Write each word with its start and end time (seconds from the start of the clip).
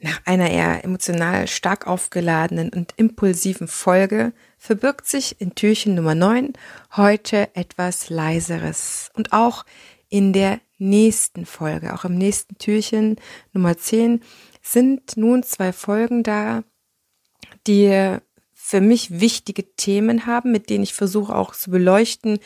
Nach 0.00 0.20
einer 0.24 0.50
eher 0.50 0.84
emotional 0.84 1.46
stark 1.46 1.86
aufgeladenen 1.86 2.70
und 2.70 2.92
impulsiven 2.96 3.68
Folge 3.68 4.32
verbirgt 4.58 5.06
sich 5.06 5.40
in 5.40 5.54
Türchen 5.54 5.94
Nummer 5.94 6.14
9 6.14 6.52
heute 6.96 7.54
etwas 7.54 8.10
leiseres. 8.10 9.10
Und 9.14 9.32
auch 9.32 9.64
in 10.08 10.32
der 10.32 10.60
nächsten 10.78 11.46
Folge, 11.46 11.94
auch 11.94 12.04
im 12.04 12.18
nächsten 12.18 12.58
Türchen 12.58 13.16
Nummer 13.52 13.76
10, 13.76 14.20
sind 14.62 15.16
nun 15.16 15.42
zwei 15.42 15.72
Folgen 15.72 16.22
da, 16.22 16.64
die 17.66 18.18
für 18.52 18.80
mich 18.80 19.20
wichtige 19.20 19.74
Themen 19.76 20.26
haben, 20.26 20.50
mit 20.50 20.70
denen 20.70 20.84
ich 20.84 20.94
versuche 20.94 21.34
auch 21.34 21.54
zu 21.54 21.70
beleuchten, 21.70 22.38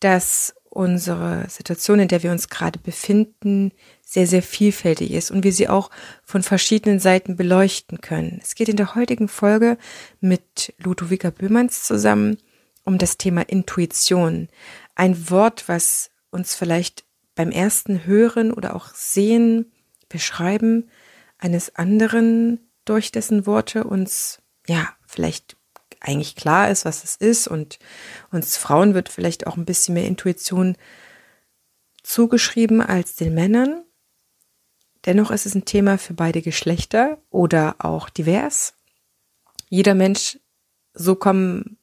dass 0.00 0.54
unsere 0.74 1.46
Situation, 1.48 2.00
in 2.00 2.08
der 2.08 2.22
wir 2.22 2.30
uns 2.30 2.48
gerade 2.48 2.78
befinden, 2.78 3.72
sehr, 4.04 4.26
sehr 4.26 4.42
vielfältig 4.42 5.12
ist 5.12 5.30
und 5.30 5.44
wir 5.44 5.52
sie 5.52 5.68
auch 5.68 5.90
von 6.24 6.42
verschiedenen 6.42 7.00
Seiten 7.00 7.36
beleuchten 7.36 8.00
können. 8.00 8.40
Es 8.42 8.54
geht 8.54 8.68
in 8.68 8.76
der 8.76 8.94
heutigen 8.94 9.28
Folge 9.28 9.78
mit 10.20 10.74
Ludwika 10.78 11.30
Böhmanns 11.30 11.84
zusammen 11.84 12.38
um 12.84 12.98
das 12.98 13.16
Thema 13.16 13.42
Intuition. 13.42 14.48
Ein 14.94 15.30
Wort, 15.30 15.64
was 15.68 16.10
uns 16.30 16.54
vielleicht 16.54 17.04
beim 17.34 17.50
ersten 17.50 18.04
Hören 18.04 18.52
oder 18.52 18.76
auch 18.76 18.88
Sehen, 18.94 19.72
Beschreiben 20.08 20.90
eines 21.38 21.74
anderen 21.76 22.60
durch 22.84 23.10
dessen 23.10 23.46
Worte 23.46 23.84
uns, 23.84 24.42
ja, 24.66 24.88
vielleicht 25.06 25.56
eigentlich 26.04 26.36
klar 26.36 26.70
ist, 26.70 26.84
was 26.84 27.02
es 27.02 27.16
ist 27.16 27.48
und 27.48 27.78
uns 28.30 28.56
Frauen 28.56 28.94
wird 28.94 29.08
vielleicht 29.08 29.46
auch 29.46 29.56
ein 29.56 29.64
bisschen 29.64 29.94
mehr 29.94 30.06
Intuition 30.06 30.76
zugeschrieben 32.02 32.82
als 32.82 33.16
den 33.16 33.34
Männern. 33.34 33.82
Dennoch 35.06 35.30
ist 35.30 35.46
es 35.46 35.54
ein 35.54 35.64
Thema 35.64 35.98
für 35.98 36.14
beide 36.14 36.42
Geschlechter 36.42 37.18
oder 37.30 37.76
auch 37.78 38.08
divers. 38.08 38.74
Jeder 39.68 39.94
Mensch, 39.94 40.38
so 40.92 41.14
kommen 41.14 41.78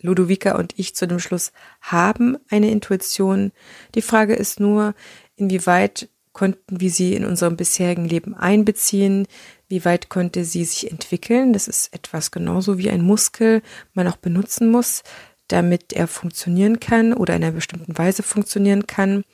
Ludovica 0.00 0.56
und 0.56 0.78
ich 0.78 0.94
zu 0.94 1.06
dem 1.06 1.18
Schluss, 1.18 1.52
haben 1.80 2.38
eine 2.48 2.70
Intuition. 2.70 3.52
Die 3.94 4.02
Frage 4.02 4.34
ist 4.34 4.60
nur, 4.60 4.94
inwieweit 5.36 6.08
konnten 6.36 6.82
wir 6.82 6.90
sie 6.90 7.14
in 7.14 7.24
unserem 7.24 7.56
bisherigen 7.56 8.04
Leben 8.04 8.34
einbeziehen? 8.34 9.26
Wie 9.68 9.86
weit 9.86 10.10
konnte 10.10 10.44
sie 10.44 10.66
sich 10.66 10.90
entwickeln? 10.90 11.54
Das 11.54 11.66
ist 11.66 11.94
etwas 11.94 12.30
genauso 12.30 12.76
wie 12.76 12.90
ein 12.90 13.00
Muskel 13.00 13.62
man 13.94 14.06
auch 14.06 14.18
benutzen 14.18 14.70
muss, 14.70 15.02
damit 15.48 15.94
er 15.94 16.06
funktionieren 16.06 16.78
kann 16.78 17.14
oder 17.14 17.34
in 17.34 17.42
einer 17.42 17.54
bestimmten 17.54 17.96
Weise 17.96 18.22
funktionieren 18.22 18.86
kann. 18.86 19.24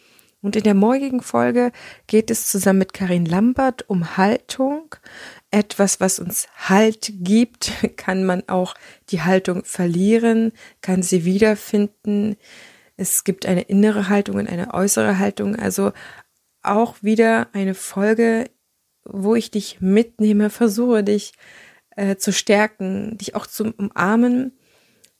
Und 0.43 0.55
in 0.55 0.63
der 0.63 0.75
morgigen 0.75 1.23
Folge 1.23 1.73
geht 2.07 2.31
es 2.31 2.47
zusammen 2.47 2.79
mit 2.79 2.93
Karin 2.93 3.27
Lambert 3.27 3.91
um 3.91 4.17
Haltung. 4.17 4.95
Etwas, 5.51 5.99
was 5.99 6.21
uns 6.21 6.47
Halt 6.57 7.13
gibt, 7.19 7.73
kann 7.97 8.23
man 8.23 8.49
auch 8.49 8.77
die 9.09 9.23
Haltung 9.23 9.65
verlieren, 9.65 10.53
kann 10.83 11.03
sie 11.03 11.25
wiederfinden. 11.25 12.37
Es 12.97 13.25
gibt 13.25 13.45
eine 13.47 13.63
innere 13.63 14.09
Haltung 14.09 14.37
und 14.37 14.49
eine 14.49 14.73
äußere 14.73 15.19
Haltung. 15.19 15.57
Also 15.57 15.91
auch 16.63 16.97
wieder 17.03 17.49
eine 17.53 17.75
Folge, 17.75 18.51
wo 19.05 19.35
ich 19.35 19.51
dich 19.51 19.81
mitnehme, 19.81 20.51
versuche 20.51 21.03
dich 21.03 21.33
äh, 21.97 22.17
zu 22.17 22.33
stärken, 22.33 23.19
dich 23.19 23.35
auch 23.35 23.47
zu 23.47 23.73
umarmen 23.73 24.53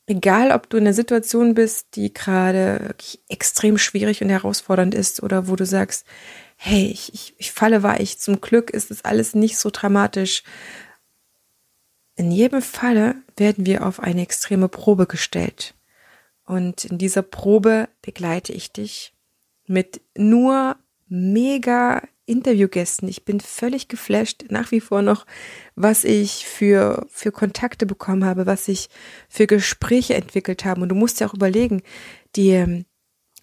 egal 0.05 0.51
ob 0.51 0.69
du 0.69 0.77
in 0.77 0.83
einer 0.83 0.93
Situation 0.93 1.53
bist, 1.53 1.95
die 1.95 2.13
gerade 2.13 2.95
extrem 3.29 3.77
schwierig 3.77 4.21
und 4.21 4.29
herausfordernd 4.29 4.93
ist 4.93 5.23
oder 5.23 5.47
wo 5.47 5.55
du 5.55 5.65
sagst, 5.65 6.05
hey, 6.55 6.87
ich, 6.87 7.13
ich, 7.13 7.35
ich 7.37 7.51
falle 7.51 7.83
weich, 7.83 8.19
zum 8.19 8.41
Glück 8.41 8.69
ist 8.69 8.91
das 8.91 9.05
alles 9.05 9.35
nicht 9.35 9.57
so 9.57 9.69
dramatisch. 9.71 10.43
In 12.15 12.31
jedem 12.31 12.61
Falle 12.61 13.15
werden 13.37 13.65
wir 13.65 13.85
auf 13.85 13.99
eine 13.99 14.21
extreme 14.21 14.69
Probe 14.69 15.07
gestellt. 15.07 15.73
Und 16.45 16.85
in 16.85 16.97
dieser 16.97 17.21
Probe 17.21 17.87
begleite 18.01 18.53
ich 18.53 18.71
dich 18.71 19.13
mit 19.65 20.01
nur 20.15 20.75
mega 21.13 22.01
Interviewgästen. 22.25 23.07
Ich 23.07 23.23
bin 23.23 23.39
völlig 23.39 23.87
geflasht 23.87 24.45
nach 24.49 24.71
wie 24.71 24.79
vor 24.79 25.01
noch, 25.01 25.25
was 25.75 26.03
ich 26.03 26.45
für, 26.45 27.05
für 27.09 27.31
Kontakte 27.31 27.85
bekommen 27.85 28.25
habe, 28.25 28.45
was 28.45 28.67
ich 28.67 28.89
für 29.29 29.45
Gespräche 29.45 30.15
entwickelt 30.15 30.65
habe. 30.65 30.81
Und 30.81 30.89
du 30.89 30.95
musst 30.95 31.19
ja 31.19 31.27
auch 31.27 31.33
überlegen, 31.33 31.83
die 32.35 32.49
ähm, 32.49 32.85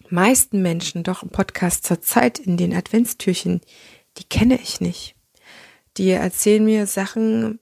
meisten 0.09 0.61
Menschen 0.61 1.03
doch 1.03 1.23
im 1.23 1.29
Podcast 1.29 1.85
zur 1.85 2.01
Zeit 2.01 2.39
in 2.39 2.57
den 2.57 2.73
Adventstürchen, 2.73 3.61
die 4.17 4.25
kenne 4.25 4.59
ich 4.61 4.81
nicht. 4.81 5.15
Die 5.97 6.09
erzählen 6.09 6.65
mir 6.65 6.87
Sachen, 6.87 7.59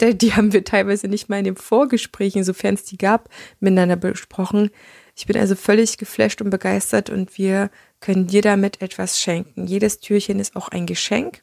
die 0.00 0.32
haben 0.34 0.52
wir 0.52 0.64
teilweise 0.64 1.08
nicht 1.08 1.28
mal 1.28 1.38
in 1.38 1.44
den 1.44 1.56
Vorgesprächen, 1.56 2.44
sofern 2.44 2.74
es 2.74 2.84
die 2.84 2.96
gab, 2.96 3.28
miteinander 3.58 3.96
besprochen. 3.96 4.70
Ich 5.16 5.26
bin 5.26 5.36
also 5.36 5.54
völlig 5.54 5.98
geflasht 5.98 6.40
und 6.40 6.48
begeistert 6.48 7.10
und 7.10 7.36
wir 7.36 7.70
können 8.00 8.26
dir 8.26 8.42
damit 8.42 8.80
etwas 8.82 9.20
schenken. 9.20 9.66
Jedes 9.66 10.00
Türchen 10.00 10.40
ist 10.40 10.56
auch 10.56 10.68
ein 10.68 10.86
Geschenk. 10.86 11.42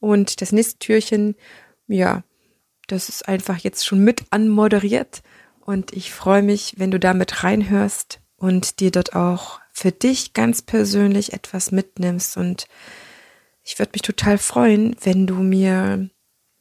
Und 0.00 0.40
das 0.40 0.52
nächste 0.52 0.78
Türchen, 0.78 1.36
ja, 1.86 2.24
das 2.88 3.08
ist 3.08 3.28
einfach 3.28 3.58
jetzt 3.58 3.86
schon 3.86 4.00
mit 4.00 4.24
anmoderiert. 4.30 5.22
Und 5.60 5.92
ich 5.92 6.12
freue 6.12 6.42
mich, 6.42 6.74
wenn 6.76 6.90
du 6.90 7.00
damit 7.00 7.42
reinhörst 7.42 8.20
und 8.36 8.80
dir 8.80 8.90
dort 8.90 9.14
auch 9.14 9.60
für 9.72 9.92
dich 9.92 10.34
ganz 10.34 10.62
persönlich 10.62 11.32
etwas 11.32 11.72
mitnimmst. 11.72 12.36
Und 12.36 12.68
ich 13.62 13.78
würde 13.78 13.92
mich 13.94 14.02
total 14.02 14.38
freuen, 14.38 14.96
wenn 15.02 15.26
du 15.26 15.36
mir, 15.36 16.10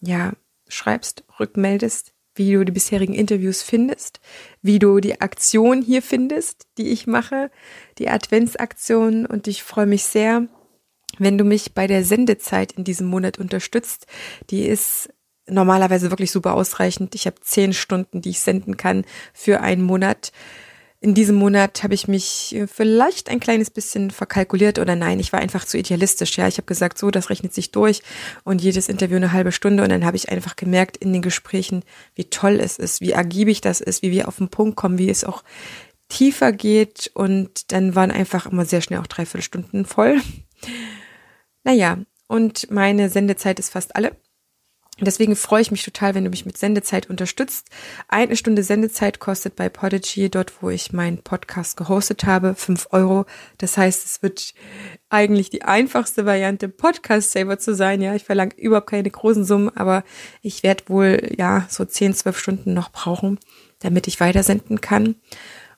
ja, 0.02 0.34
schreibst, 0.70 1.24
rückmeldest, 1.40 2.12
wie 2.36 2.52
du 2.52 2.64
die 2.64 2.72
bisherigen 2.72 3.14
Interviews 3.14 3.62
findest, 3.62 4.20
wie 4.62 4.80
du 4.80 5.00
die 5.00 5.22
Aktion 5.22 5.82
hier 5.82 6.02
findest, 6.02 6.68
die 6.78 6.90
ich 6.90 7.08
mache, 7.08 7.52
die 7.98 8.10
Adventsaktion. 8.10 9.26
Und 9.26 9.48
ich 9.48 9.64
freue 9.64 9.86
mich 9.86 10.04
sehr, 10.04 10.48
wenn 11.20 11.38
du 11.38 11.44
mich 11.44 11.74
bei 11.74 11.88
der 11.88 12.04
Sendezeit 12.04 12.72
in 12.72 12.84
diesem 12.84 13.08
Monat 13.08 13.38
unterstützt. 13.38 14.08
Die 14.50 14.66
ist 14.66 15.10
normalerweise 15.48 16.10
wirklich 16.10 16.32
super 16.32 16.54
ausreichend. 16.54 17.16
Ich 17.16 17.26
habe 17.26 17.42
zehn 17.42 17.74
Stunden, 17.74 18.22
die 18.22 18.32
ich 18.32 18.40
senden 18.40 18.78
kann 18.78 19.06
für 19.34 19.62
einen 19.62 19.84
Monat 19.84 20.32
in 21.03 21.14
diesem 21.14 21.36
Monat 21.36 21.84
habe 21.84 21.94
ich 21.94 22.08
mich 22.08 22.56
äh, 22.56 22.66
vielleicht 22.66 23.30
ein 23.30 23.41
kleines 23.41 23.69
bisschen 23.69 24.09
verkalkuliert 24.09 24.80
oder 24.80 24.96
nein, 24.96 25.19
ich 25.19 25.34
war 25.34 25.41
einfach 25.41 25.66
zu 25.66 25.78
idealistisch. 25.78 26.38
Ja, 26.38 26.47
ich 26.47 26.56
habe 26.56 26.66
gesagt, 26.66 26.97
so, 26.97 27.12
das 27.12 27.30
rechnet 27.30 27.53
sich 27.53 27.72
durch 27.72 28.02
und 28.46 28.62
jedes 28.62 28.88
Interview 28.88 29.18
eine 29.18 29.34
halbe 29.34 29.52
Stunde 29.52 29.84
und 29.84 29.90
dann 29.90 30.06
habe 30.06 30.16
ich 30.16 30.30
einfach 30.30 30.56
gemerkt 30.56 30.96
in 30.96 31.12
den 31.12 31.22
Gesprächen, 31.22 31.84
wie 32.16 32.24
toll 32.24 32.58
es 32.62 32.80
ist, 32.80 33.02
wie 33.02 33.12
ergiebig 33.12 33.59
das 33.59 33.81
ist, 33.81 34.02
wie 34.02 34.12
wir 34.12 34.30
auf 34.30 34.38
den 34.38 34.47
Punkt 34.47 34.78
kommen, 34.78 34.97
wie 34.97 35.09
es 35.09 35.25
auch 35.25 35.44
tiefer 36.08 36.53
geht 36.53 37.12
und 37.13 37.74
dann 37.74 37.96
waren 37.96 38.12
einfach 38.12 38.46
immer 38.46 38.63
sehr 38.63 38.80
schnell 38.80 39.00
auch 39.00 39.08
dreiviertel 39.08 39.44
Stunden 39.44 39.86
voll. 39.86 40.22
Naja, 41.66 41.97
und 42.28 42.72
meine 42.72 43.09
Sendezeit 43.09 43.59
ist 43.59 43.72
fast 43.72 43.96
alle. 43.97 44.16
Deswegen 45.00 45.36
freue 45.36 45.62
ich 45.62 45.72
mich 45.72 45.84
total, 45.84 46.14
wenn 46.14 46.24
du 46.24 46.30
mich 46.30 46.46
mit 46.46 46.58
Sendezeit 46.58 47.09
unterstützt. 47.09 47.68
Eine 48.08 48.36
Stunde 48.36 48.62
Sendezeit 48.62 49.20
kostet 49.20 49.56
bei 49.56 49.68
Podigy, 49.68 50.30
dort 50.30 50.62
wo 50.62 50.70
ich 50.70 50.94
meinen 50.94 51.24
Podcast 51.24 51.78
gehostet 51.78 52.26
habe, 52.26 52.54
fünf 52.54 52.88
Euro. 52.92 53.26
Das 53.58 53.76
heißt, 53.76 54.06
es 54.06 54.22
wird 54.22 54.54
eigentlich 55.09 55.50
die 55.50 55.64
einfachste 55.64 56.28
Variante, 56.28 56.70
Podcast-Saver 56.70 57.58
zu 57.58 57.74
sein. 57.74 58.02
Ja, 58.02 58.14
ich 58.14 58.24
verlange 58.24 58.54
überhaupt 58.56 58.92
keine 58.92 59.09
großen 59.09 59.46
Summen, 59.46 59.76
aber 59.76 60.04
ich 60.44 60.62
werde 60.62 60.84
wohl, 60.88 61.31
ja, 61.38 61.66
so 61.70 61.86
zehn, 61.86 62.14
zwölf 62.14 62.38
Stunden 62.38 62.75
noch 62.75 62.92
brauchen, 62.92 63.40
damit 63.80 64.08
ich 64.08 64.20
weitersenden 64.20 64.80
kann. 64.80 65.16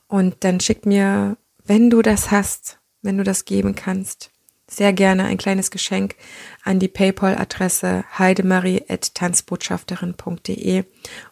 Und 0.08 0.36
dann 0.40 0.60
schick 0.60 0.84
mir, 0.84 1.38
wenn 1.64 1.88
du 1.88 2.02
das 2.02 2.30
hast, 2.30 2.80
wenn 3.00 3.16
du 3.16 3.24
das 3.24 3.46
geben 3.46 3.74
kannst, 3.74 4.30
sehr 4.68 4.92
gerne 4.92 5.24
ein 5.24 5.38
kleines 5.38 5.70
Geschenk 5.70 6.16
an 6.64 6.80
die 6.80 6.88
PayPal-Adresse 6.88 8.04
heidemarie.tanzbotschafterin.de 8.18 10.84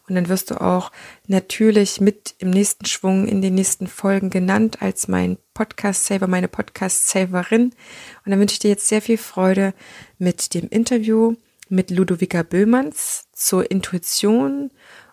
und 0.09 0.15
dann 0.15 0.29
wirst 0.29 0.51
du 0.51 0.61
auch 0.61 0.93
natürlich 1.27 2.01
mit 2.01 2.37
im 2.39 2.51
nächsten 2.51 2.87
Schwung 2.87 3.27
in 3.27 3.43
den 3.43 3.55
nächsten 3.55 3.89
Folgen 3.89 4.31
genannt 4.31 4.83
als 4.83 5.09
mein 5.09 5.39
Podcast-Saver, 5.55 6.27
meine 6.27 6.49
Podcast-Saverin. 6.49 7.73
Und 8.25 8.31
dann 8.31 8.39
wünsche 8.39 8.55
ich 8.55 8.61
dir 8.61 8.71
jetzt 8.71 8.87
sehr 8.87 9.03
viel 9.03 9.19
Freude 9.19 9.75
mit 10.19 10.55
dem 10.55 10.69
Interview 10.69 11.35
mit 11.69 11.91
Ludovica 11.91 12.43
Böhmanns 12.43 13.29
zur 13.33 13.71
Intuition 13.71 14.71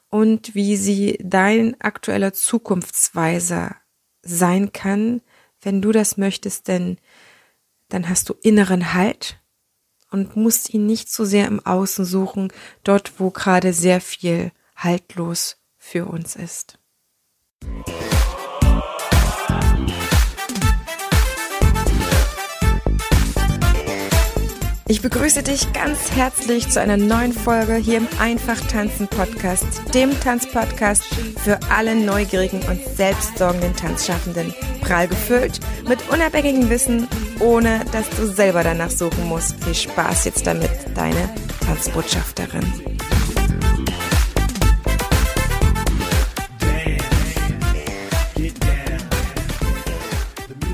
und 0.09 0.53
wie 0.53 0.75
sie 0.75 1.17
dein 1.23 1.79
aktueller 1.79 2.33
Zukunftsweiser 2.33 3.77
sein 4.21 4.73
kann, 4.73 5.21
wenn 5.61 5.81
du 5.81 5.91
das 5.91 6.17
möchtest, 6.17 6.67
denn 6.67 6.97
dann 7.91 8.09
hast 8.09 8.29
du 8.29 8.35
inneren 8.41 8.93
Halt 8.93 9.39
und 10.09 10.35
musst 10.35 10.73
ihn 10.73 10.85
nicht 10.85 11.11
so 11.11 11.25
sehr 11.25 11.47
im 11.47 11.65
Außen 11.65 12.05
suchen, 12.05 12.51
dort 12.83 13.19
wo 13.19 13.29
gerade 13.29 13.73
sehr 13.73 14.01
viel 14.01 14.51
haltlos 14.75 15.57
für 15.77 16.05
uns 16.05 16.35
ist. 16.35 16.79
Ich 24.87 25.01
begrüße 25.01 25.41
dich 25.41 25.71
ganz 25.71 26.11
herzlich 26.11 26.67
zu 26.67 26.81
einer 26.81 26.97
neuen 26.97 27.31
Folge 27.31 27.75
hier 27.75 27.95
im 27.95 28.09
Einfach 28.19 28.59
Tanzen 28.67 29.07
Podcast, 29.07 29.95
dem 29.95 30.11
Tanzpodcast 30.19 31.05
für 31.45 31.57
alle 31.69 31.95
neugierigen 31.95 32.61
und 32.63 32.81
selbstsorgenden 32.97 33.73
Tanzschaffenden. 33.73 34.53
Prall 34.81 35.07
gefüllt 35.07 35.61
mit 35.87 36.09
unabhängigem 36.09 36.69
Wissen, 36.69 37.07
ohne 37.41 37.83
dass 37.91 38.09
du 38.11 38.27
selber 38.27 38.63
danach 38.63 38.91
suchen 38.91 39.27
musst. 39.27 39.63
Viel 39.63 39.75
Spaß 39.75 40.25
jetzt 40.25 40.45
damit, 40.45 40.69
deine 40.95 41.33
Tanzbotschafterin. 41.65 42.63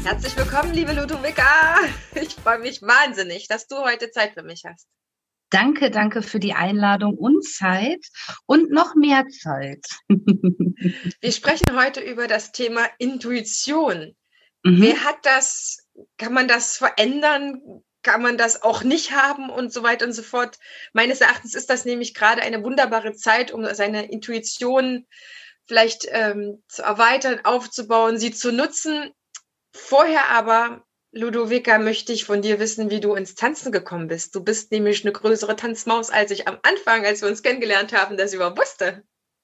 Herzlich 0.04 0.38
willkommen, 0.38 0.74
liebe 0.74 0.94
Ludovica. 0.94 1.80
Ich 2.16 2.36
freue 2.36 2.60
mich 2.60 2.82
wahnsinnig, 2.82 3.48
dass 3.48 3.68
du 3.68 3.78
heute 3.78 4.12
Zeit 4.12 4.34
für 4.34 4.44
mich 4.44 4.64
hast. 4.66 4.88
Danke, 5.50 5.92
danke 5.92 6.22
für 6.22 6.40
die 6.40 6.54
Einladung 6.54 7.18
und 7.18 7.46
Zeit 7.46 8.06
und 8.46 8.70
noch 8.70 8.96
mehr 8.96 9.26
Zeit. 9.30 9.86
Wir 10.10 11.32
sprechen 11.32 11.76
heute 11.76 12.02
über 12.02 12.28
das 12.28 12.52
Thema 12.52 12.86
Intuition. 13.00 14.16
Mhm. 14.64 14.82
Wer 14.82 15.04
hat 15.06 15.18
das? 15.24 15.87
Kann 16.18 16.34
man 16.34 16.48
das 16.48 16.78
verändern? 16.78 17.84
Kann 18.04 18.22
man 18.22 18.38
das 18.38 18.62
auch 18.62 18.84
nicht 18.84 19.12
haben 19.12 19.50
und 19.50 19.74
so 19.74 19.84
weiter 19.84 20.06
und 20.06 20.14
so 20.14 20.24
fort? 20.24 20.58
Meines 20.94 21.22
Erachtens 21.22 21.56
ist 21.56 21.70
das 21.70 21.86
nämlich 21.86 22.14
gerade 22.14 22.42
eine 22.42 22.64
wunderbare 22.64 23.14
Zeit, 23.14 23.52
um 23.52 23.66
seine 23.74 24.10
Intuition 24.10 25.08
vielleicht 25.66 26.08
ähm, 26.12 26.64
zu 26.68 26.84
erweitern, 26.84 27.42
aufzubauen, 27.44 28.18
sie 28.18 28.32
zu 28.32 28.52
nutzen. 28.52 29.12
Vorher 29.74 30.30
aber, 30.30 30.86
Ludovica, 31.12 31.78
möchte 31.78 32.14
ich 32.14 32.26
von 32.26 32.42
dir 32.42 32.60
wissen, 32.60 32.90
wie 32.90 33.02
du 33.02 33.16
ins 33.16 33.36
Tanzen 33.36 33.72
gekommen 33.72 34.08
bist. 34.08 34.34
Du 34.36 34.44
bist 34.44 34.72
nämlich 34.72 35.04
eine 35.04 35.12
größere 35.12 35.56
Tanzmaus, 35.56 36.10
als 36.10 36.32
ich 36.32 36.48
am 36.48 36.58
Anfang, 36.64 37.06
als 37.06 37.22
wir 37.22 37.28
uns 37.28 37.44
kennengelernt 37.44 37.94
haben, 37.94 38.18
das 38.18 38.34
überhaupt 38.34 38.60
wusste. 38.60 39.04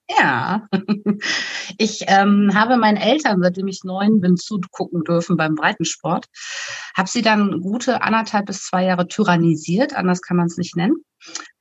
Ja, 0.10 0.68
ich 1.78 2.04
ähm, 2.08 2.52
habe 2.54 2.78
meinen 2.78 2.98
Eltern, 2.98 3.42
seitdem 3.42 3.68
ich 3.68 3.84
neun 3.84 4.20
bin, 4.20 4.36
zugucken 4.36 5.04
dürfen 5.04 5.38
beim 5.38 5.56
Breitensport. 5.56 6.26
Habe 6.96 7.10
sie 7.10 7.22
dann 7.22 7.62
gute 7.62 8.02
anderthalb 8.02 8.48
bis 8.48 8.64
zwei 8.64 8.84
Jahre 8.84 9.08
tyrannisiert, 9.08 9.96
anders 9.96 10.22
kann 10.22 10.38
man 10.38 10.48
es 10.48 10.58
nicht 10.58 10.76
nennen, 10.76 10.96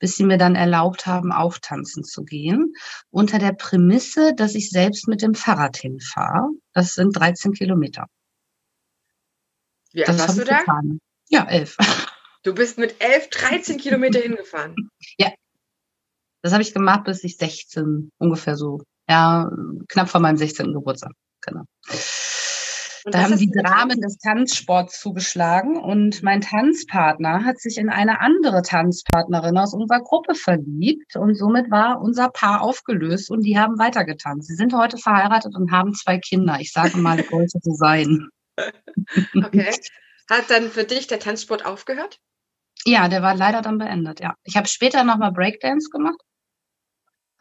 bis 0.01 0.17
sie 0.17 0.25
mir 0.25 0.39
dann 0.39 0.57
erlaubt 0.57 1.07
haben, 1.07 1.33
auch 1.33 1.59
tanzen 1.59 2.03
zu 2.03 2.25
gehen, 2.25 2.75
unter 3.11 3.39
der 3.39 3.53
Prämisse, 3.53 4.35
dass 4.35 4.57
ich 4.57 4.71
selbst 4.71 5.07
mit 5.07 5.23
dem 5.23 5.35
Fahrrad 5.35 5.77
hinfahre. 5.77 6.49
Das 6.73 6.95
sind 6.95 7.17
13 7.17 7.53
Kilometer. 7.53 8.07
Wie 9.93 10.05
alt 10.05 10.19
warst 10.19 10.39
du 10.39 10.45
da? 10.45 10.59
Getan. 10.61 10.99
Ja, 11.29 11.45
elf. 11.45 11.77
Du 12.43 12.55
bist 12.55 12.77
mit 12.77 12.97
elf, 12.99 13.29
13 13.31 13.79
Kilometer 13.79 14.19
hingefahren. 14.19 14.75
Ja. 15.17 15.31
Das 16.43 16.53
habe 16.53 16.63
ich 16.63 16.75
gemacht, 16.75 17.05
bis 17.05 17.25
ich 17.25 17.37
16 17.37 18.11
ungefähr 18.19 18.57
so. 18.57 18.83
Ja, 19.09 19.51
knapp 19.89 20.09
vor 20.09 20.21
meinem 20.21 20.37
16. 20.37 20.73
Geburtstag. 20.73 21.13
Genau. 21.41 21.63
Und 23.05 23.15
da 23.15 23.23
haben 23.23 23.37
die 23.37 23.51
Dramen 23.51 24.01
des 24.01 24.19
Tanzsports 24.19 25.01
zugeschlagen 25.01 25.77
und 25.77 26.23
mein 26.23 26.41
Tanzpartner 26.41 27.45
hat 27.45 27.59
sich 27.59 27.79
in 27.79 27.89
eine 27.89 28.21
andere 28.21 28.63
Tanzpartnerin 28.63 29.59
aus 29.59 29.75
unserer 29.75 30.01
Gruppe 30.01 30.37
verliebt 30.37 31.17
und 31.17 31.35
somit 31.35 31.69
war 31.71 32.01
unser 32.01 32.29
Paar 32.29 32.63
aufgelöst 32.63 33.29
und 33.31 33.43
die 33.43 33.59
haben 33.59 33.79
weitergetanzt. 33.79 34.47
Sie 34.47 34.55
sind 34.55 34.73
heute 34.73 34.99
verheiratet 34.99 35.57
und 35.57 35.73
haben 35.73 35.95
zwei 35.95 36.19
Kinder. 36.19 36.59
Ich 36.61 36.73
sage 36.73 36.97
mal, 36.99 37.19
es 37.19 37.29
sollte 37.29 37.59
so 37.63 37.75
sein. 37.75 38.29
Okay. 39.35 39.73
Hat 40.29 40.51
dann 40.51 40.71
für 40.71 40.85
dich 40.85 41.07
der 41.07 41.19
Tanzsport 41.19 41.65
aufgehört? 41.65 42.19
Ja, 42.85 43.09
der 43.09 43.23
war 43.23 43.35
leider 43.35 43.63
dann 43.63 43.79
beendet, 43.79 44.21
ja. 44.21 44.35
Ich 44.45 44.57
habe 44.57 44.69
später 44.69 45.05
nochmal 45.05 45.33
Breakdance 45.33 45.89
gemacht. 45.91 46.21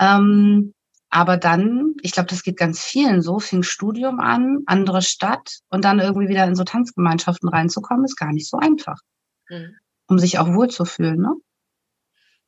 Ähm, 0.01 0.73
aber 1.09 1.37
dann, 1.37 1.95
ich 2.01 2.13
glaube, 2.13 2.29
das 2.29 2.41
geht 2.41 2.57
ganz 2.57 2.83
vielen 2.83 3.21
so, 3.21 3.39
fing 3.39 3.63
Studium 3.63 4.19
an, 4.19 4.63
andere 4.65 5.01
Stadt 5.01 5.59
und 5.69 5.85
dann 5.85 5.99
irgendwie 5.99 6.29
wieder 6.29 6.45
in 6.45 6.55
so 6.55 6.63
Tanzgemeinschaften 6.63 7.49
reinzukommen, 7.49 8.05
ist 8.05 8.15
gar 8.15 8.33
nicht 8.33 8.49
so 8.49 8.57
einfach. 8.57 8.97
Mhm. 9.49 9.77
Um 10.07 10.19
sich 10.19 10.39
auch 10.39 10.47
wohlzufühlen, 10.53 11.21
ne? 11.21 11.35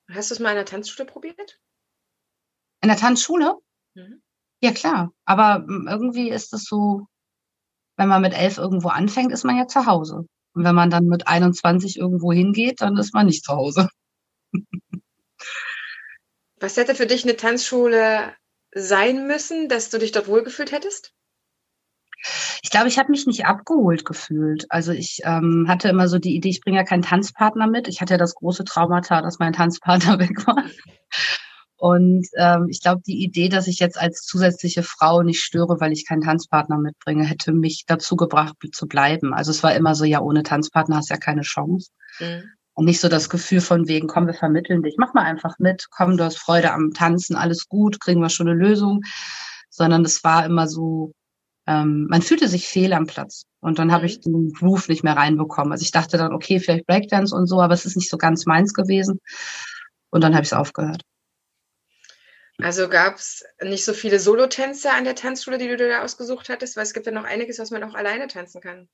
Hast 0.09 0.31
du 0.31 0.35
es 0.35 0.39
mal 0.39 0.50
in 0.50 0.55
der 0.55 0.65
Tanzschule 0.65 1.05
probiert? 1.05 1.59
In 2.81 2.89
der 2.89 2.97
Tanzschule? 2.97 3.55
Mhm. 3.94 4.21
Ja, 4.61 4.71
klar. 4.71 5.11
Aber 5.25 5.65
hm, 5.65 5.88
irgendwie 5.89 6.29
ist 6.29 6.53
es 6.53 6.63
so, 6.63 7.07
wenn 7.97 8.07
man 8.09 8.21
mit 8.21 8.33
elf 8.33 8.57
irgendwo 8.57 8.89
anfängt, 8.89 9.31
ist 9.31 9.44
man 9.44 9.57
ja 9.57 9.67
zu 9.67 9.85
Hause. 9.85 10.25
Und 10.53 10.63
wenn 10.63 10.75
man 10.75 10.89
dann 10.89 11.05
mit 11.05 11.27
21 11.27 11.97
irgendwo 11.97 12.31
hingeht, 12.31 12.81
dann 12.81 12.97
ist 12.97 13.13
man 13.13 13.27
nicht 13.27 13.44
zu 13.44 13.53
Hause. 13.53 13.89
Was 16.63 16.77
hätte 16.77 16.95
für 16.95 17.06
dich 17.06 17.25
eine 17.25 17.36
Tanzschule 17.36 18.31
sein 18.74 19.27
müssen, 19.27 19.68
dass 19.68 19.89
du 19.89 19.98
dich 19.98 20.13
dort 20.13 20.30
wohlgefühlt 20.30 20.71
hättest? 20.71 21.12
Ich 22.62 22.69
glaube, 22.69 22.88
ich 22.88 22.98
habe 22.98 23.12
mich 23.12 23.27
nicht 23.27 23.45
abgeholt 23.45 24.06
gefühlt. 24.06 24.65
Also 24.69 24.94
ich 24.94 25.19
ähm, 25.25 25.65
hatte 25.68 25.89
immer 25.89 26.07
so 26.07 26.19
die 26.19 26.33
Idee, 26.33 26.48
ich 26.48 26.62
bringe 26.62 26.77
ja 26.77 26.86
keinen 26.86 27.01
Tanzpartner 27.01 27.68
mit. 27.68 27.89
Ich 27.89 28.00
hatte 28.00 28.13
ja 28.13 28.18
das 28.18 28.36
große 28.36 28.63
Traumata, 28.63 29.21
dass 29.21 29.39
mein 29.39 29.51
Tanzpartner 29.51 30.19
weg 30.19 30.48
war. 30.48 30.63
Und 31.75 32.30
ähm, 32.38 32.68
ich 32.69 32.80
glaube, 32.80 33.01
die 33.06 33.21
Idee, 33.21 33.50
dass 33.50 33.68
ich 33.68 33.80
jetzt 33.80 34.00
als 34.00 34.21
zusätzliche 34.21 34.83
Frau 34.83 35.21
nicht 35.21 35.44
störe, 35.44 35.81
weil 35.81 35.92
ich 35.92 36.07
keinen 36.07 36.21
Tanzpartner 36.21 36.77
mitbringe, 36.77 37.25
hätte 37.25 37.51
mich 37.51 37.83
dazu 37.88 38.15
gebracht, 38.15 38.56
zu 38.71 38.88
bleiben. 38.88 39.33
Also 39.33 39.51
es 39.51 39.63
war 39.63 39.75
immer 39.75 39.95
so, 39.95 40.06
ja, 40.06 40.21
ohne 40.21 40.44
Tanzpartner 40.44 40.95
hast 40.95 41.10
du 41.10 41.15
ja 41.15 41.19
keine 41.19 41.42
Chance. 41.42 41.92
Mhm. 42.21 42.54
Und 42.73 42.85
nicht 42.85 42.99
so 42.99 43.07
das 43.07 43.29
Gefühl 43.29 43.61
von 43.61 43.87
wegen, 43.87 44.07
komm, 44.07 44.25
wir 44.25 44.33
vermitteln 44.33 44.81
dich, 44.81 44.95
mach 44.97 45.13
mal 45.13 45.23
einfach 45.23 45.59
mit, 45.59 45.87
komm, 45.91 46.17
du 46.17 46.23
hast 46.23 46.37
Freude 46.37 46.71
am 46.71 46.93
Tanzen, 46.93 47.35
alles 47.35 47.67
gut, 47.67 47.99
kriegen 47.99 48.21
wir 48.21 48.29
schon 48.29 48.47
eine 48.47 48.57
Lösung. 48.57 49.01
Sondern 49.69 50.05
es 50.05 50.23
war 50.23 50.45
immer 50.45 50.67
so, 50.67 51.13
ähm, 51.67 52.07
man 52.09 52.21
fühlte 52.21 52.47
sich 52.47 52.67
fehl 52.67 52.93
am 52.93 53.07
Platz. 53.07 53.45
Und 53.59 53.79
dann 53.79 53.91
habe 53.91 54.05
ich 54.05 54.17
mhm. 54.17 54.21
den 54.33 54.53
Groove 54.53 54.89
nicht 54.89 55.03
mehr 55.03 55.15
reinbekommen. 55.15 55.71
Also 55.71 55.83
ich 55.83 55.91
dachte 55.91 56.17
dann, 56.17 56.33
okay, 56.33 56.59
vielleicht 56.59 56.85
Breakdance 56.87 57.35
und 57.35 57.47
so, 57.47 57.61
aber 57.61 57.73
es 57.73 57.85
ist 57.85 57.95
nicht 57.95 58.09
so 58.09 58.17
ganz 58.17 58.45
meins 58.45 58.73
gewesen. 58.73 59.19
Und 60.09 60.21
dann 60.21 60.33
habe 60.33 60.43
ich 60.43 60.49
es 60.49 60.53
aufgehört. 60.53 61.03
Also 62.59 62.87
gab 62.87 63.15
es 63.15 63.43
nicht 63.61 63.83
so 63.83 63.93
viele 63.93 64.19
Solotänze 64.19 64.91
an 64.91 65.05
der 65.05 65.15
Tanzschule, 65.15 65.57
die 65.57 65.67
du 65.67 65.77
dir 65.77 65.89
da 65.89 66.03
ausgesucht 66.03 66.49
hattest, 66.49 66.75
weil 66.75 66.83
es 66.83 66.93
gibt 66.93 67.05
ja 67.05 67.11
noch 67.11 67.23
einiges, 67.23 67.57
was 67.57 67.71
man 67.71 67.83
auch 67.83 67.95
alleine 67.95 68.27
tanzen 68.27 68.61
kann. 68.61 68.87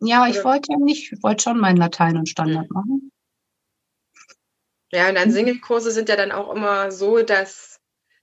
Ja, 0.00 0.26
ich 0.26 0.42
wollte 0.44 0.72
ja 0.72 0.78
nicht, 0.78 1.12
ich 1.12 1.22
wollte 1.22 1.44
schon 1.44 1.60
meinen 1.60 1.76
Latein 1.76 2.16
und 2.16 2.28
Standard 2.28 2.68
mhm. 2.70 2.74
machen. 2.74 3.12
Ja, 4.92 5.08
und 5.08 5.14
dann 5.14 5.28
mhm. 5.28 5.32
Single-Kurse 5.32 5.90
sind 5.90 6.08
ja 6.08 6.16
dann 6.16 6.32
auch 6.32 6.54
immer 6.54 6.90
so, 6.90 7.22
dass 7.22 7.80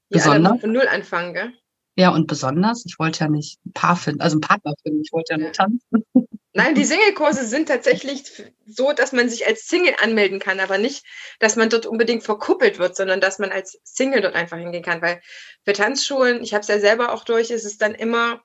die 0.09 0.19
alle 0.21 0.57
von 0.59 0.71
Null 0.71 0.87
anfangen, 0.87 1.33
gell? 1.33 1.53
Ja, 1.95 2.09
und 2.09 2.27
besonders, 2.27 2.85
ich 2.85 2.99
wollte 2.99 3.21
ja 3.21 3.29
nicht 3.29 3.59
ein 3.65 3.73
Paar 3.73 3.95
finden, 3.95 4.21
also 4.21 4.35
einen 4.35 4.41
Partner 4.41 4.73
finden, 4.83 5.01
ich 5.01 5.11
wollte 5.11 5.33
ja 5.33 5.37
nur 5.39 5.51
tanzen. 5.51 6.05
Nein, 6.53 6.75
die 6.75 6.85
Single-Kurse 6.85 7.45
sind 7.45 7.67
tatsächlich 7.67 8.23
so, 8.65 8.91
dass 8.91 9.11
man 9.11 9.29
sich 9.29 9.45
als 9.45 9.67
Single 9.67 9.93
anmelden 10.01 10.39
kann, 10.39 10.59
aber 10.59 10.77
nicht, 10.79 11.05
dass 11.39 11.55
man 11.55 11.69
dort 11.69 11.85
unbedingt 11.85 12.23
verkuppelt 12.23 12.79
wird, 12.79 12.95
sondern 12.95 13.21
dass 13.21 13.37
man 13.37 13.51
als 13.51 13.79
Single 13.83 14.21
dort 14.21 14.35
einfach 14.35 14.57
hingehen 14.57 14.83
kann. 14.83 15.01
Weil 15.01 15.21
für 15.65 15.73
Tanzschulen, 15.73 16.41
ich 16.41 16.53
habe 16.53 16.61
es 16.61 16.67
ja 16.67 16.79
selber 16.79 17.13
auch 17.13 17.23
durch, 17.23 17.51
ist 17.51 17.65
es 17.65 17.77
dann 17.77 17.93
immer 17.93 18.41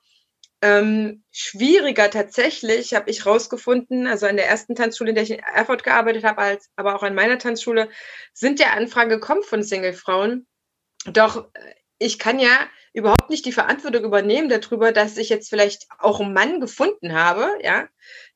ähm, 0.63 1.23
schwieriger 1.29 2.09
tatsächlich, 2.09 2.93
habe 2.93 3.09
ich 3.09 3.25
rausgefunden, 3.25 4.07
also 4.07 4.27
an 4.27 4.37
der 4.37 4.47
ersten 4.47 4.75
Tanzschule, 4.75 5.09
in 5.09 5.15
der 5.15 5.25
ich 5.25 5.31
in 5.31 5.39
Erfurt 5.39 5.83
gearbeitet 5.83 6.23
habe, 6.23 6.39
als, 6.39 6.69
aber 6.77 6.95
auch 6.95 7.03
an 7.03 7.15
meiner 7.15 7.37
Tanzschule, 7.37 7.89
sind 8.33 8.61
ja 8.61 8.69
Anfragen 8.69 9.09
gekommen 9.09 9.43
von 9.43 9.61
Single-Frauen. 9.61 10.47
Doch 11.05 11.49
äh, 11.53 11.73
ich 11.97 12.17
kann 12.17 12.39
ja 12.39 12.49
überhaupt 12.93 13.29
nicht 13.29 13.45
die 13.45 13.51
Verantwortung 13.51 14.05
übernehmen 14.05 14.47
darüber, 14.47 14.93
dass 14.93 15.17
ich 15.17 15.27
jetzt 15.27 15.49
vielleicht 15.49 15.87
auch 15.99 16.21
einen 16.21 16.31
Mann 16.31 16.61
gefunden 16.61 17.11
habe, 17.11 17.49
ja, 17.61 17.89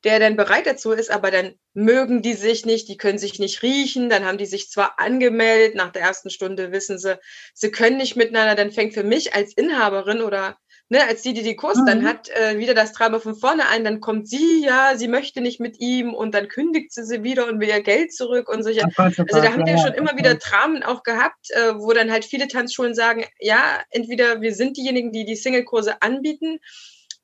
der 0.04 0.20
dann 0.20 0.36
bereit 0.36 0.66
dazu 0.66 0.92
ist, 0.92 1.10
aber 1.10 1.30
dann 1.30 1.54
mögen 1.72 2.20
die 2.20 2.34
sich 2.34 2.66
nicht, 2.66 2.88
die 2.88 2.98
können 2.98 3.18
sich 3.18 3.38
nicht 3.38 3.62
riechen, 3.62 4.10
dann 4.10 4.26
haben 4.26 4.36
die 4.36 4.46
sich 4.46 4.68
zwar 4.68 4.98
angemeldet, 4.98 5.76
nach 5.76 5.92
der 5.92 6.02
ersten 6.02 6.28
Stunde 6.28 6.72
wissen 6.72 6.98
sie, 6.98 7.18
sie 7.54 7.70
können 7.70 7.96
nicht 7.96 8.16
miteinander, 8.16 8.54
dann 8.54 8.72
fängt 8.72 8.92
für 8.92 9.04
mich 9.04 9.34
als 9.34 9.54
Inhaberin 9.54 10.20
oder 10.20 10.58
ne, 10.88 11.06
als 11.06 11.22
die, 11.22 11.34
die 11.34 11.42
die 11.42 11.56
Kurs 11.56 11.78
mhm. 11.78 11.86
dann 11.86 12.04
hat, 12.04 12.28
äh, 12.30 12.58
wieder 12.58 12.74
das 12.74 12.92
Drama 12.92 13.18
von 13.18 13.34
vorne 13.34 13.68
ein, 13.68 13.84
dann 13.84 14.00
kommt 14.00 14.28
sie, 14.28 14.64
ja, 14.64 14.96
sie 14.96 15.08
möchte 15.08 15.40
nicht 15.40 15.60
mit 15.60 15.80
ihm 15.80 16.14
und 16.14 16.34
dann 16.34 16.48
kündigt 16.48 16.92
sie 16.92 17.04
sie 17.04 17.22
wieder 17.22 17.46
und 17.46 17.60
will 17.60 17.68
ihr 17.68 17.82
Geld 17.82 18.12
zurück 18.12 18.48
und 18.48 18.62
solche. 18.62 18.84
Also 18.96 19.24
da 19.24 19.52
haben 19.52 19.66
wir 19.66 19.78
schon 19.78 19.94
immer 19.94 20.16
wieder 20.16 20.34
Dramen 20.34 20.82
auch 20.82 21.02
gehabt, 21.02 21.50
äh, 21.50 21.74
wo 21.76 21.92
dann 21.92 22.10
halt 22.10 22.24
viele 22.24 22.48
Tanzschulen 22.48 22.94
sagen, 22.94 23.24
ja, 23.38 23.80
entweder 23.90 24.40
wir 24.40 24.54
sind 24.54 24.76
diejenigen, 24.76 25.12
die 25.12 25.24
die 25.24 25.36
Single-Kurse 25.36 26.02
anbieten, 26.02 26.58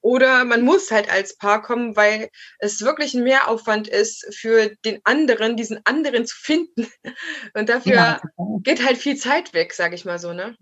oder 0.04 0.44
man 0.44 0.60
muss 0.60 0.90
halt 0.90 1.10
als 1.10 1.38
Paar 1.38 1.62
kommen, 1.62 1.96
weil 1.96 2.28
es 2.58 2.82
wirklich 2.82 3.14
ein 3.14 3.24
Mehraufwand 3.24 3.88
ist 3.88 4.26
für 4.36 4.76
den 4.84 5.00
anderen, 5.04 5.56
diesen 5.56 5.80
anderen 5.84 6.26
zu 6.26 6.36
finden. 6.36 6.86
Und 7.54 7.70
dafür 7.70 7.94
ja, 7.94 8.20
geht 8.62 8.84
halt 8.84 8.98
viel 8.98 9.16
Zeit 9.16 9.54
weg, 9.54 9.72
sage 9.72 9.94
ich 9.94 10.04
mal 10.04 10.18
so, 10.18 10.34
ne? 10.34 10.58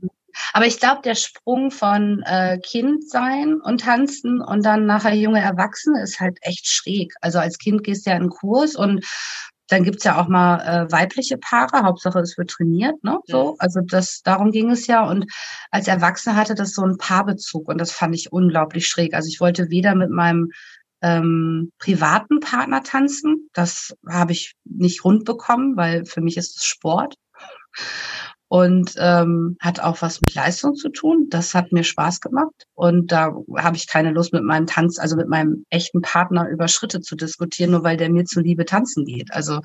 Aber 0.53 0.67
ich 0.67 0.79
glaube, 0.79 1.03
der 1.03 1.15
Sprung 1.15 1.71
von 1.71 2.23
äh, 2.25 2.59
Kind 2.59 3.09
sein 3.09 3.61
und 3.61 3.83
tanzen 3.83 4.41
und 4.41 4.65
dann 4.65 4.87
nachher 4.87 5.15
junge 5.15 5.41
Erwachsene 5.41 6.03
ist 6.03 6.21
halt 6.21 6.39
echt 6.43 6.67
schräg. 6.67 7.15
Also 7.21 7.39
als 7.39 7.59
Kind 7.59 7.85
gehst 7.85 8.07
du 8.07 8.11
ja 8.11 8.17
in 8.17 8.23
einen 8.23 8.31
Kurs 8.31 8.75
und 8.75 9.05
dann 9.69 9.85
gibt's 9.85 10.05
ja 10.05 10.21
auch 10.21 10.29
mal 10.29 10.61
äh, 10.61 10.93
weibliche 10.93 11.39
Paare, 11.39 11.83
Hauptsache 11.83 12.19
es 12.19 12.37
wird 12.37 12.51
trainiert, 12.51 13.03
ne? 13.03 13.19
So, 13.27 13.57
also 13.59 13.81
das 13.81 14.21
darum 14.23 14.51
ging 14.51 14.71
es 14.71 14.87
ja. 14.87 15.09
Und 15.09 15.25
als 15.71 15.89
Erwachsene 15.89 16.37
hatte 16.37 16.55
das 16.55 16.75
so 16.75 16.83
einen 16.83 16.99
Paarbezug 16.99 17.69
und 17.69 17.79
das 17.79 17.91
fand 17.91 18.15
ich 18.15 18.33
unglaublich 18.33 18.87
schräg. 18.87 19.15
Also 19.15 19.29
ich 19.29 19.41
wollte 19.41 19.71
weder 19.71 19.95
mit 19.95 20.11
meinem 20.11 20.51
ähm, 21.01 21.73
privaten 21.79 22.41
Partner 22.41 22.83
tanzen, 22.83 23.49
das 23.55 23.95
habe 24.09 24.33
ich 24.33 24.55
nicht 24.65 25.05
rund 25.05 25.25
bekommen, 25.25 25.77
weil 25.77 26.05
für 26.05 26.21
mich 26.21 26.37
ist 26.37 26.57
es 26.59 26.65
Sport 26.65 27.17
und 28.53 28.97
ähm, 28.99 29.57
hat 29.61 29.81
auch 29.81 30.03
was 30.03 30.21
mit 30.21 30.35
Leistung 30.35 30.75
zu 30.75 30.91
tun. 30.91 31.29
Das 31.31 31.55
hat 31.55 31.73
mir 31.73 31.85
Spaß 31.85 32.21
gemacht 32.21 32.67
und 32.75 33.11
da 33.11 33.35
habe 33.57 33.77
ich 33.79 33.89
keine 33.89 34.11
Lust 34.11 34.35
mit 34.35 34.43
meinem 34.43 34.67
Tanz, 34.67 34.99
also 34.99 35.17
mit 35.17 35.27
meinem 35.27 35.65
echten 35.71 36.03
Partner 36.03 36.51
über 36.51 36.69
Schritte 36.69 37.01
zu 37.01 37.17
diskutieren, 37.17 37.71
nur 37.71 37.83
weil 37.83 37.97
der 37.97 38.11
mir 38.11 38.27
zuliebe 38.27 38.67
tanzen 38.67 39.07
geht. 39.07 39.33
Also 39.33 39.55
mhm. 39.55 39.63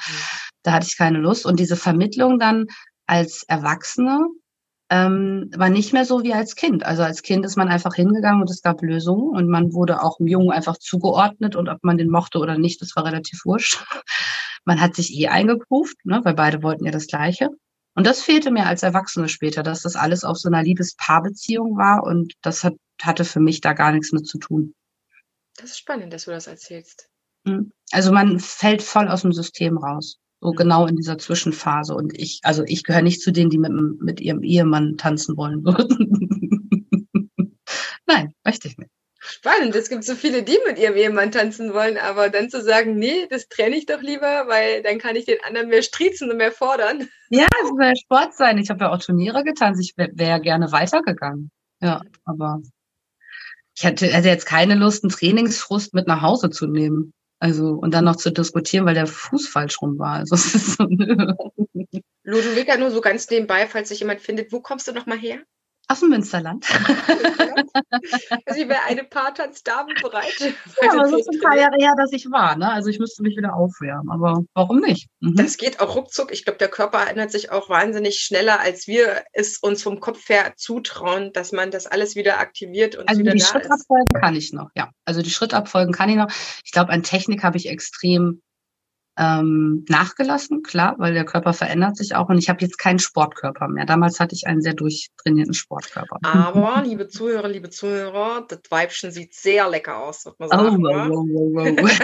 da 0.63 0.71
hatte 0.71 0.87
ich 0.89 0.97
keine 0.97 1.17
Lust 1.17 1.45
und 1.45 1.59
diese 1.59 1.75
Vermittlung 1.75 2.39
dann 2.39 2.67
als 3.07 3.43
Erwachsene 3.49 4.25
ähm, 4.89 5.51
war 5.57 5.67
nicht 5.67 5.91
mehr 5.91 6.05
so 6.05 6.23
wie 6.23 6.33
als 6.33 6.55
Kind. 6.55 6.85
Also 6.85 7.03
als 7.03 7.23
Kind 7.23 7.43
ist 7.43 7.57
man 7.57 7.67
einfach 7.67 7.93
hingegangen 7.93 8.39
und 8.39 8.49
es 8.49 8.61
gab 8.61 8.81
Lösungen 8.81 9.35
und 9.35 9.49
man 9.49 9.73
wurde 9.73 10.01
auch 10.01 10.15
dem 10.15 10.27
Jungen 10.27 10.51
einfach 10.51 10.77
zugeordnet 10.77 11.57
und 11.57 11.67
ob 11.67 11.83
man 11.83 11.97
den 11.97 12.09
mochte 12.09 12.39
oder 12.39 12.57
nicht, 12.57 12.81
das 12.81 12.95
war 12.95 13.03
relativ 13.03 13.41
wurscht. 13.43 13.83
Man 14.63 14.79
hat 14.79 14.95
sich 14.95 15.13
eh 15.13 15.27
eingegruft, 15.27 15.97
ne, 16.05 16.21
weil 16.23 16.35
beide 16.35 16.63
wollten 16.63 16.85
ja 16.85 16.91
das 16.91 17.07
Gleiche. 17.07 17.49
Und 17.97 18.05
das 18.05 18.21
fehlte 18.21 18.51
mir 18.51 18.67
als 18.67 18.83
Erwachsene 18.83 19.27
später, 19.27 19.63
dass 19.63 19.81
das 19.81 19.95
alles 19.95 20.23
auf 20.23 20.37
so 20.37 20.49
einer 20.49 20.61
Liebespaarbeziehung 20.61 21.77
war 21.77 22.03
und 22.03 22.33
das 22.43 22.63
hat, 22.63 22.75
hatte 23.01 23.25
für 23.25 23.39
mich 23.39 23.59
da 23.59 23.73
gar 23.73 23.91
nichts 23.91 24.11
mit 24.11 24.27
zu 24.27 24.37
tun. 24.37 24.75
Das 25.55 25.71
ist 25.71 25.79
spannend, 25.79 26.13
dass 26.13 26.25
du 26.25 26.31
das 26.31 26.45
erzählst. 26.45 27.09
Hm. 27.47 27.71
Also 27.91 28.11
man 28.11 28.39
fällt 28.39 28.83
voll 28.83 29.07
aus 29.07 29.23
dem 29.23 29.33
System 29.33 29.79
raus. 29.79 30.19
So 30.41 30.51
mhm. 30.51 30.57
genau 30.57 30.85
in 30.85 30.95
dieser 30.95 31.17
Zwischenphase. 31.17 31.95
Und 31.95 32.15
ich, 32.15 32.41
also 32.43 32.63
ich 32.67 32.83
gehöre 32.83 33.01
nicht 33.01 33.19
zu 33.19 33.31
denen, 33.31 33.49
die 33.49 33.57
mit, 33.57 33.71
mit 33.99 34.21
ihrem 34.21 34.43
Ehemann 34.43 34.97
tanzen 34.97 35.35
wollen 35.35 35.65
würden. 35.65 36.69
Nein, 38.05 38.31
möchte 38.43 38.67
ich 38.67 38.77
nicht 38.77 38.91
spannend. 39.37 39.75
Es 39.75 39.89
gibt 39.89 40.03
so 40.03 40.15
viele, 40.15 40.43
die 40.43 40.57
mit 40.65 40.77
ihrem 40.79 40.95
Ehemann 40.95 41.31
tanzen 41.31 41.73
wollen, 41.73 41.97
aber 41.97 42.29
dann 42.29 42.49
zu 42.49 42.61
sagen, 42.61 42.95
nee, 42.97 43.27
das 43.29 43.47
trenne 43.47 43.75
ich 43.75 43.85
doch 43.85 44.01
lieber, 44.01 44.45
weil 44.47 44.83
dann 44.83 44.97
kann 44.97 45.15
ich 45.15 45.25
den 45.25 45.37
anderen 45.45 45.69
mehr 45.69 45.83
striezen 45.83 46.29
und 46.29 46.37
mehr 46.37 46.51
fordern. 46.51 47.07
Ja, 47.29 47.47
es 47.61 47.69
soll 47.69 47.95
Sport 47.95 48.33
sein. 48.35 48.57
Ich 48.57 48.69
habe 48.69 48.85
ja 48.85 48.91
auch 48.91 48.99
Turniere 48.99 49.43
getanzt. 49.43 49.81
Ich 49.81 49.97
wäre 49.97 50.11
wär 50.13 50.39
gerne 50.39 50.71
weitergegangen. 50.71 51.51
Ja, 51.81 52.01
aber 52.25 52.61
ich 53.75 53.85
hatte, 53.85 54.11
hatte 54.11 54.27
jetzt 54.27 54.45
keine 54.45 54.75
Lust, 54.75 55.03
einen 55.03 55.11
Trainingsfrust 55.11 55.93
mit 55.93 56.07
nach 56.07 56.21
Hause 56.21 56.49
zu 56.49 56.65
nehmen. 56.65 57.13
Also, 57.39 57.73
und 57.73 57.93
dann 57.93 58.05
noch 58.05 58.15
zu 58.15 58.31
diskutieren, 58.31 58.87
weil 58.87 58.95
der 58.95 59.05
Fuß 59.05 59.47
falsch 59.47 59.79
rum 59.81 59.99
war. 59.99 60.15
Also, 60.15 60.33
es 60.33 60.55
ist 60.55 60.77
so, 60.77 60.85
nö. 60.89 61.33
Ludwig, 62.23 62.79
nur 62.79 62.89
so 62.89 63.01
ganz 63.01 63.29
nebenbei, 63.29 63.67
falls 63.67 63.89
sich 63.89 63.99
jemand 63.99 64.21
findet, 64.21 64.51
wo 64.51 64.59
kommst 64.59 64.87
du 64.87 64.91
noch 64.91 65.05
mal 65.05 65.19
her? 65.19 65.39
Aus 65.89 66.01
dem 66.01 66.09
Münsterland. 66.09 66.65
also 68.45 68.59
ich 68.59 68.67
wäre 68.67 68.83
eine 68.87 69.05
Paartanzdame 69.05 69.93
bereit. 70.01 70.35
Ja, 70.81 70.91
aber 70.91 71.03
das 71.03 71.13
ist 71.13 71.29
ein 71.33 71.39
paar 71.39 71.55
Jahre 71.57 71.77
her, 71.77 71.93
dass 71.97 72.11
ich 72.11 72.29
war. 72.29 72.57
Ne? 72.57 72.69
Also 72.69 72.89
ich 72.89 72.99
müsste 72.99 73.23
mich 73.23 73.37
wieder 73.37 73.55
aufwärmen. 73.55 74.11
Aber 74.11 74.43
warum 74.53 74.81
nicht? 74.81 75.07
Mhm. 75.21 75.35
Das 75.35 75.55
geht 75.55 75.79
auch 75.79 75.95
ruckzuck. 75.95 76.33
Ich 76.33 76.43
glaube, 76.43 76.57
der 76.57 76.67
Körper 76.67 77.07
ändert 77.07 77.31
sich 77.31 77.51
auch 77.51 77.69
wahnsinnig 77.69 78.19
schneller, 78.19 78.59
als 78.59 78.87
wir 78.87 79.23
es 79.31 79.59
uns 79.59 79.81
vom 79.81 80.01
Kopf 80.01 80.27
her 80.27 80.53
zutrauen, 80.57 81.31
dass 81.31 81.53
man 81.53 81.71
das 81.71 81.87
alles 81.87 82.15
wieder 82.15 82.39
aktiviert 82.39 82.97
und 82.97 83.07
also 83.07 83.21
wieder 83.21 83.31
die 83.31 83.39
Schrittabfolgen 83.39 84.13
kann 84.19 84.35
ich 84.35 84.51
noch. 84.51 84.69
Ja, 84.75 84.91
also 85.05 85.21
die 85.21 85.29
Schrittabfolgen 85.29 85.93
kann 85.93 86.09
ich 86.09 86.17
noch. 86.17 86.29
Ich 86.65 86.73
glaube, 86.73 86.91
an 86.91 87.03
Technik 87.03 87.43
habe 87.43 87.55
ich 87.55 87.69
extrem 87.69 88.41
ähm, 89.17 89.83
nachgelassen, 89.89 90.61
klar, 90.61 90.95
weil 90.99 91.13
der 91.13 91.25
Körper 91.25 91.53
verändert 91.53 91.97
sich 91.97 92.15
auch 92.15 92.29
und 92.29 92.37
ich 92.37 92.49
habe 92.49 92.61
jetzt 92.61 92.77
keinen 92.77 92.99
Sportkörper 92.99 93.67
mehr. 93.67 93.85
Damals 93.85 94.19
hatte 94.19 94.35
ich 94.35 94.45
einen 94.45 94.61
sehr 94.61 94.75
durchtrainierten 94.75 95.55
Sportkörper. 95.55 96.19
Aber, 96.21 96.81
liebe 96.85 97.07
Zuhörer, 97.07 97.47
liebe 97.47 97.69
Zuhörer, 97.69 98.45
das 98.47 98.59
Weibchen 98.69 99.11
sieht 99.11 99.33
sehr 99.33 99.69
lecker 99.69 99.97
aus, 99.97 100.25
muss 100.25 100.37
man 100.37 100.49
sagen. 100.49 100.85
Oh, 100.85 100.89
wow, 100.89 101.25
wow, 101.53 101.75
wow. 101.77 101.97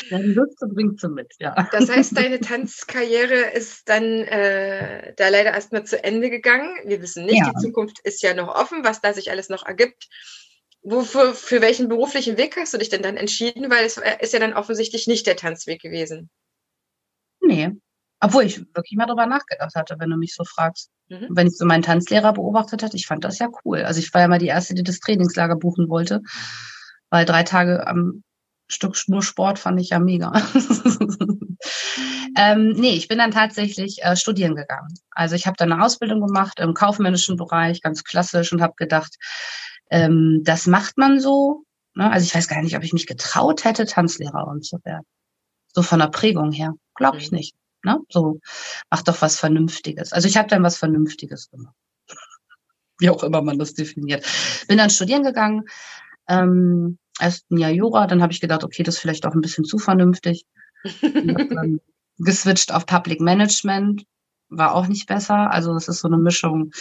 Dann 0.10 0.22
Lust 0.34 0.58
bringt 0.74 1.00
sie 1.00 1.08
mit, 1.08 1.32
ja. 1.38 1.68
Das 1.72 1.90
heißt, 1.90 2.16
deine 2.16 2.40
Tanzkarriere 2.40 3.52
ist 3.54 3.88
dann 3.88 4.02
äh, 4.02 5.14
da 5.16 5.28
leider 5.28 5.52
erstmal 5.52 5.84
zu 5.84 6.02
Ende 6.02 6.28
gegangen. 6.28 6.70
Wir 6.84 7.00
wissen 7.00 7.24
nicht, 7.24 7.38
ja. 7.38 7.50
die 7.50 7.66
Zukunft 7.66 7.98
ist 8.04 8.22
ja 8.22 8.34
noch 8.34 8.48
offen, 8.48 8.84
was 8.84 9.00
da 9.00 9.14
sich 9.14 9.30
alles 9.30 9.48
noch 9.48 9.64
ergibt. 9.64 10.08
Wofür, 10.82 11.34
für 11.34 11.60
welchen 11.60 11.88
beruflichen 11.88 12.38
Weg 12.38 12.56
hast 12.56 12.72
du 12.72 12.78
dich 12.78 12.88
denn 12.88 13.02
dann 13.02 13.16
entschieden? 13.16 13.70
Weil 13.70 13.84
es 13.84 13.98
äh, 13.98 14.16
ist 14.20 14.32
ja 14.32 14.38
dann 14.40 14.54
offensichtlich 14.54 15.06
nicht 15.06 15.26
der 15.26 15.36
Tanzweg 15.36 15.80
gewesen. 15.80 16.30
Nee. 17.40 17.70
Obwohl 18.20 18.44
ich 18.44 18.60
wirklich 18.74 18.96
mal 18.96 19.06
drüber 19.06 19.26
nachgedacht 19.26 19.74
hatte, 19.74 19.96
wenn 19.98 20.10
du 20.10 20.16
mich 20.16 20.34
so 20.34 20.44
fragst. 20.44 20.90
Mhm. 21.08 21.28
Wenn 21.30 21.46
ich 21.46 21.56
so 21.56 21.64
meinen 21.64 21.82
Tanzlehrer 21.82 22.32
beobachtet 22.32 22.82
hatte, 22.82 22.96
ich 22.96 23.06
fand 23.06 23.24
das 23.24 23.38
ja 23.38 23.48
cool. 23.64 23.82
Also 23.82 24.00
ich 24.00 24.12
war 24.14 24.20
ja 24.22 24.28
mal 24.28 24.38
die 24.38 24.46
Erste, 24.46 24.74
die 24.74 24.82
das 24.82 25.00
Trainingslager 25.00 25.56
buchen 25.56 25.88
wollte. 25.88 26.22
Weil 27.10 27.24
drei 27.24 27.42
Tage 27.42 27.86
am 27.86 28.22
Stück 28.68 28.96
nur 29.08 29.22
Sport 29.22 29.58
fand 29.58 29.80
ich 29.80 29.90
ja 29.90 29.98
mega. 29.98 30.32
ähm, 32.36 32.72
nee, 32.72 32.92
ich 32.92 33.08
bin 33.08 33.18
dann 33.18 33.32
tatsächlich 33.32 34.02
äh, 34.02 34.16
studieren 34.16 34.54
gegangen. 34.54 34.94
Also 35.10 35.34
ich 35.34 35.46
habe 35.46 35.56
dann 35.58 35.72
eine 35.72 35.84
Ausbildung 35.84 36.24
gemacht 36.24 36.60
im 36.60 36.72
kaufmännischen 36.72 37.36
Bereich, 37.36 37.82
ganz 37.82 38.04
klassisch, 38.04 38.52
und 38.52 38.62
habe 38.62 38.74
gedacht, 38.76 39.16
ähm, 39.90 40.40
das 40.44 40.66
macht 40.66 40.96
man 40.96 41.20
so. 41.20 41.64
Ne? 41.94 42.10
Also 42.10 42.24
ich 42.24 42.34
weiß 42.34 42.48
gar 42.48 42.62
nicht, 42.62 42.76
ob 42.76 42.84
ich 42.84 42.92
mich 42.92 43.06
getraut 43.06 43.64
hätte, 43.64 43.84
Tanzlehrerin 43.84 44.62
zu 44.62 44.78
werden. 44.84 45.04
So 45.72 45.82
von 45.82 45.98
der 45.98 46.08
Prägung 46.08 46.52
her. 46.52 46.74
Glaube 46.94 47.18
ich 47.18 47.30
mhm. 47.30 47.38
nicht. 47.38 47.54
Ne? 47.84 47.98
So, 48.08 48.40
mach 48.90 49.02
doch 49.02 49.20
was 49.22 49.38
Vernünftiges. 49.38 50.12
Also 50.12 50.28
ich 50.28 50.36
habe 50.36 50.48
dann 50.48 50.62
was 50.62 50.76
Vernünftiges 50.76 51.50
gemacht. 51.50 51.74
Wie 52.98 53.10
auch 53.10 53.22
immer 53.22 53.40
man 53.40 53.58
das 53.58 53.74
definiert. 53.74 54.26
Bin 54.68 54.78
dann 54.78 54.90
studieren 54.90 55.22
gegangen. 55.22 55.64
Ähm, 56.28 56.98
erst 57.18 57.50
ein 57.50 57.58
Jahr 57.58 57.70
Jura, 57.70 58.06
dann 58.06 58.22
habe 58.22 58.32
ich 58.32 58.40
gedacht, 58.40 58.62
okay, 58.62 58.82
das 58.82 58.96
ist 58.96 59.00
vielleicht 59.00 59.26
auch 59.26 59.34
ein 59.34 59.40
bisschen 59.40 59.64
zu 59.64 59.78
vernünftig. 59.78 60.44
dann 61.02 61.80
geswitcht 62.18 62.72
auf 62.72 62.86
Public 62.86 63.20
Management, 63.20 64.04
war 64.50 64.74
auch 64.74 64.86
nicht 64.86 65.06
besser. 65.06 65.50
Also 65.52 65.74
es 65.74 65.88
ist 65.88 66.00
so 66.00 66.08
eine 66.08 66.18
Mischung 66.18 66.72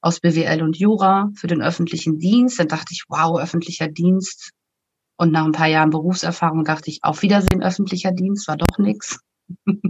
aus 0.00 0.20
BWL 0.20 0.62
und 0.62 0.78
Jura 0.78 1.30
für 1.34 1.46
den 1.46 1.62
öffentlichen 1.62 2.18
Dienst. 2.18 2.58
Dann 2.58 2.68
dachte 2.68 2.92
ich, 2.92 3.04
wow, 3.08 3.38
öffentlicher 3.40 3.88
Dienst. 3.88 4.52
Und 5.16 5.32
nach 5.32 5.44
ein 5.44 5.52
paar 5.52 5.66
Jahren 5.66 5.90
Berufserfahrung 5.90 6.64
dachte 6.64 6.90
ich, 6.90 7.02
auf 7.02 7.22
Wiedersehen 7.22 7.62
öffentlicher 7.62 8.12
Dienst, 8.12 8.48
war 8.48 8.56
doch 8.56 8.78
nix. 8.78 9.18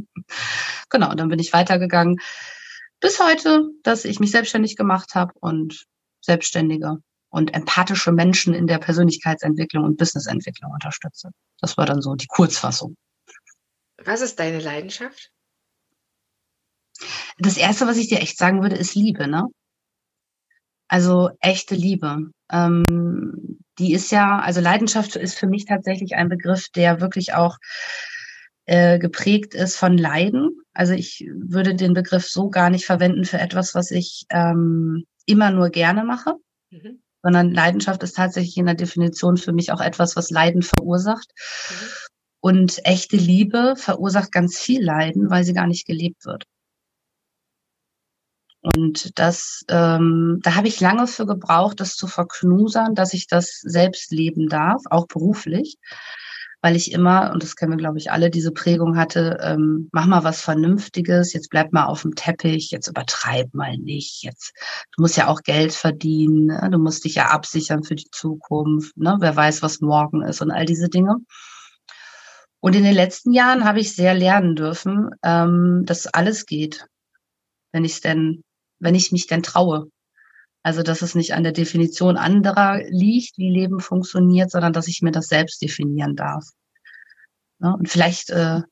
genau, 0.88 1.10
und 1.10 1.20
dann 1.20 1.28
bin 1.28 1.38
ich 1.38 1.52
weitergegangen 1.52 2.18
bis 3.00 3.20
heute, 3.20 3.70
dass 3.82 4.04
ich 4.04 4.20
mich 4.20 4.30
selbstständig 4.30 4.76
gemacht 4.76 5.14
habe 5.14 5.32
und 5.40 5.84
Selbstständige 6.20 6.98
und 7.28 7.54
empathische 7.54 8.12
Menschen 8.12 8.54
in 8.54 8.66
der 8.66 8.78
Persönlichkeitsentwicklung 8.78 9.84
und 9.84 9.98
Businessentwicklung 9.98 10.72
unterstütze. 10.72 11.30
Das 11.60 11.76
war 11.76 11.86
dann 11.86 12.00
so 12.00 12.14
die 12.14 12.26
Kurzfassung. 12.26 12.96
Was 14.02 14.22
ist 14.22 14.38
deine 14.38 14.60
Leidenschaft? 14.60 15.30
Das 17.38 17.56
erste, 17.56 17.86
was 17.86 17.96
ich 17.96 18.08
dir 18.08 18.20
echt 18.20 18.38
sagen 18.38 18.62
würde, 18.62 18.76
ist 18.76 18.94
Liebe, 18.94 19.28
ne? 19.28 19.44
Also 20.88 21.30
echte 21.40 21.74
Liebe. 21.74 22.30
Ähm, 22.50 23.58
die 23.78 23.92
ist 23.92 24.10
ja, 24.10 24.38
also 24.38 24.60
Leidenschaft 24.60 25.16
ist 25.16 25.38
für 25.38 25.46
mich 25.46 25.66
tatsächlich 25.66 26.14
ein 26.14 26.28
Begriff, 26.28 26.68
der 26.70 27.00
wirklich 27.00 27.34
auch 27.34 27.58
äh, 28.66 28.98
geprägt 28.98 29.54
ist 29.54 29.76
von 29.76 29.98
Leiden. 29.98 30.60
Also 30.72 30.92
ich 30.92 31.26
würde 31.34 31.74
den 31.74 31.94
Begriff 31.94 32.26
so 32.28 32.50
gar 32.50 32.70
nicht 32.70 32.86
verwenden 32.86 33.24
für 33.24 33.38
etwas, 33.38 33.74
was 33.74 33.90
ich 33.90 34.24
ähm, 34.30 35.04
immer 35.26 35.50
nur 35.50 35.70
gerne 35.70 36.04
mache, 36.04 36.34
mhm. 36.70 37.00
sondern 37.22 37.52
Leidenschaft 37.52 38.02
ist 38.02 38.16
tatsächlich 38.16 38.56
in 38.56 38.66
der 38.66 38.74
Definition 38.74 39.36
für 39.36 39.52
mich 39.52 39.72
auch 39.72 39.80
etwas, 39.80 40.16
was 40.16 40.30
Leiden 40.30 40.62
verursacht. 40.62 41.30
Mhm. 41.70 41.86
Und 42.40 42.80
echte 42.84 43.16
Liebe 43.16 43.74
verursacht 43.76 44.30
ganz 44.30 44.58
viel 44.58 44.84
Leiden, 44.84 45.30
weil 45.30 45.42
sie 45.42 45.54
gar 45.54 45.66
nicht 45.66 45.86
gelebt 45.86 46.24
wird. 46.24 46.44
Und 48.74 49.16
das, 49.16 49.64
ähm, 49.68 50.40
da 50.42 50.56
habe 50.56 50.66
ich 50.66 50.80
lange 50.80 51.06
für 51.06 51.24
gebraucht, 51.24 51.78
das 51.78 51.94
zu 51.94 52.08
verknusern, 52.08 52.96
dass 52.96 53.14
ich 53.14 53.28
das 53.28 53.60
selbst 53.60 54.10
leben 54.10 54.48
darf, 54.48 54.82
auch 54.90 55.06
beruflich, 55.06 55.76
weil 56.62 56.74
ich 56.74 56.90
immer, 56.90 57.30
und 57.32 57.44
das 57.44 57.54
kennen 57.54 57.70
wir, 57.70 57.76
glaube 57.76 57.98
ich, 57.98 58.10
alle, 58.10 58.28
diese 58.28 58.50
Prägung 58.50 58.98
hatte, 58.98 59.38
ähm, 59.40 59.88
mach 59.92 60.06
mal 60.06 60.24
was 60.24 60.40
Vernünftiges, 60.40 61.32
jetzt 61.32 61.48
bleib 61.48 61.72
mal 61.72 61.84
auf 61.84 62.02
dem 62.02 62.16
Teppich, 62.16 62.72
jetzt 62.72 62.88
übertreib 62.88 63.54
mal 63.54 63.76
nicht, 63.76 64.24
jetzt, 64.24 64.52
du 64.96 65.02
musst 65.02 65.16
ja 65.16 65.28
auch 65.28 65.42
Geld 65.42 65.72
verdienen, 65.72 66.46
ne? 66.46 66.68
du 66.68 66.78
musst 66.78 67.04
dich 67.04 67.14
ja 67.14 67.26
absichern 67.26 67.84
für 67.84 67.94
die 67.94 68.10
Zukunft, 68.10 68.96
ne? 68.96 69.16
wer 69.20 69.36
weiß, 69.36 69.62
was 69.62 69.80
morgen 69.80 70.22
ist 70.22 70.42
und 70.42 70.50
all 70.50 70.64
diese 70.64 70.88
Dinge. 70.88 71.18
Und 72.58 72.74
in 72.74 72.82
den 72.82 72.94
letzten 72.94 73.32
Jahren 73.32 73.64
habe 73.64 73.78
ich 73.78 73.94
sehr 73.94 74.14
lernen 74.14 74.56
dürfen, 74.56 75.10
ähm, 75.22 75.84
dass 75.86 76.08
alles 76.08 76.46
geht, 76.46 76.84
wenn 77.70 77.84
ich 77.84 77.92
es 77.92 78.00
denn 78.00 78.42
wenn 78.78 78.94
ich 78.94 79.12
mich 79.12 79.26
denn 79.26 79.42
traue. 79.42 79.90
Also, 80.62 80.82
dass 80.82 81.02
es 81.02 81.14
nicht 81.14 81.34
an 81.34 81.44
der 81.44 81.52
Definition 81.52 82.16
anderer 82.16 82.82
liegt, 82.88 83.38
wie 83.38 83.50
Leben 83.50 83.80
funktioniert, 83.80 84.50
sondern 84.50 84.72
dass 84.72 84.88
ich 84.88 85.00
mir 85.02 85.12
das 85.12 85.28
selbst 85.28 85.62
definieren 85.62 86.16
darf. 86.16 86.44
Ja, 87.60 87.70
und 87.70 87.88
vielleicht 87.88 88.30
äh, 88.30 88.62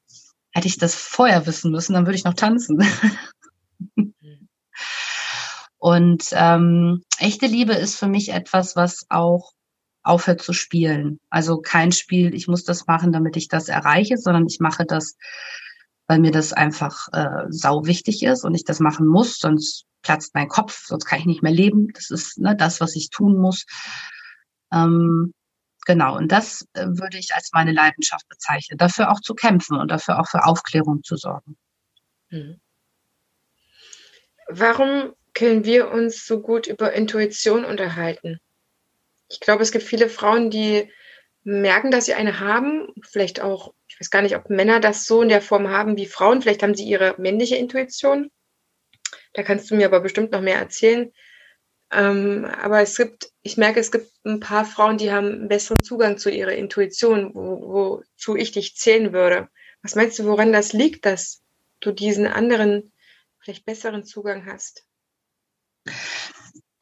hätte 0.50 0.66
ich 0.66 0.78
das 0.78 0.94
vorher 0.94 1.46
wissen 1.46 1.70
müssen, 1.70 1.94
dann 1.94 2.06
würde 2.06 2.16
ich 2.16 2.24
noch 2.24 2.34
tanzen. 2.34 2.84
Und 5.84 6.28
ähm, 6.32 7.02
echte 7.18 7.44
Liebe 7.44 7.74
ist 7.74 7.98
für 7.98 8.06
mich 8.06 8.30
etwas, 8.30 8.74
was 8.74 9.04
auch 9.10 9.52
aufhört 10.02 10.40
zu 10.40 10.54
spielen. 10.54 11.20
Also 11.28 11.58
kein 11.58 11.92
Spiel, 11.92 12.34
ich 12.34 12.48
muss 12.48 12.64
das 12.64 12.86
machen, 12.86 13.12
damit 13.12 13.36
ich 13.36 13.48
das 13.48 13.68
erreiche, 13.68 14.16
sondern 14.16 14.46
ich 14.46 14.60
mache 14.60 14.86
das, 14.86 15.16
weil 16.06 16.18
mir 16.18 16.30
das 16.30 16.52
einfach 16.52 17.08
äh, 17.12 17.46
sau 17.48 17.86
wichtig 17.86 18.22
ist 18.22 18.44
und 18.44 18.54
ich 18.54 18.64
das 18.64 18.80
machen 18.80 19.06
muss, 19.06 19.38
sonst 19.38 19.86
platzt 20.02 20.34
mein 20.34 20.48
Kopf, 20.48 20.84
sonst 20.86 21.06
kann 21.06 21.18
ich 21.18 21.26
nicht 21.26 21.42
mehr 21.42 21.52
leben. 21.52 21.88
Das 21.94 22.10
ist 22.10 22.38
ne, 22.38 22.54
das, 22.54 22.80
was 22.80 22.94
ich 22.94 23.10
tun 23.10 23.38
muss. 23.38 23.64
Ähm, 24.72 25.32
genau, 25.86 26.16
und 26.16 26.30
das 26.30 26.66
äh, 26.74 26.86
würde 26.86 27.18
ich 27.18 27.34
als 27.34 27.50
meine 27.52 27.72
Leidenschaft 27.72 28.28
bezeichnen, 28.28 28.78
dafür 28.78 29.10
auch 29.10 29.20
zu 29.20 29.34
kämpfen 29.34 29.78
und 29.78 29.90
dafür 29.90 30.20
auch 30.20 30.28
für 30.28 30.44
Aufklärung 30.44 31.02
zu 31.02 31.16
sorgen. 31.16 31.56
Mhm. 32.30 32.60
Warum 34.48 35.14
können 35.32 35.64
wir 35.64 35.90
uns 35.90 36.26
so 36.26 36.40
gut 36.40 36.66
über 36.66 36.92
Intuition 36.92 37.64
unterhalten? 37.64 38.38
Ich 39.30 39.40
glaube, 39.40 39.62
es 39.62 39.72
gibt 39.72 39.84
viele 39.84 40.10
Frauen, 40.10 40.50
die 40.50 40.90
merken, 41.44 41.90
dass 41.90 42.06
sie 42.06 42.14
eine 42.14 42.40
haben. 42.40 42.88
Vielleicht 43.02 43.40
auch, 43.40 43.74
ich 43.86 44.00
weiß 44.00 44.10
gar 44.10 44.22
nicht, 44.22 44.36
ob 44.36 44.50
Männer 44.50 44.80
das 44.80 45.04
so 45.04 45.22
in 45.22 45.28
der 45.28 45.42
Form 45.42 45.68
haben 45.68 45.96
wie 45.96 46.06
Frauen. 46.06 46.42
Vielleicht 46.42 46.62
haben 46.62 46.74
sie 46.74 46.84
ihre 46.84 47.14
männliche 47.18 47.56
Intuition. 47.56 48.30
Da 49.34 49.42
kannst 49.42 49.70
du 49.70 49.76
mir 49.76 49.86
aber 49.86 50.00
bestimmt 50.00 50.32
noch 50.32 50.40
mehr 50.40 50.58
erzählen. 50.58 51.12
Ähm, 51.92 52.44
aber 52.44 52.80
es 52.80 52.96
gibt, 52.96 53.30
ich 53.42 53.56
merke, 53.56 53.78
es 53.78 53.92
gibt 53.92 54.10
ein 54.24 54.40
paar 54.40 54.64
Frauen, 54.64 54.98
die 54.98 55.12
haben 55.12 55.26
einen 55.26 55.48
besseren 55.48 55.82
Zugang 55.82 56.18
zu 56.18 56.30
ihrer 56.30 56.52
Intuition, 56.52 57.34
wo, 57.34 58.00
wozu 58.02 58.36
ich 58.36 58.52
dich 58.52 58.74
zählen 58.74 59.12
würde. 59.12 59.48
Was 59.82 59.94
meinst 59.94 60.18
du, 60.18 60.24
woran 60.24 60.52
das 60.52 60.72
liegt, 60.72 61.04
dass 61.04 61.42
du 61.80 61.92
diesen 61.92 62.26
anderen, 62.26 62.92
vielleicht 63.38 63.66
besseren 63.66 64.04
Zugang 64.04 64.46
hast? 64.46 64.86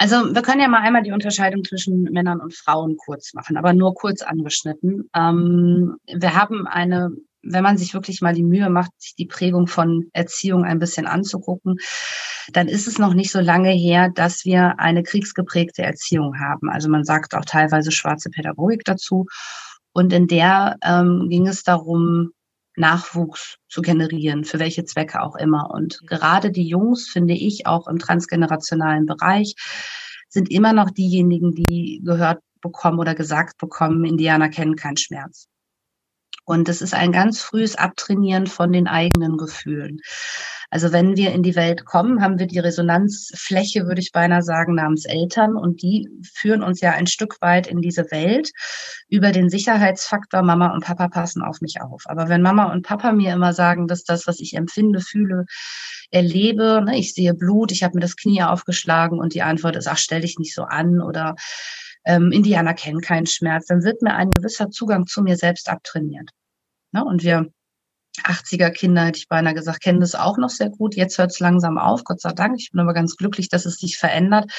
Also 0.02 0.34
wir 0.34 0.42
können 0.42 0.60
ja 0.60 0.66
mal 0.66 0.80
einmal 0.80 1.04
die 1.04 1.12
Unterscheidung 1.12 1.62
zwischen 1.62 2.02
Männern 2.02 2.40
und 2.40 2.52
Frauen 2.52 2.96
kurz 2.96 3.34
machen, 3.34 3.56
aber 3.56 3.72
nur 3.72 3.94
kurz 3.94 4.20
angeschnitten. 4.22 5.08
Ähm, 5.14 5.96
wir 6.12 6.34
haben 6.34 6.66
eine, 6.66 7.12
wenn 7.44 7.62
man 7.62 7.78
sich 7.78 7.94
wirklich 7.94 8.20
mal 8.20 8.34
die 8.34 8.42
Mühe 8.42 8.68
macht, 8.68 8.90
sich 8.98 9.14
die 9.14 9.26
Prägung 9.26 9.68
von 9.68 10.10
Erziehung 10.12 10.64
ein 10.64 10.80
bisschen 10.80 11.06
anzugucken, 11.06 11.76
dann 12.52 12.66
ist 12.66 12.88
es 12.88 12.98
noch 12.98 13.14
nicht 13.14 13.30
so 13.30 13.38
lange 13.38 13.70
her, 13.70 14.10
dass 14.12 14.44
wir 14.44 14.80
eine 14.80 15.04
kriegsgeprägte 15.04 15.84
Erziehung 15.84 16.36
haben. 16.40 16.68
Also 16.68 16.88
man 16.88 17.04
sagt 17.04 17.36
auch 17.36 17.44
teilweise 17.44 17.92
schwarze 17.92 18.28
Pädagogik 18.28 18.82
dazu. 18.84 19.26
Und 19.92 20.12
in 20.12 20.26
der 20.26 20.78
ähm, 20.82 21.28
ging 21.28 21.46
es 21.46 21.62
darum, 21.62 22.32
Nachwuchs 22.76 23.58
zu 23.68 23.82
generieren, 23.82 24.44
für 24.44 24.58
welche 24.58 24.84
Zwecke 24.84 25.20
auch 25.22 25.36
immer. 25.36 25.70
Und 25.70 26.00
gerade 26.06 26.50
die 26.50 26.66
Jungs, 26.66 27.08
finde 27.08 27.34
ich, 27.34 27.66
auch 27.66 27.86
im 27.88 27.98
transgenerationalen 27.98 29.06
Bereich, 29.06 29.54
sind 30.28 30.50
immer 30.50 30.72
noch 30.72 30.90
diejenigen, 30.90 31.54
die 31.54 32.00
gehört 32.04 32.40
bekommen 32.60 32.98
oder 32.98 33.14
gesagt 33.14 33.58
bekommen, 33.58 34.04
Indianer 34.04 34.48
kennen 34.48 34.76
keinen 34.76 34.96
Schmerz. 34.96 35.48
Und 36.44 36.68
es 36.68 36.82
ist 36.82 36.94
ein 36.94 37.12
ganz 37.12 37.40
frühes 37.40 37.76
Abtrainieren 37.76 38.46
von 38.46 38.72
den 38.72 38.88
eigenen 38.88 39.36
Gefühlen. 39.36 40.00
Also 40.72 40.90
wenn 40.90 41.16
wir 41.16 41.32
in 41.32 41.42
die 41.42 41.54
Welt 41.54 41.84
kommen, 41.84 42.22
haben 42.22 42.38
wir 42.38 42.46
die 42.46 42.58
Resonanzfläche, 42.58 43.86
würde 43.86 44.00
ich 44.00 44.10
beinahe 44.10 44.40
sagen, 44.40 44.74
namens 44.74 45.04
Eltern. 45.04 45.54
Und 45.54 45.82
die 45.82 46.08
führen 46.32 46.62
uns 46.62 46.80
ja 46.80 46.92
ein 46.92 47.06
Stück 47.06 47.42
weit 47.42 47.66
in 47.66 47.82
diese 47.82 48.10
Welt 48.10 48.50
über 49.06 49.32
den 49.32 49.50
Sicherheitsfaktor, 49.50 50.40
Mama 50.40 50.72
und 50.72 50.82
Papa 50.82 51.08
passen 51.08 51.42
auf 51.42 51.60
mich 51.60 51.82
auf. 51.82 52.04
Aber 52.06 52.30
wenn 52.30 52.40
Mama 52.40 52.72
und 52.72 52.86
Papa 52.86 53.12
mir 53.12 53.34
immer 53.34 53.52
sagen, 53.52 53.86
dass 53.86 54.04
das, 54.04 54.26
was 54.26 54.40
ich 54.40 54.54
empfinde, 54.54 55.00
fühle, 55.00 55.44
erlebe, 56.10 56.80
ne, 56.82 56.98
ich 56.98 57.12
sehe 57.12 57.34
Blut, 57.34 57.70
ich 57.70 57.82
habe 57.82 57.96
mir 57.96 58.00
das 58.00 58.16
Knie 58.16 58.42
aufgeschlagen 58.42 59.18
und 59.18 59.34
die 59.34 59.42
Antwort 59.42 59.76
ist, 59.76 59.88
ach, 59.88 59.98
stell 59.98 60.22
dich 60.22 60.38
nicht 60.38 60.54
so 60.54 60.62
an 60.62 61.02
oder 61.02 61.34
ähm, 62.06 62.32
Indianer 62.32 62.72
kennen 62.72 63.02
keinen 63.02 63.26
Schmerz, 63.26 63.66
dann 63.66 63.84
wird 63.84 64.00
mir 64.00 64.14
ein 64.14 64.30
gewisser 64.30 64.70
Zugang 64.70 65.06
zu 65.06 65.20
mir 65.20 65.36
selbst 65.36 65.68
abtrainiert. 65.68 66.30
Ne? 66.92 67.04
Und 67.04 67.24
wir 67.24 67.52
80er 68.18 68.70
Kinder, 68.70 69.04
hätte 69.04 69.18
ich 69.18 69.28
beinahe 69.28 69.54
gesagt, 69.54 69.82
kennen 69.82 70.00
das 70.00 70.14
auch 70.14 70.38
noch 70.38 70.50
sehr 70.50 70.70
gut. 70.70 70.94
Jetzt 70.94 71.18
hört 71.18 71.30
es 71.30 71.40
langsam 71.40 71.78
auf, 71.78 72.04
Gott 72.04 72.20
sei 72.20 72.32
Dank. 72.32 72.56
Ich 72.58 72.70
bin 72.70 72.80
aber 72.80 72.94
ganz 72.94 73.16
glücklich, 73.16 73.48
dass 73.48 73.64
es 73.64 73.76
sich 73.76 73.96
verändert. 73.96 74.50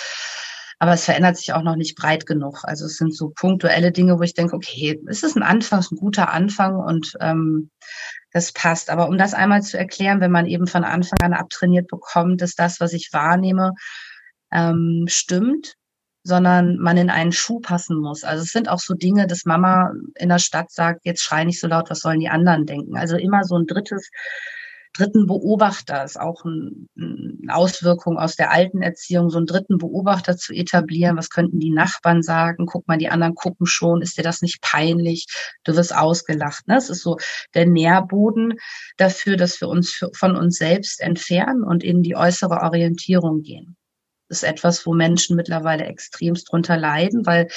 Aber 0.80 0.94
es 0.94 1.06
verändert 1.06 1.38
sich 1.38 1.54
auch 1.54 1.62
noch 1.62 1.76
nicht 1.76 1.96
breit 1.96 2.26
genug. 2.26 2.64
Also 2.64 2.86
es 2.86 2.98
sind 2.98 3.16
so 3.16 3.30
punktuelle 3.30 3.92
Dinge, 3.92 4.18
wo 4.20 4.24
ich 4.24 4.34
denke, 4.34 4.56
okay, 4.56 5.00
es 5.08 5.24
ist 5.24 5.38
ein 5.38 5.44
Anfang, 5.44 5.80
es 5.80 5.86
ist 5.86 5.92
ein 5.94 5.98
guter 5.98 6.32
Anfang 6.32 6.76
und 6.76 7.14
ähm, 7.22 7.70
das 8.32 8.52
passt. 8.52 8.90
Aber 8.90 9.08
um 9.08 9.18
das 9.18 9.34
einmal 9.34 9.62
zu 9.62 9.78
erklären, 9.78 10.20
wenn 10.20 10.32
man 10.32 10.46
eben 10.46 10.68
von 10.68 10.84
Anfang 10.84 11.20
an 11.22 11.34
abtrainiert 11.34 11.88
bekommt, 11.88 12.42
dass 12.42 12.56
das, 12.56 12.80
was 12.80 12.94
ich 12.94 13.10
wahrnehme, 13.14 13.74
ähm, 14.52 15.06
stimmt, 15.08 15.76
sondern 16.24 16.78
man 16.78 16.98
in 16.98 17.10
einen 17.10 17.34
Schuh 17.34 17.60
passen 17.60 17.98
muss. 17.98 18.24
Also 18.24 18.44
es 18.44 18.52
sind 18.52 18.70
auch 18.70 18.80
so 18.80 18.94
Dinge, 18.94 19.28
dass 19.28 19.46
Mama 19.46 19.92
in 20.16 20.30
der 20.30 20.40
Stadt 20.40 20.72
sagt, 20.72 21.06
jetzt 21.06 21.22
schrei 21.22 21.44
nicht 21.44 21.60
so 21.60 21.68
laut, 21.68 21.90
was 21.90 22.00
sollen 22.00 22.22
die 22.22 22.30
anderen 22.30 22.66
denken? 22.66 22.98
Also 22.98 23.18
immer 23.18 23.44
so 23.44 23.58
ein 23.58 23.68
drittes, 23.68 24.10
dritten 24.94 25.28
Beobachter 25.28 26.04
ist 26.04 26.20
auch 26.20 26.46
ein, 26.46 26.88
eine 26.98 27.54
Auswirkung 27.54 28.18
aus 28.18 28.36
der 28.36 28.52
alten 28.52 28.82
Erziehung, 28.82 29.30
so 29.30 29.38
einen 29.38 29.48
dritten 29.48 29.78
Beobachter 29.78 30.38
zu 30.38 30.54
etablieren. 30.54 31.18
Was 31.18 31.30
könnten 31.30 31.60
die 31.60 31.72
Nachbarn 31.72 32.22
sagen? 32.22 32.68
Guck 32.68 32.88
mal, 32.88 32.98
die 32.98 33.10
anderen 33.10 33.36
gucken 33.36 33.66
schon. 33.66 34.02
Ist 34.02 34.18
dir 34.18 34.24
das 34.24 34.42
nicht 34.42 34.62
peinlich? 34.62 35.28
Du 35.66 35.76
wirst 35.76 35.96
ausgelacht. 35.96 36.68
Ne? 36.68 36.76
Das 36.76 36.90
ist 36.90 37.02
so 37.02 37.18
der 37.54 37.66
Nährboden 37.66 38.54
dafür, 38.98 39.36
dass 39.36 39.60
wir 39.60 39.68
uns 39.68 40.06
von 40.16 40.38
uns 40.38 40.58
selbst 40.58 41.02
entfernen 41.02 41.64
und 41.64 41.84
in 41.84 42.04
die 42.04 42.16
äußere 42.16 42.62
Orientierung 42.62 43.42
gehen 43.42 43.76
ist 44.34 44.44
etwas, 44.44 44.86
wo 44.86 44.94
Menschen 44.94 45.36
mittlerweile 45.36 45.86
extremst 45.86 46.52
drunter 46.52 46.76
leiden, 46.76 47.26
weil 47.26 47.48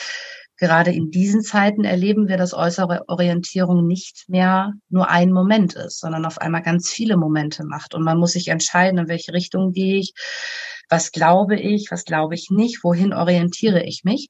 gerade 0.58 0.92
in 0.92 1.10
diesen 1.10 1.42
Zeiten 1.42 1.84
erleben 1.84 2.28
wir, 2.28 2.36
dass 2.36 2.54
äußere 2.54 3.08
Orientierung 3.08 3.86
nicht 3.86 4.28
mehr 4.28 4.72
nur 4.88 5.08
ein 5.08 5.32
Moment 5.32 5.74
ist, 5.74 6.00
sondern 6.00 6.26
auf 6.26 6.38
einmal 6.38 6.62
ganz 6.62 6.90
viele 6.90 7.16
Momente 7.16 7.64
macht. 7.64 7.94
Und 7.94 8.02
man 8.04 8.18
muss 8.18 8.32
sich 8.32 8.48
entscheiden, 8.48 8.98
in 8.98 9.08
welche 9.08 9.32
Richtung 9.32 9.72
gehe 9.72 9.98
ich, 9.98 10.12
was 10.88 11.12
glaube 11.12 11.56
ich, 11.56 11.90
was 11.90 12.04
glaube 12.04 12.34
ich 12.34 12.48
nicht, 12.50 12.84
wohin 12.84 13.12
orientiere 13.12 13.82
ich 13.82 14.04
mich. 14.04 14.28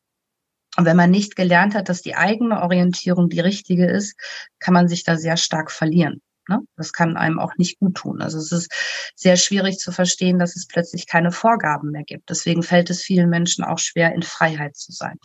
Und 0.77 0.85
wenn 0.85 0.97
man 0.97 1.11
nicht 1.11 1.37
gelernt 1.37 1.75
hat, 1.75 1.89
dass 1.89 2.03
die 2.03 2.17
eigene 2.17 2.63
Orientierung 2.63 3.29
die 3.29 3.41
richtige 3.41 3.87
ist, 3.87 4.17
kann 4.59 4.75
man 4.75 4.89
sich 4.89 5.05
da 5.05 5.17
sehr 5.17 5.37
stark 5.37 5.71
verlieren. 5.71 6.21
Ne? 6.49 6.61
Das 6.77 6.93
kann 6.93 7.17
einem 7.17 7.39
auch 7.39 7.53
nicht 7.57 7.79
gut 7.79 7.97
tun. 7.97 8.23
Also 8.23 8.39
es 8.39 8.53
ist 8.53 8.73
sehr 9.15 9.37
schwierig 9.37 9.79
zu 9.79 9.93
verstehen, 9.93 10.39
dass 10.39 10.57
es 10.57 10.67
plötzlich 10.67 11.07
keine 11.07 11.33
Vorgaben 11.33 11.91
mehr 11.91 12.05
gibt. 12.05 12.31
Deswegen 12.31 12.63
fällt 12.63 12.91
es 12.91 13.03
vielen 13.03 13.29
Menschen 13.31 13.65
auch 13.65 13.79
schwer, 13.79 14.15
in 14.15 14.23
Freiheit 14.23 14.77
zu 14.77 14.93
sein. 14.93 15.17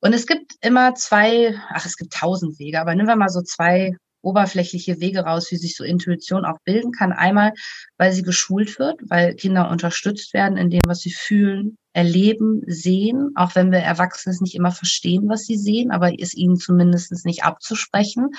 Und 0.00 0.12
es 0.12 0.26
gibt 0.26 0.54
immer 0.60 0.94
zwei, 0.94 1.54
ach, 1.70 1.86
es 1.86 1.96
gibt 1.96 2.12
tausend 2.12 2.58
Wege, 2.58 2.80
aber 2.80 2.94
nehmen 2.94 3.08
wir 3.08 3.16
mal 3.16 3.30
so 3.30 3.42
zwei 3.42 3.96
oberflächliche 4.20 5.00
Wege 5.00 5.20
raus, 5.20 5.50
wie 5.50 5.56
sich 5.56 5.76
so 5.76 5.84
Intuition 5.84 6.44
auch 6.44 6.58
bilden 6.64 6.92
kann. 6.92 7.12
Einmal, 7.12 7.52
weil 7.96 8.12
sie 8.12 8.22
geschult 8.22 8.78
wird, 8.78 9.00
weil 9.08 9.34
Kinder 9.34 9.70
unterstützt 9.70 10.34
werden 10.34 10.58
in 10.58 10.70
dem, 10.70 10.86
was 10.86 11.00
sie 11.00 11.12
fühlen, 11.12 11.76
erleben, 11.98 12.62
sehen, 12.68 13.32
auch 13.34 13.56
wenn 13.56 13.72
wir 13.72 13.80
Erwachsene 13.80 14.36
nicht 14.40 14.54
immer 14.54 14.70
verstehen, 14.70 15.28
was 15.28 15.46
sie 15.46 15.56
sehen, 15.56 15.90
aber 15.90 16.12
es 16.16 16.32
ihnen 16.32 16.56
zumindest 16.56 17.26
nicht 17.26 17.42
abzusprechen, 17.42 18.30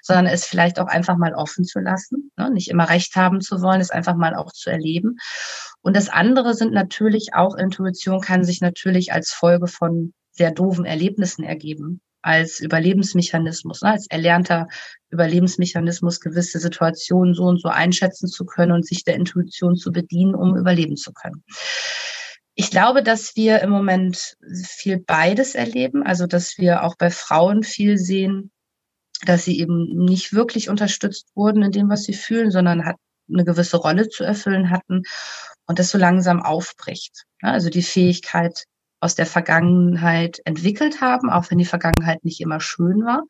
sondern 0.00 0.24
es 0.24 0.46
vielleicht 0.46 0.80
auch 0.80 0.86
einfach 0.86 1.18
mal 1.18 1.34
offen 1.34 1.66
zu 1.66 1.78
lassen, 1.78 2.32
ne? 2.38 2.50
nicht 2.50 2.70
immer 2.70 2.88
recht 2.88 3.14
haben 3.14 3.42
zu 3.42 3.60
wollen, 3.60 3.82
es 3.82 3.90
einfach 3.90 4.16
mal 4.16 4.34
auch 4.34 4.50
zu 4.50 4.70
erleben. 4.70 5.18
Und 5.82 5.94
das 5.94 6.08
andere 6.08 6.54
sind 6.54 6.72
natürlich 6.72 7.34
auch 7.34 7.54
Intuition 7.54 8.22
kann 8.22 8.44
sich 8.44 8.62
natürlich 8.62 9.12
als 9.12 9.30
Folge 9.30 9.66
von 9.66 10.14
sehr 10.30 10.50
doofen 10.50 10.86
Erlebnissen 10.86 11.44
ergeben 11.44 12.00
als 12.22 12.60
Überlebensmechanismus, 12.60 13.82
ne, 13.82 13.90
als 13.90 14.06
erlernter 14.08 14.68
Überlebensmechanismus 15.10 16.20
gewisse 16.20 16.60
Situationen 16.60 17.34
so 17.34 17.42
und 17.42 17.60
so 17.60 17.68
einschätzen 17.68 18.28
zu 18.28 18.46
können 18.46 18.72
und 18.72 18.86
sich 18.86 19.04
der 19.04 19.16
Intuition 19.16 19.76
zu 19.76 19.90
bedienen, 19.92 20.34
um 20.34 20.56
überleben 20.56 20.96
zu 20.96 21.12
können. 21.12 21.42
Ich 22.54 22.70
glaube, 22.70 23.02
dass 23.02 23.34
wir 23.34 23.60
im 23.60 23.70
Moment 23.70 24.36
viel 24.64 24.98
beides 24.98 25.54
erleben, 25.54 26.02
also 26.02 26.26
dass 26.26 26.58
wir 26.58 26.84
auch 26.84 26.96
bei 26.96 27.10
Frauen 27.10 27.62
viel 27.62 27.96
sehen, 27.96 28.50
dass 29.24 29.44
sie 29.44 29.58
eben 29.58 30.04
nicht 30.04 30.32
wirklich 30.32 30.68
unterstützt 30.68 31.28
wurden 31.34 31.62
in 31.62 31.72
dem, 31.72 31.88
was 31.88 32.02
sie 32.02 32.14
fühlen, 32.14 32.50
sondern 32.50 32.84
hat 32.84 32.96
eine 33.32 33.44
gewisse 33.44 33.78
Rolle 33.78 34.08
zu 34.08 34.24
erfüllen 34.24 34.70
hatten 34.70 35.02
und 35.66 35.78
das 35.78 35.90
so 35.90 35.98
langsam 35.98 36.42
aufbricht. 36.42 37.24
Also 37.40 37.70
die 37.70 37.82
Fähigkeit, 37.82 38.66
aus 39.02 39.16
der 39.16 39.26
Vergangenheit 39.26 40.40
entwickelt 40.44 41.00
haben, 41.00 41.28
auch 41.28 41.50
wenn 41.50 41.58
die 41.58 41.64
Vergangenheit 41.64 42.24
nicht 42.24 42.40
immer 42.40 42.60
schön 42.60 43.04
war. 43.04 43.24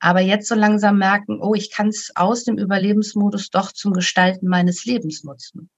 Aber 0.00 0.20
jetzt 0.20 0.48
so 0.48 0.54
langsam 0.54 0.98
merken, 0.98 1.40
oh, 1.40 1.54
ich 1.54 1.72
kann 1.72 1.88
es 1.88 2.12
aus 2.14 2.44
dem 2.44 2.58
Überlebensmodus 2.58 3.48
doch 3.48 3.72
zum 3.72 3.94
Gestalten 3.94 4.48
meines 4.48 4.84
Lebens 4.84 5.24
nutzen. 5.24 5.70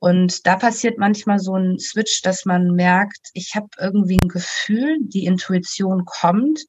Und 0.00 0.46
da 0.46 0.56
passiert 0.56 0.98
manchmal 0.98 1.38
so 1.38 1.56
ein 1.56 1.78
Switch, 1.78 2.22
dass 2.22 2.44
man 2.44 2.72
merkt, 2.72 3.30
ich 3.34 3.54
habe 3.56 3.68
irgendwie 3.78 4.18
ein 4.22 4.28
Gefühl, 4.28 4.98
die 5.00 5.24
Intuition 5.24 6.04
kommt, 6.04 6.60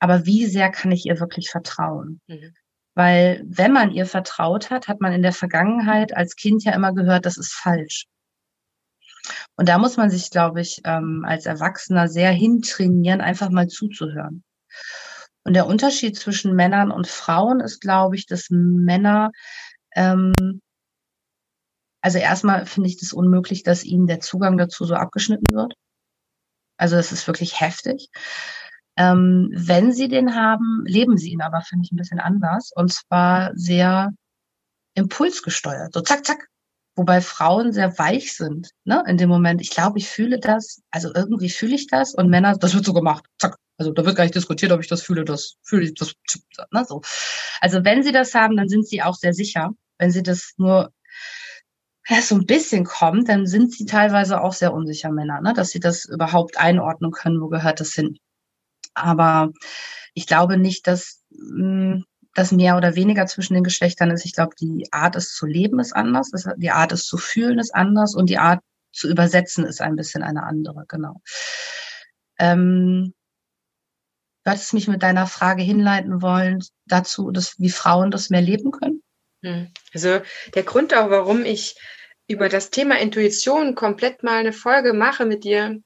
aber 0.00 0.26
wie 0.26 0.46
sehr 0.46 0.70
kann 0.70 0.90
ich 0.90 1.06
ihr 1.06 1.20
wirklich 1.20 1.48
vertrauen? 1.50 2.20
Mhm. 2.26 2.54
Weil 2.94 3.42
wenn 3.46 3.72
man 3.72 3.92
ihr 3.92 4.06
vertraut 4.06 4.70
hat, 4.70 4.88
hat 4.88 5.00
man 5.00 5.12
in 5.12 5.22
der 5.22 5.32
Vergangenheit 5.32 6.14
als 6.14 6.34
Kind 6.36 6.64
ja 6.64 6.74
immer 6.74 6.92
gehört, 6.92 7.24
das 7.24 7.38
ist 7.38 7.52
falsch. 7.52 8.06
Und 9.56 9.68
da 9.68 9.78
muss 9.78 9.96
man 9.96 10.10
sich, 10.10 10.30
glaube 10.30 10.60
ich, 10.60 10.80
ähm, 10.84 11.24
als 11.26 11.46
Erwachsener 11.46 12.08
sehr 12.08 12.32
hintrainieren, 12.32 13.20
einfach 13.20 13.50
mal 13.50 13.68
zuzuhören. 13.68 14.42
Und 15.44 15.54
der 15.54 15.66
Unterschied 15.66 16.16
zwischen 16.16 16.54
Männern 16.54 16.90
und 16.90 17.06
Frauen 17.06 17.60
ist, 17.60 17.80
glaube 17.80 18.16
ich, 18.16 18.26
dass 18.26 18.48
Männer, 18.50 19.30
ähm, 19.94 20.32
also 22.02 22.18
erstmal 22.18 22.66
finde 22.66 22.88
ich 22.88 22.98
das 22.98 23.12
unmöglich, 23.12 23.62
dass 23.62 23.84
ihnen 23.84 24.06
der 24.06 24.20
Zugang 24.20 24.58
dazu 24.58 24.84
so 24.84 24.94
abgeschnitten 24.94 25.54
wird. 25.54 25.74
Also 26.76 26.96
das 26.96 27.12
ist 27.12 27.26
wirklich 27.26 27.60
heftig. 27.60 28.10
Ähm, 28.96 29.50
wenn 29.54 29.92
sie 29.92 30.08
den 30.08 30.34
haben, 30.34 30.82
leben 30.84 31.16
sie 31.16 31.30
ihn 31.30 31.40
aber, 31.40 31.62
finde 31.62 31.84
ich, 31.84 31.92
ein 31.92 31.96
bisschen 31.96 32.20
anders. 32.20 32.72
Und 32.74 32.92
zwar 32.92 33.52
sehr 33.54 34.10
impulsgesteuert. 34.94 35.94
So 35.94 36.00
zack, 36.00 36.26
zack. 36.26 36.48
Wobei 36.94 37.22
Frauen 37.22 37.72
sehr 37.72 37.98
weich 37.98 38.36
sind, 38.36 38.70
ne, 38.84 39.02
in 39.06 39.16
dem 39.16 39.30
Moment. 39.30 39.62
Ich 39.62 39.70
glaube, 39.70 39.98
ich 39.98 40.08
fühle 40.08 40.38
das, 40.38 40.82
also 40.90 41.10
irgendwie 41.14 41.48
fühle 41.48 41.74
ich 41.74 41.86
das 41.86 42.14
und 42.14 42.28
Männer, 42.28 42.58
das 42.58 42.74
wird 42.74 42.84
so 42.84 42.92
gemacht. 42.92 43.24
Zack. 43.38 43.56
Also 43.78 43.92
da 43.92 44.04
wird 44.04 44.14
gar 44.14 44.24
nicht 44.24 44.34
diskutiert, 44.34 44.72
ob 44.72 44.80
ich 44.80 44.88
das 44.88 45.00
fühle, 45.00 45.24
das 45.24 45.54
fühle 45.62 45.84
ich, 45.84 45.94
das, 45.94 46.12
ne, 46.70 46.84
so. 46.86 47.00
Also 47.60 47.82
wenn 47.84 48.02
sie 48.02 48.12
das 48.12 48.34
haben, 48.34 48.56
dann 48.58 48.68
sind 48.68 48.86
sie 48.86 49.02
auch 49.02 49.14
sehr 49.14 49.32
sicher. 49.32 49.70
Wenn 49.98 50.10
sie 50.10 50.22
das 50.22 50.52
nur 50.58 50.92
ja, 52.08 52.20
so 52.22 52.34
ein 52.34 52.46
bisschen 52.46 52.84
kommt, 52.84 53.28
dann 53.28 53.46
sind 53.46 53.72
sie 53.72 53.86
teilweise 53.86 54.40
auch 54.40 54.52
sehr 54.52 54.72
unsicher 54.72 55.10
Männer, 55.10 55.40
ne, 55.40 55.52
dass 55.54 55.70
sie 55.70 55.80
das 55.80 56.04
überhaupt 56.04 56.58
einordnen 56.58 57.12
können, 57.12 57.40
wo 57.40 57.48
gehört 57.48 57.80
das 57.80 57.92
hin. 57.92 58.18
Aber 58.94 59.52
ich 60.14 60.26
glaube 60.26 60.56
nicht, 60.58 60.86
dass 60.86 61.22
hm, 61.30 62.04
das 62.34 62.52
mehr 62.52 62.76
oder 62.76 62.96
weniger 62.96 63.26
zwischen 63.26 63.54
den 63.54 63.64
Geschlechtern 63.64 64.10
ist. 64.10 64.24
Ich 64.24 64.32
glaube, 64.34 64.54
die 64.58 64.88
Art, 64.92 65.16
es 65.16 65.34
zu 65.34 65.46
leben, 65.46 65.80
ist 65.80 65.94
anders. 65.94 66.30
Die 66.56 66.70
Art, 66.70 66.92
es 66.92 67.04
zu 67.04 67.18
fühlen, 67.18 67.58
ist 67.58 67.74
anders. 67.74 68.14
Und 68.14 68.30
die 68.30 68.38
Art 68.38 68.60
zu 68.92 69.08
übersetzen, 69.08 69.64
ist 69.64 69.80
ein 69.82 69.96
bisschen 69.96 70.22
eine 70.22 70.42
andere. 70.44 70.84
Genau. 70.88 71.20
Ähm, 72.38 73.14
du 74.44 74.50
hattest 74.50 74.72
mich 74.74 74.88
mit 74.88 75.02
deiner 75.02 75.26
Frage 75.26 75.62
hinleiten 75.62 76.22
wollen 76.22 76.64
dazu, 76.86 77.30
dass 77.30 77.58
wie 77.58 77.70
Frauen 77.70 78.10
das 78.10 78.30
mehr 78.30 78.42
leben 78.42 78.70
können. 78.70 79.01
Hm. 79.42 79.72
Also 79.92 80.20
der 80.54 80.62
Grund 80.62 80.94
auch, 80.94 81.10
warum 81.10 81.44
ich 81.44 81.76
über 82.28 82.48
das 82.48 82.70
Thema 82.70 82.98
Intuition 82.98 83.74
komplett 83.74 84.22
mal 84.22 84.38
eine 84.38 84.52
Folge 84.52 84.92
mache 84.92 85.26
mit 85.26 85.44
dir, 85.44 85.80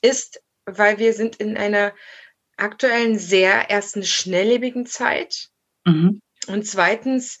ist, 0.00 0.42
weil 0.64 0.98
wir 0.98 1.12
sind 1.12 1.36
in 1.36 1.56
einer 1.56 1.92
aktuellen 2.56 3.18
sehr 3.18 3.70
ersten 3.70 4.04
schnelllebigen 4.04 4.86
Zeit. 4.86 5.48
Mhm. 5.84 6.20
Und 6.46 6.66
zweitens 6.66 7.38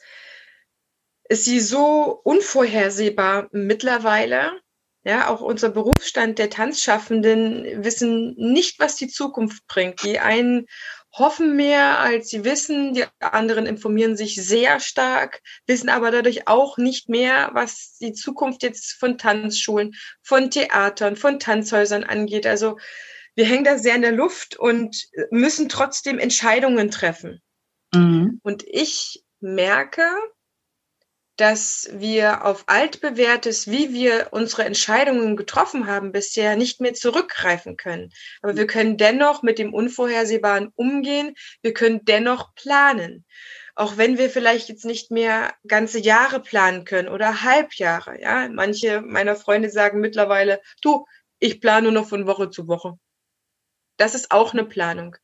ist 1.28 1.44
sie 1.44 1.60
so 1.60 2.20
unvorhersehbar 2.24 3.48
mittlerweile. 3.52 4.60
Ja, 5.06 5.28
auch 5.28 5.42
unser 5.42 5.68
Berufsstand 5.68 6.38
der 6.38 6.48
Tanzschaffenden 6.48 7.84
wissen 7.84 8.34
nicht, 8.36 8.80
was 8.80 8.96
die 8.96 9.08
Zukunft 9.08 9.66
bringt. 9.66 10.02
Die 10.02 10.18
einen 10.18 10.66
hoffen 11.14 11.54
mehr, 11.54 12.00
als 12.00 12.28
sie 12.28 12.44
wissen. 12.44 12.92
Die 12.92 13.04
anderen 13.20 13.66
informieren 13.66 14.16
sich 14.16 14.34
sehr 14.34 14.80
stark, 14.80 15.42
wissen 15.66 15.88
aber 15.88 16.10
dadurch 16.10 16.48
auch 16.48 16.76
nicht 16.76 17.08
mehr, 17.08 17.50
was 17.54 17.96
die 18.00 18.12
Zukunft 18.12 18.62
jetzt 18.62 18.92
von 18.92 19.16
Tanzschulen, 19.16 19.94
von 20.22 20.50
Theatern, 20.50 21.16
von 21.16 21.38
Tanzhäusern 21.38 22.04
angeht. 22.04 22.46
Also 22.46 22.78
wir 23.36 23.46
hängen 23.46 23.64
da 23.64 23.78
sehr 23.78 23.96
in 23.96 24.02
der 24.02 24.12
Luft 24.12 24.56
und 24.56 25.08
müssen 25.30 25.68
trotzdem 25.68 26.18
Entscheidungen 26.18 26.90
treffen. 26.90 27.40
Mhm. 27.94 28.40
Und 28.42 28.64
ich 28.66 29.24
merke, 29.40 30.02
dass 31.36 31.88
wir 31.92 32.44
auf 32.44 32.64
altbewährtes, 32.66 33.68
wie 33.68 33.92
wir 33.92 34.28
unsere 34.30 34.64
Entscheidungen 34.64 35.36
getroffen 35.36 35.86
haben 35.86 36.12
bisher, 36.12 36.56
nicht 36.56 36.80
mehr 36.80 36.94
zurückgreifen 36.94 37.76
können. 37.76 38.12
Aber 38.42 38.56
wir 38.56 38.66
können 38.66 38.96
dennoch 38.96 39.42
mit 39.42 39.58
dem 39.58 39.74
Unvorhersehbaren 39.74 40.70
umgehen. 40.76 41.34
Wir 41.62 41.74
können 41.74 42.04
dennoch 42.04 42.54
planen. 42.54 43.24
Auch 43.74 43.96
wenn 43.96 44.18
wir 44.18 44.30
vielleicht 44.30 44.68
jetzt 44.68 44.84
nicht 44.84 45.10
mehr 45.10 45.52
ganze 45.66 45.98
Jahre 45.98 46.40
planen 46.40 46.84
können 46.84 47.08
oder 47.08 47.42
Halbjahre. 47.42 48.20
Ja, 48.20 48.48
manche 48.48 49.00
meiner 49.00 49.34
Freunde 49.34 49.70
sagen 49.70 50.00
mittlerweile, 50.00 50.60
du, 50.82 51.06
ich 51.40 51.60
plane 51.60 51.90
nur 51.90 51.92
noch 51.92 52.08
von 52.08 52.28
Woche 52.28 52.50
zu 52.50 52.68
Woche. 52.68 52.94
Das 53.96 54.14
ist 54.14 54.30
auch 54.30 54.52
eine 54.52 54.64
Planung. 54.64 55.16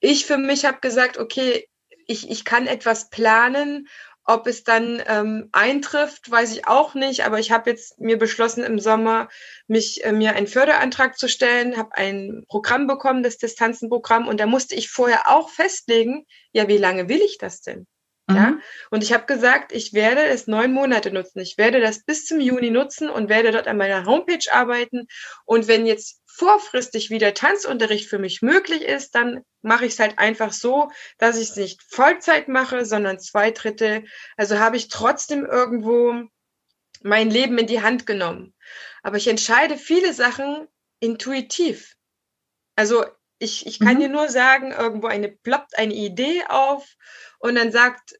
Ich 0.00 0.26
für 0.26 0.36
mich 0.36 0.66
habe 0.66 0.80
gesagt, 0.80 1.16
okay, 1.18 1.68
ich, 2.06 2.30
ich 2.30 2.44
kann 2.44 2.66
etwas 2.66 3.08
planen. 3.08 3.88
Ob 4.26 4.46
es 4.46 4.64
dann 4.64 5.02
ähm, 5.06 5.48
eintrifft, 5.52 6.30
weiß 6.30 6.52
ich 6.52 6.66
auch 6.66 6.94
nicht. 6.94 7.24
Aber 7.24 7.38
ich 7.38 7.50
habe 7.50 7.70
jetzt 7.70 8.00
mir 8.00 8.18
beschlossen, 8.18 8.64
im 8.64 8.78
Sommer 8.78 9.28
mich 9.66 10.04
äh, 10.04 10.12
mir 10.12 10.34
einen 10.34 10.46
Förderantrag 10.46 11.18
zu 11.18 11.28
stellen, 11.28 11.76
habe 11.76 11.94
ein 11.96 12.44
Programm 12.48 12.86
bekommen, 12.86 13.22
das 13.22 13.36
Distanzenprogramm, 13.36 14.26
und 14.26 14.40
da 14.40 14.46
musste 14.46 14.74
ich 14.74 14.90
vorher 14.90 15.28
auch 15.28 15.50
festlegen, 15.50 16.26
ja, 16.52 16.68
wie 16.68 16.78
lange 16.78 17.08
will 17.08 17.20
ich 17.20 17.36
das 17.38 17.60
denn? 17.60 17.86
Mhm. 18.26 18.36
Ja, 18.36 18.58
und 18.90 19.02
ich 19.02 19.12
habe 19.12 19.26
gesagt, 19.26 19.72
ich 19.72 19.92
werde 19.92 20.24
es 20.24 20.46
neun 20.46 20.72
Monate 20.72 21.10
nutzen. 21.10 21.40
Ich 21.40 21.58
werde 21.58 21.80
das 21.80 22.04
bis 22.04 22.24
zum 22.24 22.40
Juni 22.40 22.70
nutzen 22.70 23.10
und 23.10 23.28
werde 23.28 23.52
dort 23.52 23.68
an 23.68 23.76
meiner 23.76 24.06
Homepage 24.06 24.50
arbeiten. 24.50 25.06
Und 25.44 25.68
wenn 25.68 25.84
jetzt 25.84 26.22
vorfristig 26.36 27.10
wieder 27.10 27.32
Tanzunterricht 27.32 28.08
für 28.08 28.18
mich 28.18 28.42
möglich 28.42 28.82
ist, 28.82 29.14
dann 29.14 29.44
mache 29.62 29.86
ich 29.86 29.92
es 29.92 30.00
halt 30.00 30.18
einfach 30.18 30.52
so, 30.52 30.90
dass 31.18 31.36
ich 31.36 31.50
es 31.50 31.56
nicht 31.56 31.82
Vollzeit 31.88 32.48
mache, 32.48 32.84
sondern 32.84 33.20
zwei 33.20 33.52
Drittel. 33.52 34.04
Also 34.36 34.58
habe 34.58 34.76
ich 34.76 34.88
trotzdem 34.88 35.44
irgendwo 35.44 36.24
mein 37.02 37.30
Leben 37.30 37.56
in 37.58 37.68
die 37.68 37.82
Hand 37.82 38.04
genommen. 38.06 38.52
Aber 39.02 39.16
ich 39.16 39.28
entscheide 39.28 39.76
viele 39.76 40.12
Sachen 40.12 40.66
intuitiv. 40.98 41.94
Also 42.74 43.04
ich, 43.38 43.66
ich 43.66 43.78
kann 43.78 43.94
mhm. 43.94 44.00
dir 44.00 44.08
nur 44.08 44.28
sagen, 44.28 44.72
irgendwo 44.72 45.06
eine 45.06 45.28
ploppt 45.28 45.78
eine 45.78 45.94
Idee 45.94 46.42
auf 46.48 46.88
und 47.38 47.54
dann 47.54 47.70
sagt 47.70 48.14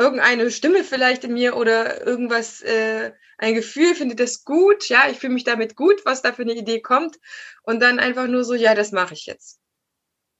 irgendeine 0.00 0.50
Stimme 0.50 0.82
vielleicht 0.82 1.24
in 1.24 1.34
mir 1.34 1.56
oder 1.56 2.06
irgendwas, 2.06 2.62
äh, 2.62 3.12
ein 3.38 3.54
Gefühl, 3.54 3.94
findet 3.94 4.18
das 4.18 4.44
gut, 4.44 4.88
ja, 4.88 5.08
ich 5.10 5.18
fühle 5.18 5.34
mich 5.34 5.44
damit 5.44 5.76
gut, 5.76 6.04
was 6.04 6.22
da 6.22 6.32
für 6.32 6.42
eine 6.42 6.54
Idee 6.54 6.80
kommt. 6.80 7.18
Und 7.62 7.80
dann 7.80 7.98
einfach 7.98 8.26
nur 8.26 8.44
so, 8.44 8.54
ja, 8.54 8.74
das 8.74 8.92
mache 8.92 9.14
ich 9.14 9.26
jetzt. 9.26 9.60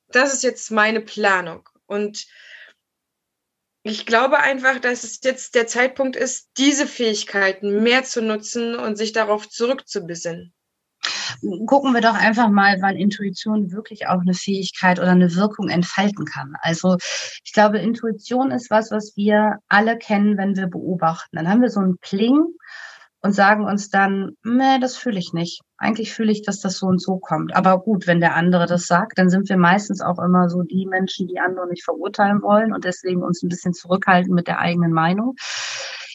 Das 0.08 0.34
ist 0.34 0.42
jetzt 0.42 0.70
meine 0.70 1.00
Planung. 1.00 1.68
Und 1.86 2.26
ich 3.82 4.06
glaube 4.06 4.38
einfach, 4.38 4.80
dass 4.80 5.04
es 5.04 5.20
jetzt 5.22 5.54
der 5.54 5.66
Zeitpunkt 5.66 6.16
ist, 6.16 6.50
diese 6.56 6.86
Fähigkeiten 6.86 7.82
mehr 7.82 8.04
zu 8.04 8.22
nutzen 8.22 8.74
und 8.74 8.96
sich 8.96 9.12
darauf 9.12 9.48
zurückzubesinnen 9.48 10.54
gucken 11.66 11.94
wir 11.94 12.00
doch 12.00 12.14
einfach 12.14 12.48
mal, 12.48 12.76
wann 12.80 12.96
Intuition 12.96 13.72
wirklich 13.72 14.08
auch 14.08 14.20
eine 14.20 14.34
Fähigkeit 14.34 14.98
oder 14.98 15.10
eine 15.10 15.34
Wirkung 15.34 15.68
entfalten 15.68 16.24
kann. 16.24 16.54
Also 16.60 16.96
ich 17.44 17.52
glaube, 17.52 17.78
Intuition 17.78 18.50
ist 18.50 18.70
was, 18.70 18.90
was 18.90 19.12
wir 19.16 19.58
alle 19.68 19.98
kennen, 19.98 20.36
wenn 20.36 20.56
wir 20.56 20.66
beobachten. 20.66 21.36
Dann 21.36 21.48
haben 21.48 21.62
wir 21.62 21.70
so 21.70 21.80
einen 21.80 21.98
Pling 21.98 22.44
und 23.22 23.32
sagen 23.32 23.64
uns 23.64 23.90
dann, 23.90 24.32
nee, 24.44 24.78
das 24.80 24.96
fühle 24.96 25.18
ich 25.18 25.32
nicht. 25.32 25.60
Eigentlich 25.76 26.12
fühle 26.12 26.32
ich, 26.32 26.42
dass 26.42 26.60
das 26.60 26.78
so 26.78 26.86
und 26.86 27.00
so 27.00 27.18
kommt. 27.18 27.54
Aber 27.54 27.80
gut, 27.80 28.06
wenn 28.06 28.20
der 28.20 28.34
andere 28.34 28.66
das 28.66 28.86
sagt, 28.86 29.18
dann 29.18 29.30
sind 29.30 29.48
wir 29.48 29.56
meistens 29.56 30.00
auch 30.00 30.18
immer 30.18 30.48
so 30.48 30.62
die 30.62 30.86
Menschen, 30.86 31.26
die 31.26 31.38
andere 31.38 31.68
nicht 31.68 31.84
verurteilen 31.84 32.42
wollen 32.42 32.72
und 32.72 32.84
deswegen 32.84 33.22
uns 33.22 33.42
ein 33.42 33.48
bisschen 33.48 33.74
zurückhalten 33.74 34.34
mit 34.34 34.46
der 34.46 34.58
eigenen 34.58 34.92
Meinung. 34.92 35.36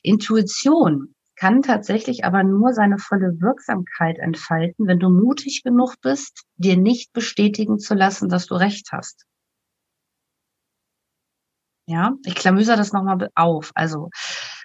Intuition 0.04 1.15
kann 1.36 1.62
tatsächlich 1.62 2.24
aber 2.26 2.44
nur 2.44 2.74
seine 2.74 2.98
volle 2.98 3.40
Wirksamkeit 3.42 4.18
entfalten, 4.20 4.88
wenn 4.88 5.00
du 5.00 5.10
mutig 5.10 5.64
genug 5.64 5.96
bist, 6.02 6.44
dir 6.56 6.78
nicht 6.78 7.14
bestätigen 7.14 7.80
zu 7.80 7.94
lassen, 7.94 8.30
dass 8.30 8.48
du 8.48 8.56
recht 8.56 8.90
hast. 8.92 9.26
Ja, 11.88 12.14
ich 12.26 12.36
klamüser 12.36 12.76
das 12.76 12.94
nochmal 12.94 13.30
auf. 13.36 13.72
Also, 13.76 14.10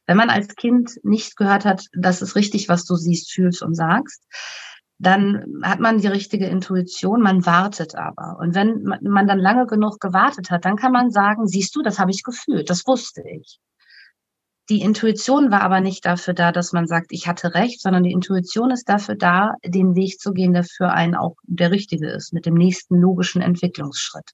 wenn 0.07 0.17
man 0.17 0.31
als 0.31 0.55
Kind 0.55 0.99
nicht 1.03 1.37
gehört 1.37 1.65
hat, 1.65 1.87
das 1.93 2.23
ist 2.23 2.35
richtig, 2.35 2.69
was 2.69 2.85
du 2.87 2.95
siehst, 2.95 3.33
fühlst 3.33 3.63
und 3.63 3.75
sagst, 3.75 4.25
dann 4.99 5.61
hat 5.63 5.81
man 5.81 5.99
die 5.99 6.07
richtige 6.07 6.47
Intuition, 6.47 7.23
man 7.23 7.45
wartet 7.47 7.95
aber. 7.95 8.39
Und 8.39 8.55
wenn 8.55 8.83
man 9.03 9.27
dann 9.27 9.39
lange 9.39 9.67
genug 9.67 9.99
gewartet 9.99 10.51
hat, 10.51 10.65
dann 10.65 10.77
kann 10.77 10.93
man 10.93 11.11
sagen, 11.11 11.47
siehst 11.47 11.75
du, 11.75 11.83
das 11.83 11.99
habe 11.99 12.11
ich 12.11 12.23
gefühlt, 12.23 12.69
das 12.71 12.87
wusste 12.87 13.23
ich. 13.23 13.59
Die 14.71 14.83
Intuition 14.83 15.51
war 15.51 15.63
aber 15.63 15.81
nicht 15.81 16.07
dafür 16.07 16.33
da, 16.33 16.53
dass 16.53 16.73
man 16.73 16.87
sagt, 16.87 17.07
ich 17.11 17.27
hatte 17.27 17.55
recht, 17.55 17.83
sondern 17.83 18.05
die 18.05 18.13
Intuition 18.13 18.71
ist 18.71 18.89
dafür 18.89 19.17
da, 19.17 19.55
den 19.65 19.97
Weg 19.97 20.21
zu 20.21 20.33
gehen, 20.33 20.53
der 20.53 20.63
für 20.63 20.91
einen 20.91 21.17
auch 21.17 21.35
der 21.43 21.73
richtige 21.73 22.09
ist, 22.09 22.33
mit 22.33 22.47
dem 22.47 22.55
nächsten 22.55 22.95
logischen 22.95 23.43
Entwicklungsschritt. 23.43 24.31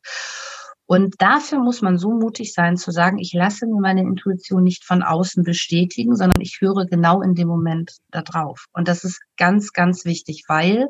Und 0.85 1.15
dafür 1.19 1.59
muss 1.61 1.81
man 1.81 1.97
so 1.97 2.11
mutig 2.11 2.53
sein 2.53 2.77
zu 2.77 2.91
sagen, 2.91 3.19
ich 3.19 3.33
lasse 3.33 3.67
mir 3.67 3.81
meine 3.81 4.03
Intuition 4.03 4.63
nicht 4.63 4.85
von 4.85 5.03
außen 5.03 5.43
bestätigen, 5.43 6.15
sondern 6.15 6.43
ich 6.43 6.59
höre 6.61 6.85
genau 6.85 7.23
in 7.23 7.35
dem 7.35 7.49
Moment 7.49 7.97
da 8.11 8.21
drauf. 8.21 8.67
Und 8.75 8.89
das 8.89 9.05
ist 9.05 9.21
ganz, 9.39 9.73
ganz 9.73 10.05
wichtig, 10.05 10.45
weil 10.49 10.89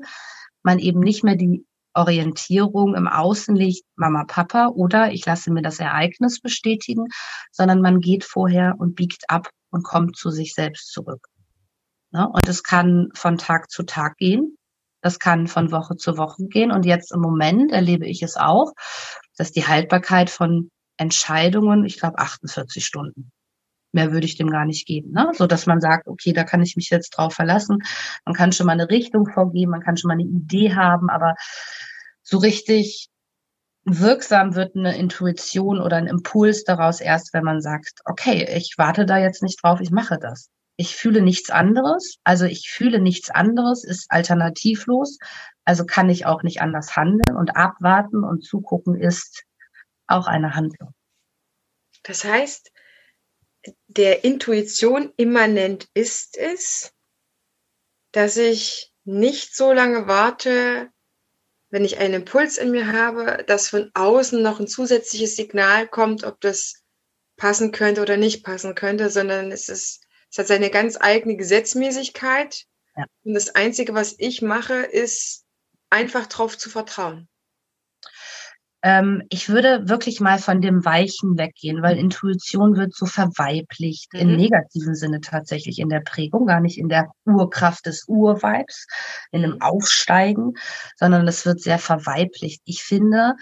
man 0.65 0.81
eben 0.81 0.99
nicht 0.99 1.23
mehr 1.23 1.37
die 1.37 1.65
Orientierung 1.97 2.95
im 2.95 3.09
Außen 3.09 3.57
liegt 3.57 3.85
Mama, 3.97 4.25
Papa 4.25 4.69
oder 4.69 5.13
ich 5.13 5.25
lasse 5.27 5.51
mir 5.51 5.63
das 5.63 5.81
Ereignis 5.81 6.41
bestätigen, 6.41 7.07
sondern 7.51 7.81
man 7.81 8.01
geht 8.01 8.25
vorher 8.25 8.75
und 8.79 8.95
biegt 8.95 9.25
ab 9.29 9.49
und 9.71 9.83
kommt 9.83 10.17
zu 10.17 10.31
sich 10.31 10.55
selbst 10.55 10.93
zurück. 10.93 11.27
Ne? 12.13 12.29
Und 12.29 12.49
es 12.49 12.63
kann 12.63 13.09
von 13.15 13.39
Tag 13.39 13.71
zu 13.71 13.83
Tag 13.83 14.17
gehen. 14.17 14.57
Das 15.03 15.19
kann 15.19 15.47
von 15.47 15.73
Woche 15.73 15.97
zu 15.97 16.17
Woche 16.17 16.47
gehen. 16.47 16.71
Und 16.71 16.85
jetzt 16.85 17.13
im 17.13 17.21
Moment 17.21 17.73
erlebe 17.73 18.07
ich 18.07 18.23
es 18.23 18.37
auch, 18.37 18.73
dass 19.37 19.53
die 19.53 19.67
Haltbarkeit 19.67 20.31
von 20.31 20.71
Entscheidungen, 20.97 21.85
ich 21.85 21.99
glaube, 21.99 22.19
48 22.19 22.85
Stunden. 22.85 23.31
Mehr 23.97 24.13
würde 24.13 24.27
ich 24.27 24.37
dem 24.37 24.51
gar 24.51 24.67
nicht 24.67 24.87
geben, 24.87 25.13
ne? 25.13 25.31
so 25.33 25.47
dass 25.47 25.65
man 25.65 25.81
sagt, 25.81 26.07
okay, 26.07 26.35
da 26.35 26.45
kann 26.45 26.63
ich 26.63 26.77
mich 26.77 26.91
jetzt 26.91 27.11
drauf 27.11 27.33
verlassen. 27.33 27.79
Man 28.27 28.35
kann 28.35 28.53
schon 28.53 28.67
mal 28.67 28.75
eine 28.75 28.91
Richtung 28.91 29.27
vorgeben, 29.27 29.71
man 29.71 29.81
kann 29.81 29.97
schon 29.97 30.09
mal 30.09 30.15
eine 30.15 30.23
Idee 30.23 30.75
haben, 30.75 31.09
aber 31.09 31.35
so 32.23 32.37
richtig 32.37 33.09
wirksam 33.87 34.55
wird 34.55 34.77
eine 34.77 34.99
Intuition 34.99 35.81
oder 35.81 35.97
ein 35.97 36.09
Impuls 36.09 36.65
daraus 36.65 37.01
erst, 37.01 37.33
wenn 37.33 37.45
man 37.45 37.63
sagt, 37.63 38.01
okay, 38.05 38.47
ich 38.55 38.75
warte 38.77 39.07
da 39.07 39.17
jetzt 39.17 39.43
nicht 39.43 39.63
drauf, 39.63 39.81
ich 39.81 39.91
mache 39.91 40.19
das. 40.21 40.51
Ich 40.77 40.95
fühle 40.95 41.23
nichts 41.23 41.49
anderes, 41.49 42.17
also 42.23 42.45
ich 42.45 42.69
fühle 42.69 43.01
nichts 43.01 43.31
anderes, 43.31 43.83
ist 43.83 44.11
alternativlos, 44.11 45.19
also 45.65 45.87
kann 45.87 46.11
ich 46.11 46.27
auch 46.27 46.43
nicht 46.43 46.61
anders 46.61 46.97
handeln 46.97 47.35
und 47.35 47.57
abwarten 47.57 48.25
und 48.25 48.45
zugucken 48.45 48.95
ist 48.95 49.45
auch 50.07 50.27
eine 50.27 50.55
Handlung. 50.55 50.93
Das 52.03 52.25
heißt, 52.25 52.71
der 53.97 54.25
Intuition 54.25 55.13
immanent 55.17 55.89
ist 55.95 56.37
es, 56.37 56.93
dass 58.13 58.37
ich 58.37 58.93
nicht 59.05 59.55
so 59.55 59.73
lange 59.73 60.07
warte, 60.07 60.91
wenn 61.71 61.85
ich 61.85 61.99
einen 61.99 62.15
Impuls 62.15 62.59
in 62.59 62.71
mir 62.71 62.93
habe, 62.93 63.45
dass 63.47 63.69
von 63.69 63.91
außen 63.95 64.41
noch 64.43 64.61
ein 64.61 64.69
zusätzliches 64.69 65.37
Signal 65.37 65.89
kommt, 65.89 66.25
ob 66.25 66.41
das 66.41 66.83
passen 67.37 67.73
könnte 67.73 68.03
oder 68.03 68.17
nicht 68.17 68.45
passen 68.45 68.75
könnte, 68.75 69.11
sondern 69.11 69.53
es 69.53 69.69
ist, 69.69 70.05
es 70.31 70.39
hat 70.39 70.47
seine 70.47 70.71
ganz 70.71 70.97
eigene 70.99 71.37
Gesetzmäßigkeit. 71.37 72.65
Ja. 72.97 73.05
Und 73.25 73.35
das 73.35 73.55
Einzige, 73.55 73.95
was 73.95 74.15
ich 74.19 74.43
mache, 74.43 74.75
ist 74.75 75.45
einfach 75.91 76.27
darauf 76.27 76.57
zu 76.57 76.71
vertrauen. 76.71 77.29
Ähm, 78.87 79.25
ich 79.31 79.49
würde 79.49 79.89
wirklich 79.89 80.21
mal 80.21 80.39
von 80.39 80.61
dem 80.61 80.85
Weichen 80.85 81.37
weggehen, 81.37 81.83
weil 81.83 81.99
Intuition 81.99 82.77
wird 82.77 82.95
so 82.95 83.05
verweiblicht, 83.05 84.13
mhm. 84.13 84.21
im 84.21 84.37
negativen 84.37 84.95
Sinne 84.95 85.21
tatsächlich 85.21 85.81
in 85.81 85.89
der 85.89 86.03
Prägung, 86.07 86.47
gar 86.47 86.61
nicht 86.61 86.79
in 86.79 86.89
der 86.89 87.11
Urkraft 87.25 87.87
des 87.87 88.05
Urvibes, 88.07 88.87
in 89.33 89.43
dem 89.43 89.61
Aufsteigen, 89.61 90.53
sondern 90.95 91.27
es 91.27 91.45
wird 91.45 91.61
sehr 91.61 91.81
verweiblicht. 91.81 92.63
Ich 92.65 92.85
finde, 92.85 93.35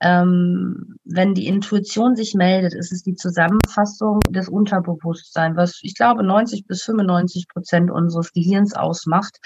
ähm, 0.00 0.96
wenn 1.04 1.34
die 1.34 1.46
Intuition 1.46 2.16
sich 2.16 2.34
meldet, 2.34 2.74
ist 2.74 2.90
es 2.90 3.04
die 3.04 3.14
Zusammenfassung 3.14 4.18
des 4.28 4.48
Unterbewusstseins, 4.48 5.56
was 5.56 5.78
ich 5.82 5.94
glaube 5.94 6.24
90 6.24 6.66
bis 6.66 6.82
95 6.82 7.46
Prozent 7.46 7.92
unseres 7.92 8.32
Gehirns 8.32 8.74
ausmacht. 8.74 9.38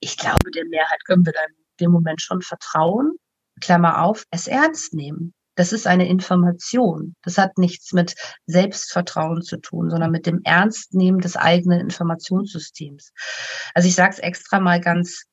Ich 0.00 0.16
glaube, 0.16 0.50
der 0.50 0.64
Mehrheit 0.64 1.04
können 1.04 1.26
wir 1.26 1.34
dann 1.34 1.50
in 1.50 1.84
dem 1.84 1.90
Moment 1.90 2.22
schon 2.22 2.40
vertrauen. 2.40 3.18
Klammer 3.62 4.02
auf, 4.02 4.24
es 4.30 4.46
ernst 4.46 4.92
nehmen. 4.92 5.32
Das 5.54 5.72
ist 5.72 5.86
eine 5.86 6.08
Information. 6.08 7.14
Das 7.22 7.36
hat 7.36 7.58
nichts 7.58 7.92
mit 7.92 8.14
Selbstvertrauen 8.46 9.42
zu 9.42 9.58
tun, 9.58 9.90
sondern 9.90 10.10
mit 10.10 10.26
dem 10.26 10.40
Ernstnehmen 10.44 11.20
des 11.20 11.36
eigenen 11.36 11.80
Informationssystems. 11.80 13.12
Also 13.74 13.88
ich 13.88 13.94
sage 13.94 14.12
es 14.12 14.18
extra 14.18 14.60
mal 14.60 14.80
ganz 14.80 15.24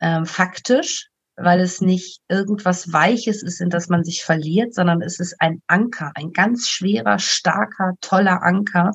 ähm, 0.00 0.24
faktisch, 0.24 1.10
weil 1.42 1.60
es 1.60 1.80
nicht 1.80 2.20
irgendwas 2.28 2.92
Weiches 2.92 3.42
ist, 3.42 3.60
in 3.60 3.70
das 3.70 3.88
man 3.88 4.04
sich 4.04 4.22
verliert, 4.24 4.74
sondern 4.74 5.02
es 5.02 5.18
ist 5.20 5.34
ein 5.40 5.62
Anker, 5.66 6.12
ein 6.14 6.32
ganz 6.32 6.68
schwerer, 6.68 7.18
starker, 7.18 7.94
toller 8.00 8.42
Anker, 8.42 8.92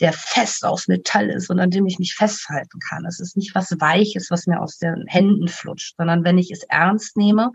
der 0.00 0.12
fest 0.12 0.64
aus 0.64 0.88
Metall 0.88 1.30
ist 1.30 1.50
und 1.50 1.60
an 1.60 1.70
dem 1.70 1.86
ich 1.86 1.98
mich 1.98 2.14
festhalten 2.14 2.78
kann. 2.88 3.04
Es 3.06 3.20
ist 3.20 3.36
nicht 3.36 3.54
was 3.54 3.70
Weiches, 3.80 4.30
was 4.30 4.46
mir 4.46 4.60
aus 4.60 4.78
den 4.78 5.04
Händen 5.06 5.48
flutscht, 5.48 5.94
sondern 5.96 6.24
wenn 6.24 6.38
ich 6.38 6.50
es 6.50 6.62
ernst 6.64 7.16
nehme, 7.16 7.50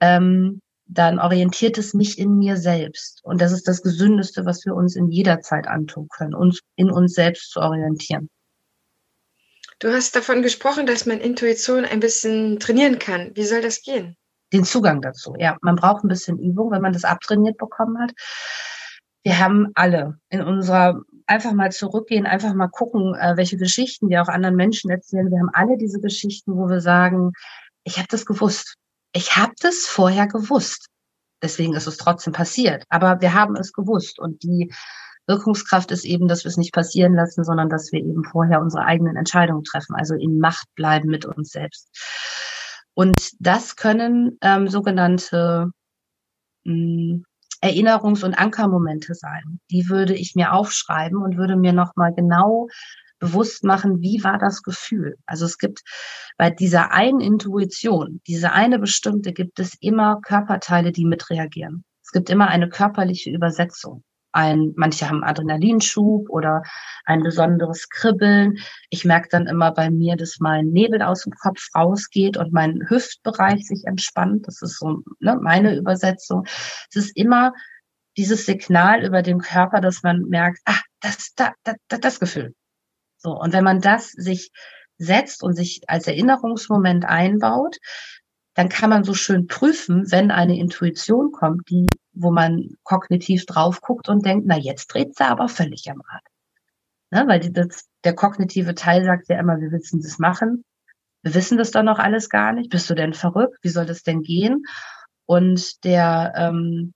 ähm, 0.00 0.60
dann 0.86 1.18
orientiert 1.18 1.76
es 1.76 1.92
mich 1.92 2.18
in 2.18 2.38
mir 2.38 2.56
selbst. 2.56 3.20
Und 3.22 3.42
das 3.42 3.52
ist 3.52 3.68
das 3.68 3.82
Gesündeste, 3.82 4.46
was 4.46 4.64
wir 4.64 4.74
uns 4.74 4.96
in 4.96 5.08
jeder 5.08 5.40
Zeit 5.40 5.66
antun 5.66 6.08
können, 6.08 6.34
uns 6.34 6.60
in 6.76 6.90
uns 6.90 7.12
selbst 7.12 7.50
zu 7.50 7.60
orientieren. 7.60 8.30
Du 9.80 9.92
hast 9.92 10.16
davon 10.16 10.42
gesprochen, 10.42 10.86
dass 10.86 11.06
man 11.06 11.20
Intuition 11.20 11.84
ein 11.84 12.00
bisschen 12.00 12.58
trainieren 12.58 12.98
kann. 12.98 13.30
Wie 13.34 13.44
soll 13.44 13.62
das 13.62 13.82
gehen? 13.82 14.16
Den 14.52 14.64
Zugang 14.64 15.02
dazu, 15.02 15.34
ja. 15.38 15.56
Man 15.60 15.76
braucht 15.76 16.04
ein 16.04 16.08
bisschen 16.08 16.38
Übung, 16.38 16.72
wenn 16.72 16.82
man 16.82 16.92
das 16.92 17.04
abtrainiert 17.04 17.58
bekommen 17.58 17.98
hat. 18.00 18.12
Wir 19.22 19.38
haben 19.38 19.68
alle 19.74 20.18
in 20.30 20.42
unserer, 20.42 21.00
einfach 21.26 21.52
mal 21.52 21.70
zurückgehen, 21.70 22.26
einfach 22.26 22.54
mal 22.54 22.68
gucken, 22.68 23.14
äh, 23.14 23.36
welche 23.36 23.56
Geschichten 23.56 24.08
wir 24.08 24.22
auch 24.22 24.28
anderen 24.28 24.56
Menschen 24.56 24.90
erzählen. 24.90 25.30
Wir 25.30 25.38
haben 25.38 25.50
alle 25.52 25.76
diese 25.76 26.00
Geschichten, 26.00 26.56
wo 26.56 26.68
wir 26.68 26.80
sagen, 26.80 27.32
ich 27.84 27.98
habe 27.98 28.08
das 28.10 28.26
gewusst. 28.26 28.74
Ich 29.12 29.36
habe 29.36 29.52
das 29.60 29.86
vorher 29.86 30.26
gewusst. 30.26 30.86
Deswegen 31.40 31.74
ist 31.74 31.86
es 31.86 31.98
trotzdem 31.98 32.32
passiert. 32.32 32.84
Aber 32.88 33.20
wir 33.20 33.32
haben 33.34 33.54
es 33.54 33.72
gewusst. 33.72 34.18
Und 34.18 34.42
die 34.42 34.72
Wirkungskraft 35.28 35.90
ist 35.92 36.04
eben, 36.04 36.26
dass 36.26 36.44
wir 36.44 36.48
es 36.48 36.56
nicht 36.56 36.72
passieren 36.72 37.14
lassen, 37.14 37.44
sondern 37.44 37.68
dass 37.68 37.92
wir 37.92 38.00
eben 38.00 38.24
vorher 38.24 38.60
unsere 38.60 38.84
eigenen 38.84 39.16
Entscheidungen 39.16 39.62
treffen, 39.62 39.94
also 39.94 40.14
in 40.14 40.38
Macht 40.38 40.66
bleiben 40.74 41.10
mit 41.10 41.26
uns 41.26 41.50
selbst. 41.50 41.88
Und 42.94 43.30
das 43.38 43.76
können 43.76 44.38
ähm, 44.40 44.68
sogenannte 44.68 45.70
mh, 46.64 46.72
hm, 46.72 47.24
Erinnerungs- 47.60 48.24
und 48.24 48.34
Ankermomente 48.34 49.14
sein. 49.14 49.60
Die 49.70 49.88
würde 49.88 50.14
ich 50.14 50.34
mir 50.36 50.52
aufschreiben 50.52 51.20
und 51.20 51.36
würde 51.36 51.56
mir 51.56 51.72
nochmal 51.72 52.14
genau 52.14 52.68
bewusst 53.18 53.64
machen, 53.64 54.00
wie 54.00 54.22
war 54.22 54.38
das 54.38 54.62
Gefühl. 54.62 55.16
Also 55.26 55.44
es 55.44 55.58
gibt 55.58 55.80
bei 56.36 56.50
dieser 56.50 56.92
einen 56.92 57.20
Intuition, 57.20 58.20
diese 58.28 58.52
eine 58.52 58.78
bestimmte, 58.78 59.32
gibt 59.32 59.58
es 59.58 59.74
immer 59.80 60.20
Körperteile, 60.22 60.92
die 60.92 61.04
mitreagieren. 61.04 61.84
Es 62.04 62.12
gibt 62.12 62.30
immer 62.30 62.46
eine 62.46 62.68
körperliche 62.68 63.30
Übersetzung 63.30 64.04
ein, 64.32 64.72
manche 64.76 65.08
haben 65.08 65.24
Adrenalinschub 65.24 66.28
oder 66.28 66.62
ein 67.04 67.22
besonderes 67.22 67.88
Kribbeln. 67.88 68.58
Ich 68.90 69.04
merke 69.04 69.28
dann 69.30 69.46
immer 69.46 69.72
bei 69.72 69.90
mir, 69.90 70.16
dass 70.16 70.38
mein 70.40 70.66
Nebel 70.66 71.02
aus 71.02 71.22
dem 71.22 71.32
Kopf 71.32 71.68
rausgeht 71.74 72.36
und 72.36 72.52
mein 72.52 72.88
Hüftbereich 72.88 73.66
sich 73.66 73.84
entspannt. 73.84 74.46
Das 74.46 74.62
ist 74.62 74.78
so 74.78 75.02
ne, 75.20 75.38
meine 75.40 75.76
Übersetzung. 75.76 76.44
Es 76.90 76.96
ist 76.96 77.16
immer 77.16 77.52
dieses 78.16 78.46
Signal 78.46 79.04
über 79.04 79.22
den 79.22 79.38
Körper, 79.38 79.80
dass 79.80 80.02
man 80.02 80.22
merkt, 80.28 80.60
ah, 80.64 80.80
das, 81.00 81.32
da, 81.36 81.52
da, 81.64 81.74
das 81.98 82.20
Gefühl. 82.20 82.54
So. 83.16 83.30
Und 83.38 83.52
wenn 83.52 83.64
man 83.64 83.80
das 83.80 84.10
sich 84.10 84.50
setzt 84.98 85.42
und 85.42 85.54
sich 85.54 85.82
als 85.86 86.06
Erinnerungsmoment 86.06 87.04
einbaut, 87.04 87.76
dann 88.54 88.68
kann 88.68 88.90
man 88.90 89.04
so 89.04 89.14
schön 89.14 89.46
prüfen, 89.46 90.10
wenn 90.10 90.32
eine 90.32 90.58
Intuition 90.58 91.30
kommt, 91.30 91.70
die, 91.70 91.86
wo 92.18 92.30
man 92.30 92.70
kognitiv 92.82 93.46
drauf 93.46 93.80
guckt 93.80 94.08
und 94.08 94.24
denkt, 94.24 94.46
na 94.46 94.56
jetzt 94.58 94.88
dreht 94.88 95.16
sie 95.16 95.24
aber 95.24 95.48
völlig 95.48 95.90
am 95.90 96.00
Rad. 96.00 96.22
Ne, 97.10 97.24
weil 97.26 97.40
die, 97.40 97.52
das, 97.52 97.88
der 98.04 98.14
kognitive 98.14 98.74
Teil 98.74 99.04
sagt 99.04 99.28
ja 99.28 99.38
immer, 99.38 99.58
wir 99.60 99.72
wissen 99.72 100.02
das 100.02 100.18
machen. 100.18 100.64
Wir 101.22 101.34
wissen 101.34 101.56
das 101.58 101.70
doch 101.70 101.82
noch 101.82 101.98
alles 101.98 102.28
gar 102.28 102.52
nicht. 102.52 102.70
Bist 102.70 102.88
du 102.90 102.94
denn 102.94 103.14
verrückt? 103.14 103.58
Wie 103.62 103.70
soll 103.70 103.86
das 103.86 104.02
denn 104.02 104.22
gehen? 104.22 104.64
Und 105.24 105.84
der 105.84 106.32
ähm, 106.36 106.92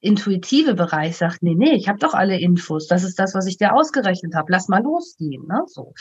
intuitive 0.00 0.74
Bereich 0.74 1.16
sagt, 1.16 1.42
nee, 1.42 1.54
nee, 1.54 1.74
ich 1.74 1.88
habe 1.88 1.98
doch 1.98 2.14
alle 2.14 2.38
Infos. 2.38 2.88
Das 2.88 3.04
ist 3.04 3.18
das, 3.18 3.34
was 3.34 3.46
ich 3.46 3.56
dir 3.56 3.74
ausgerechnet 3.74 4.34
habe. 4.34 4.50
Lass 4.50 4.68
mal 4.68 4.82
losgehen. 4.82 5.46
Ne? 5.46 5.62
So. 5.66 5.94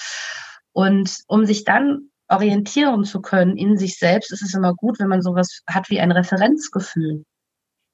Und 0.72 1.20
um 1.28 1.46
sich 1.46 1.64
dann 1.64 2.10
orientieren 2.28 3.04
zu 3.04 3.22
können 3.22 3.58
in 3.58 3.78
sich 3.78 4.00
selbst, 4.00 4.32
ist 4.32 4.42
es 4.42 4.54
immer 4.54 4.74
gut, 4.74 5.00
wenn 5.00 5.10
man 5.10 5.22
sowas 5.22 5.62
hat 5.68 5.90
wie 5.90 6.00
ein 6.00 6.12
Referenzgefühl. 6.12 7.26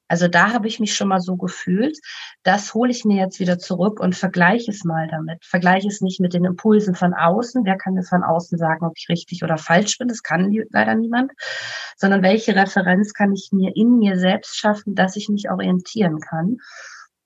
Also 0.08 0.26
da 0.26 0.52
habe 0.52 0.66
ich 0.66 0.80
mich 0.80 0.94
schon 0.94 1.08
mal 1.08 1.20
so 1.20 1.36
gefühlt. 1.36 1.98
Das 2.42 2.74
hole 2.74 2.90
ich 2.90 3.04
mir 3.04 3.16
jetzt 3.16 3.40
wieder 3.40 3.58
zurück 3.58 4.00
und 4.00 4.16
vergleiche 4.16 4.70
es 4.70 4.84
mal 4.84 5.06
damit. 5.08 5.44
Vergleiche 5.44 5.88
es 5.88 6.00
nicht 6.00 6.18
mit 6.20 6.32
den 6.32 6.46
Impulsen 6.46 6.94
von 6.94 7.14
außen. 7.14 7.64
Wer 7.64 7.76
kann 7.76 7.94
mir 7.94 8.02
von 8.02 8.24
außen 8.24 8.58
sagen, 8.58 8.86
ob 8.86 8.94
ich 8.96 9.08
richtig 9.08 9.44
oder 9.44 9.58
falsch 9.58 9.98
bin? 9.98 10.08
Das 10.08 10.22
kann 10.22 10.50
leider 10.70 10.94
niemand. 10.94 11.32
Sondern 11.96 12.22
welche 12.22 12.56
Referenz 12.56 13.12
kann 13.12 13.32
ich 13.34 13.50
mir 13.52 13.76
in 13.76 13.98
mir 13.98 14.18
selbst 14.18 14.56
schaffen, 14.56 14.94
dass 14.94 15.16
ich 15.16 15.28
mich 15.28 15.50
orientieren 15.50 16.20
kann? 16.20 16.56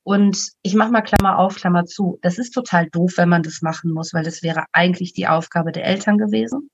Und 0.05 0.51
ich 0.62 0.75
mache 0.75 0.90
mal 0.90 1.03
Klammer 1.03 1.38
auf, 1.38 1.55
Klammer 1.57 1.85
zu. 1.85 2.18
Das 2.23 2.38
ist 2.38 2.51
total 2.51 2.88
doof, 2.90 3.14
wenn 3.16 3.29
man 3.29 3.45
das 3.45 3.62
machen 3.62 3.92
muss, 3.92 4.12
weil 4.12 4.25
das 4.25 4.42
wäre 4.42 4.64
eigentlich 4.73 5.12
die 5.12 5.29
Aufgabe 5.29 5.71
der 5.71 5.85
Eltern 5.85 6.18
gewesen. 6.18 6.71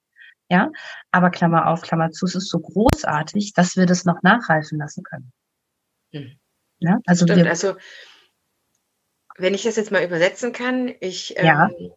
Ja, 0.51 0.71
aber 1.13 1.31
Klammer 1.31 1.67
auf, 1.67 1.83
Klammer 1.83 2.11
zu, 2.11 2.25
es 2.25 2.35
ist 2.35 2.49
so 2.49 2.59
großartig, 2.59 3.53
dass 3.53 3.77
wir 3.77 3.85
das 3.85 4.07
noch 4.07 4.23
nachreifen 4.23 4.79
lassen 4.79 5.03
können. 5.03 5.31
Hm. 6.13 6.39
Ja, 6.79 6.99
also, 7.07 7.27
Stimmt, 7.27 7.45
wir, 7.45 7.51
also 7.51 7.77
wenn 9.37 9.55
ich 9.55 9.63
das 9.63 9.77
jetzt 9.77 9.91
mal 9.91 10.05
übersetzen 10.05 10.53
kann, 10.53 10.95
ich 11.01 11.31
ja. 11.31 11.69
ähm, 11.69 11.93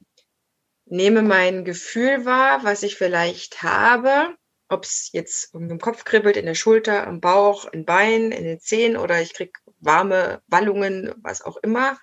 nehme 0.85 1.21
mein 1.21 1.65
Gefühl 1.65 2.25
wahr, 2.25 2.63
was 2.63 2.83
ich 2.83 2.95
vielleicht 2.95 3.63
habe 3.63 4.35
ob 4.71 4.85
es 4.85 5.09
jetzt 5.11 5.53
im 5.53 5.79
Kopf 5.79 6.05
kribbelt, 6.05 6.37
in 6.37 6.45
der 6.45 6.55
Schulter, 6.55 7.05
im 7.05 7.19
Bauch, 7.19 7.65
im 7.65 7.85
Bein, 7.85 8.31
in 8.31 8.45
den 8.45 8.59
Zehen 8.59 8.95
oder 8.95 9.21
ich 9.21 9.33
kriege 9.33 9.51
warme 9.79 10.41
Wallungen, 10.47 11.13
was 11.17 11.41
auch 11.41 11.57
immer. 11.57 11.99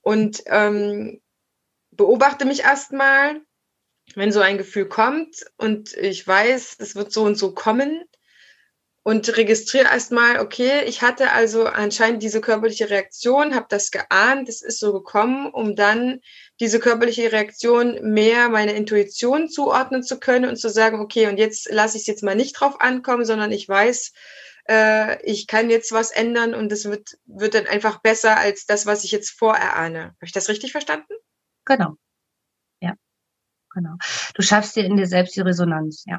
Und 0.00 0.44
ähm, 0.46 1.20
beobachte 1.90 2.44
mich 2.44 2.60
erstmal, 2.60 3.40
wenn 4.14 4.30
so 4.30 4.40
ein 4.40 4.58
Gefühl 4.58 4.88
kommt 4.88 5.44
und 5.56 5.92
ich 5.94 6.26
weiß, 6.26 6.76
es 6.78 6.94
wird 6.94 7.12
so 7.12 7.24
und 7.24 7.34
so 7.34 7.52
kommen 7.52 8.04
und 9.06 9.36
registriere 9.36 9.84
erstmal, 9.84 10.40
okay, 10.40 10.82
ich 10.84 11.00
hatte 11.00 11.30
also 11.30 11.66
anscheinend 11.66 12.24
diese 12.24 12.40
körperliche 12.40 12.90
Reaktion, 12.90 13.54
habe 13.54 13.66
das 13.68 13.92
geahnt, 13.92 14.48
es 14.48 14.62
ist 14.62 14.80
so 14.80 14.92
gekommen, 14.92 15.46
um 15.46 15.76
dann 15.76 16.18
diese 16.58 16.80
körperliche 16.80 17.30
Reaktion 17.30 18.00
mehr 18.02 18.48
meiner 18.48 18.74
Intuition 18.74 19.48
zuordnen 19.48 20.02
zu 20.02 20.18
können 20.18 20.50
und 20.50 20.56
zu 20.56 20.68
sagen, 20.68 20.98
okay, 20.98 21.28
und 21.28 21.38
jetzt 21.38 21.70
lasse 21.70 21.96
ich 21.96 22.02
es 22.02 22.06
jetzt 22.08 22.24
mal 22.24 22.34
nicht 22.34 22.54
drauf 22.54 22.80
ankommen, 22.80 23.24
sondern 23.24 23.52
ich 23.52 23.68
weiß, 23.68 24.12
äh, 24.68 25.22
ich 25.22 25.46
kann 25.46 25.70
jetzt 25.70 25.92
was 25.92 26.10
ändern 26.10 26.52
und 26.52 26.72
es 26.72 26.86
wird, 26.86 27.16
wird 27.26 27.54
dann 27.54 27.68
einfach 27.68 28.00
besser 28.00 28.36
als 28.36 28.66
das, 28.66 28.86
was 28.86 29.04
ich 29.04 29.12
jetzt 29.12 29.30
vorerahne. 29.30 30.00
Habe 30.00 30.16
ich 30.22 30.32
das 30.32 30.48
richtig 30.48 30.72
verstanden? 30.72 31.14
Genau. 31.64 31.94
Ja, 32.80 32.94
genau. 33.72 33.94
Du 34.34 34.42
schaffst 34.42 34.74
dir 34.74 34.84
in 34.84 34.96
dir 34.96 35.06
selbst 35.06 35.36
die 35.36 35.42
Resonanz, 35.42 36.02
ja. 36.08 36.18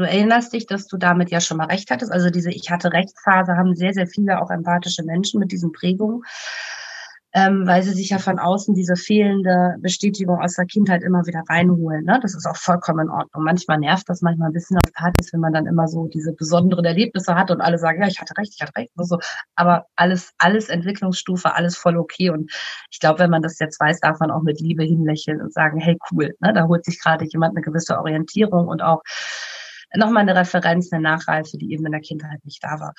Du 0.00 0.06
erinnerst 0.06 0.54
dich, 0.54 0.64
dass 0.64 0.86
du 0.86 0.96
damit 0.96 1.30
ja 1.30 1.42
schon 1.42 1.58
mal 1.58 1.66
recht 1.66 1.90
hattest. 1.90 2.10
Also 2.10 2.30
diese 2.30 2.50
Ich 2.50 2.70
hatte 2.70 2.90
Rechtsphase 2.90 3.58
haben 3.58 3.74
sehr, 3.74 3.92
sehr 3.92 4.06
viele 4.06 4.40
auch 4.40 4.50
empathische 4.50 5.02
Menschen 5.02 5.38
mit 5.38 5.52
diesen 5.52 5.72
Prägungen, 5.72 6.22
ähm, 7.34 7.66
weil 7.66 7.82
sie 7.82 7.92
sich 7.92 8.08
ja 8.08 8.18
von 8.18 8.38
außen 8.38 8.74
diese 8.74 8.96
fehlende 8.96 9.76
Bestätigung 9.80 10.40
aus 10.40 10.54
der 10.54 10.64
Kindheit 10.64 11.02
immer 11.02 11.26
wieder 11.26 11.42
reinholen. 11.50 12.06
Ne? 12.06 12.18
Das 12.22 12.34
ist 12.34 12.46
auch 12.46 12.56
vollkommen 12.56 13.08
in 13.08 13.10
Ordnung. 13.10 13.44
Manchmal 13.44 13.76
nervt 13.76 14.08
das 14.08 14.22
manchmal 14.22 14.48
ein 14.48 14.54
bisschen 14.54 14.78
auf 14.78 14.90
Partys, 14.94 15.34
wenn 15.34 15.40
man 15.40 15.52
dann 15.52 15.66
immer 15.66 15.86
so 15.86 16.06
diese 16.06 16.32
besonderen 16.32 16.86
Erlebnisse 16.86 17.34
hat 17.34 17.50
und 17.50 17.60
alle 17.60 17.76
sagen, 17.76 18.00
ja, 18.00 18.08
ich 18.08 18.22
hatte 18.22 18.32
recht, 18.38 18.54
ich 18.54 18.62
hatte 18.62 18.72
recht. 18.76 18.92
So. 18.96 19.18
Aber 19.54 19.84
alles, 19.96 20.32
alles 20.38 20.70
Entwicklungsstufe, 20.70 21.54
alles 21.54 21.76
voll 21.76 21.98
okay. 21.98 22.30
Und 22.30 22.50
ich 22.90 23.00
glaube, 23.00 23.18
wenn 23.18 23.28
man 23.28 23.42
das 23.42 23.58
jetzt 23.58 23.78
weiß, 23.78 24.00
darf 24.00 24.18
man 24.18 24.30
auch 24.30 24.40
mit 24.40 24.62
Liebe 24.62 24.82
hinlächeln 24.82 25.42
und 25.42 25.52
sagen, 25.52 25.78
hey, 25.78 25.98
cool, 26.10 26.34
ne? 26.40 26.54
da 26.54 26.68
holt 26.68 26.86
sich 26.86 26.98
gerade 26.98 27.26
jemand 27.26 27.54
eine 27.54 27.60
gewisse 27.60 27.98
Orientierung 27.98 28.66
und 28.66 28.80
auch 28.80 29.02
nochmal 29.96 30.22
eine 30.22 30.36
Referenz, 30.36 30.92
eine 30.92 31.02
Nachreife, 31.02 31.58
die 31.58 31.72
eben 31.72 31.86
in 31.86 31.92
der 31.92 32.00
Kindheit 32.00 32.44
nicht 32.44 32.62
da 32.62 32.80
war. 32.80 32.94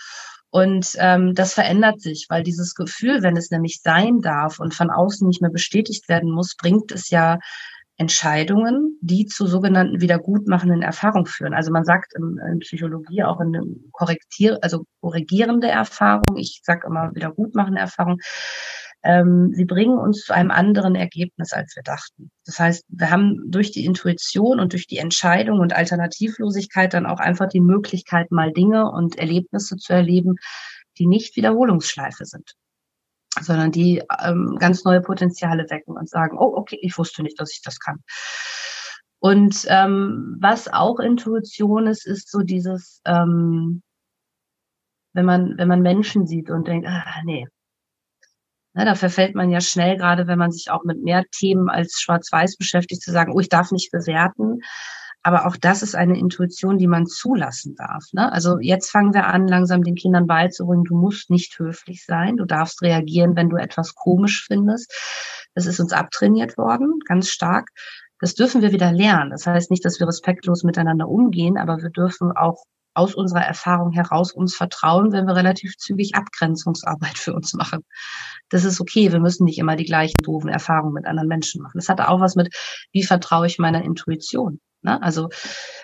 Und 0.49 0.95
ähm, 0.99 1.33
das 1.33 1.53
verändert 1.53 2.01
sich, 2.01 2.27
weil 2.29 2.43
dieses 2.43 2.75
Gefühl, 2.75 3.23
wenn 3.23 3.37
es 3.37 3.51
nämlich 3.51 3.81
sein 3.81 4.19
darf 4.19 4.59
und 4.59 4.73
von 4.73 4.89
außen 4.89 5.27
nicht 5.27 5.41
mehr 5.41 5.51
bestätigt 5.51 6.09
werden 6.09 6.29
muss, 6.29 6.55
bringt 6.57 6.91
es 6.91 7.09
ja 7.09 7.39
Entscheidungen, 8.01 8.97
die 9.01 9.27
zu 9.27 9.45
sogenannten 9.45 10.01
wiedergutmachenden 10.01 10.81
Erfahrungen 10.81 11.27
führen. 11.27 11.53
Also 11.53 11.71
man 11.71 11.85
sagt 11.85 12.13
in, 12.15 12.39
in 12.51 12.59
Psychologie 12.59 13.23
auch 13.23 13.39
in 13.39 13.89
korrektier, 13.91 14.57
also 14.61 14.85
korrigierende 15.01 15.67
Erfahrung, 15.69 16.35
ich 16.35 16.61
sage 16.63 16.87
immer 16.87 17.13
wiedergutmachende 17.13 17.79
Erfahrung, 17.79 18.17
ähm, 19.03 19.51
sie 19.53 19.65
bringen 19.65 19.97
uns 19.97 20.25
zu 20.25 20.33
einem 20.33 20.51
anderen 20.51 20.95
Ergebnis, 20.95 21.53
als 21.53 21.75
wir 21.75 21.83
dachten. 21.83 22.31
Das 22.45 22.59
heißt, 22.59 22.85
wir 22.89 23.09
haben 23.09 23.49
durch 23.49 23.71
die 23.71 23.85
Intuition 23.85 24.59
und 24.59 24.73
durch 24.73 24.87
die 24.87 24.97
Entscheidung 24.97 25.59
und 25.59 25.73
Alternativlosigkeit 25.73 26.93
dann 26.93 27.05
auch 27.05 27.19
einfach 27.19 27.47
die 27.47 27.61
Möglichkeit, 27.61 28.31
mal 28.31 28.51
Dinge 28.51 28.91
und 28.91 29.17
Erlebnisse 29.17 29.77
zu 29.77 29.93
erleben, 29.93 30.35
die 30.97 31.07
nicht 31.07 31.35
Wiederholungsschleife 31.35 32.25
sind 32.25 32.53
sondern 33.39 33.71
die 33.71 34.03
ähm, 34.21 34.57
ganz 34.59 34.83
neue 34.83 34.99
Potenziale 34.99 35.65
wecken 35.69 35.95
und 35.95 36.09
sagen, 36.09 36.37
oh, 36.37 36.53
okay, 36.53 36.77
ich 36.81 36.97
wusste 36.97 37.23
nicht, 37.23 37.39
dass 37.39 37.53
ich 37.53 37.61
das 37.61 37.79
kann. 37.79 38.03
Und 39.19 39.65
ähm, 39.69 40.37
was 40.41 40.67
auch 40.67 40.99
Intuition 40.99 41.87
ist, 41.87 42.05
ist 42.05 42.29
so 42.29 42.39
dieses, 42.39 43.01
ähm, 43.05 43.83
wenn 45.13 45.25
man, 45.25 45.57
wenn 45.57 45.67
man 45.67 45.81
Menschen 45.81 46.27
sieht 46.27 46.49
und 46.49 46.67
denkt, 46.67 46.87
ah, 46.87 47.21
nee, 47.23 47.47
Ne, 48.73 48.85
da 48.85 48.95
verfällt 48.95 49.35
man 49.35 49.49
ja 49.49 49.59
schnell, 49.59 49.97
gerade 49.97 50.27
wenn 50.27 50.39
man 50.39 50.51
sich 50.51 50.71
auch 50.71 50.83
mit 50.85 51.03
mehr 51.03 51.25
Themen 51.31 51.69
als 51.69 51.99
Schwarz-Weiß 51.99 52.55
beschäftigt, 52.55 53.01
zu 53.01 53.11
sagen, 53.11 53.33
oh, 53.33 53.39
ich 53.39 53.49
darf 53.49 53.71
nicht 53.71 53.91
bewerten. 53.91 54.61
Aber 55.23 55.45
auch 55.45 55.55
das 55.55 55.83
ist 55.83 55.95
eine 55.95 56.17
Intuition, 56.17 56.77
die 56.77 56.87
man 56.87 57.05
zulassen 57.05 57.75
darf. 57.75 58.05
Ne? 58.13 58.31
Also 58.31 58.59
jetzt 58.59 58.89
fangen 58.89 59.13
wir 59.13 59.27
an, 59.27 59.47
langsam 59.47 59.83
den 59.83 59.95
Kindern 59.95 60.25
beizubringen, 60.25 60.85
du 60.85 60.95
musst 60.95 61.29
nicht 61.29 61.59
höflich 61.59 62.05
sein, 62.05 62.37
du 62.37 62.45
darfst 62.45 62.81
reagieren, 62.81 63.35
wenn 63.35 63.49
du 63.49 63.57
etwas 63.57 63.93
komisch 63.93 64.45
findest. 64.47 64.91
Das 65.53 65.67
ist 65.67 65.79
uns 65.79 65.93
abtrainiert 65.93 66.57
worden, 66.57 66.99
ganz 67.05 67.29
stark. 67.29 67.69
Das 68.19 68.35
dürfen 68.35 68.61
wir 68.61 68.71
wieder 68.71 68.91
lernen. 68.91 69.31
Das 69.31 69.45
heißt 69.45 69.69
nicht, 69.69 69.85
dass 69.85 69.99
wir 69.99 70.07
respektlos 70.07 70.63
miteinander 70.63 71.07
umgehen, 71.07 71.57
aber 71.57 71.81
wir 71.81 71.89
dürfen 71.89 72.31
auch 72.31 72.63
aus 72.93 73.15
unserer 73.15 73.43
Erfahrung 73.45 73.91
heraus 73.91 74.31
uns 74.31 74.55
vertrauen, 74.55 75.11
wenn 75.11 75.25
wir 75.25 75.35
relativ 75.35 75.77
zügig 75.77 76.15
Abgrenzungsarbeit 76.15 77.17
für 77.17 77.33
uns 77.33 77.53
machen. 77.53 77.83
Das 78.49 78.65
ist 78.65 78.81
okay. 78.81 79.11
Wir 79.11 79.19
müssen 79.19 79.45
nicht 79.45 79.59
immer 79.59 79.75
die 79.75 79.85
gleichen 79.85 80.23
doofen 80.23 80.49
Erfahrungen 80.49 80.93
mit 80.93 81.05
anderen 81.05 81.29
Menschen 81.29 81.61
machen. 81.61 81.77
Das 81.77 81.89
hat 81.89 82.01
auch 82.01 82.19
was 82.19 82.35
mit, 82.35 82.53
wie 82.91 83.03
vertraue 83.03 83.47
ich 83.47 83.59
meiner 83.59 83.83
Intuition? 83.83 84.59
Ne? 84.81 85.01
Also 85.01 85.29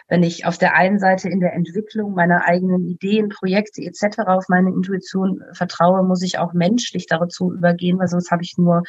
wenn 0.07 0.23
ich 0.23 0.45
auf 0.45 0.57
der 0.57 0.75
einen 0.75 0.99
Seite 0.99 1.29
in 1.29 1.39
der 1.39 1.53
Entwicklung 1.53 2.13
meiner 2.13 2.45
eigenen 2.45 2.87
Ideen, 2.87 3.29
Projekte 3.29 3.81
etc. 3.81 4.19
auf 4.25 4.45
meine 4.49 4.69
Intuition 4.69 5.41
vertraue, 5.53 6.03
muss 6.03 6.21
ich 6.23 6.39
auch 6.39 6.53
menschlich 6.53 7.07
dazu 7.07 7.53
übergehen, 7.53 7.99
weil 7.99 8.07
sonst 8.07 8.31
habe 8.31 8.43
ich 8.43 8.57
nur 8.57 8.83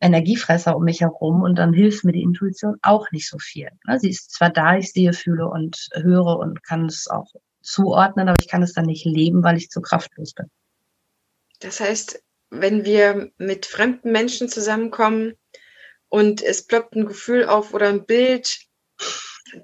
Energiefresser 0.00 0.76
um 0.76 0.84
mich 0.84 1.00
herum 1.00 1.42
und 1.42 1.56
dann 1.56 1.72
hilft 1.72 2.04
mir 2.04 2.12
die 2.12 2.22
Intuition 2.22 2.76
auch 2.82 3.10
nicht 3.10 3.28
so 3.28 3.38
viel. 3.38 3.68
Ne? 3.86 3.98
Sie 3.98 4.10
ist 4.10 4.32
zwar 4.32 4.50
da, 4.50 4.76
ich 4.76 4.92
sehe, 4.92 5.12
fühle 5.12 5.48
und 5.48 5.88
höre 5.94 6.38
und 6.38 6.62
kann 6.62 6.86
es 6.86 7.08
auch 7.08 7.32
zuordnen, 7.60 8.28
aber 8.28 8.40
ich 8.40 8.48
kann 8.48 8.62
es 8.62 8.72
dann 8.72 8.86
nicht 8.86 9.04
leben, 9.04 9.42
weil 9.42 9.56
ich 9.56 9.70
zu 9.70 9.80
kraftlos 9.80 10.34
bin. 10.34 10.46
Das 11.60 11.80
heißt, 11.80 12.22
wenn 12.50 12.84
wir 12.84 13.30
mit 13.38 13.66
fremden 13.66 14.12
Menschen 14.12 14.48
zusammenkommen 14.48 15.34
und 16.08 16.42
es 16.42 16.66
ploppt 16.66 16.94
ein 16.94 17.06
Gefühl 17.06 17.44
auf 17.44 17.74
oder 17.74 17.88
ein 17.88 18.06
Bild, 18.06 18.60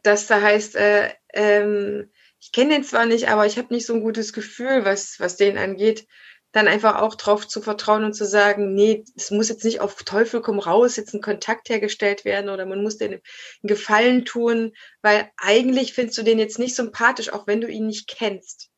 das 0.03 0.27
da 0.27 0.41
heißt, 0.41 0.77
äh, 0.77 1.11
ähm, 1.33 2.11
ich 2.41 2.53
kenne 2.53 2.75
den 2.75 2.85
zwar 2.85 3.07
nicht, 3.07 3.29
aber 3.29 3.47
ich 3.47 3.57
habe 3.57 3.73
nicht 3.73 3.87
so 3.87 3.95
ein 3.95 4.03
gutes 4.03 4.33
Gefühl, 4.33 4.85
was, 4.85 5.19
was 5.19 5.37
den 5.37 5.57
angeht, 5.57 6.07
dann 6.55 6.69
einfach 6.69 7.03
auch 7.03 7.17
drauf 7.17 7.49
zu 7.49 7.61
vertrauen 7.61 8.05
und 8.05 8.15
zu 8.15 8.25
sagen, 8.25 8.75
nee, 8.75 9.05
es 9.17 9.33
muss 9.33 9.49
jetzt 9.49 9.65
nicht 9.65 9.81
auf 9.81 9.97
Teufel 10.05 10.41
komm 10.41 10.61
raus, 10.61 10.97
jetzt 10.97 11.13
ein 11.13 11.21
Kontakt 11.21 11.69
hergestellt 11.69 12.25
werden 12.25 12.49
oder 12.49 12.65
man 12.65 12.81
muss 12.81 12.97
den 12.97 13.21
Gefallen 13.65 14.25
tun, 14.25 14.73
weil 15.03 15.29
eigentlich 15.37 15.95
findest 15.95 16.17
du 16.17 16.23
den 16.23 16.39
jetzt 16.39 16.61
nicht 16.61 16.77
sympathisch, 16.77 17.33
auch 17.33 17.49
wenn 17.49 17.61
du 17.61 17.67
ihn 17.67 17.89
nicht 17.89 18.07
kennst. 18.07 18.71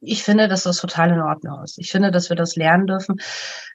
Ich 0.00 0.22
finde, 0.22 0.48
dass 0.48 0.62
das 0.62 0.78
total 0.78 1.10
in 1.10 1.20
Ordnung 1.20 1.62
ist. 1.62 1.78
Ich 1.78 1.90
finde, 1.90 2.10
dass 2.10 2.30
wir 2.30 2.36
das 2.36 2.56
lernen 2.56 2.86
dürfen. 2.86 3.20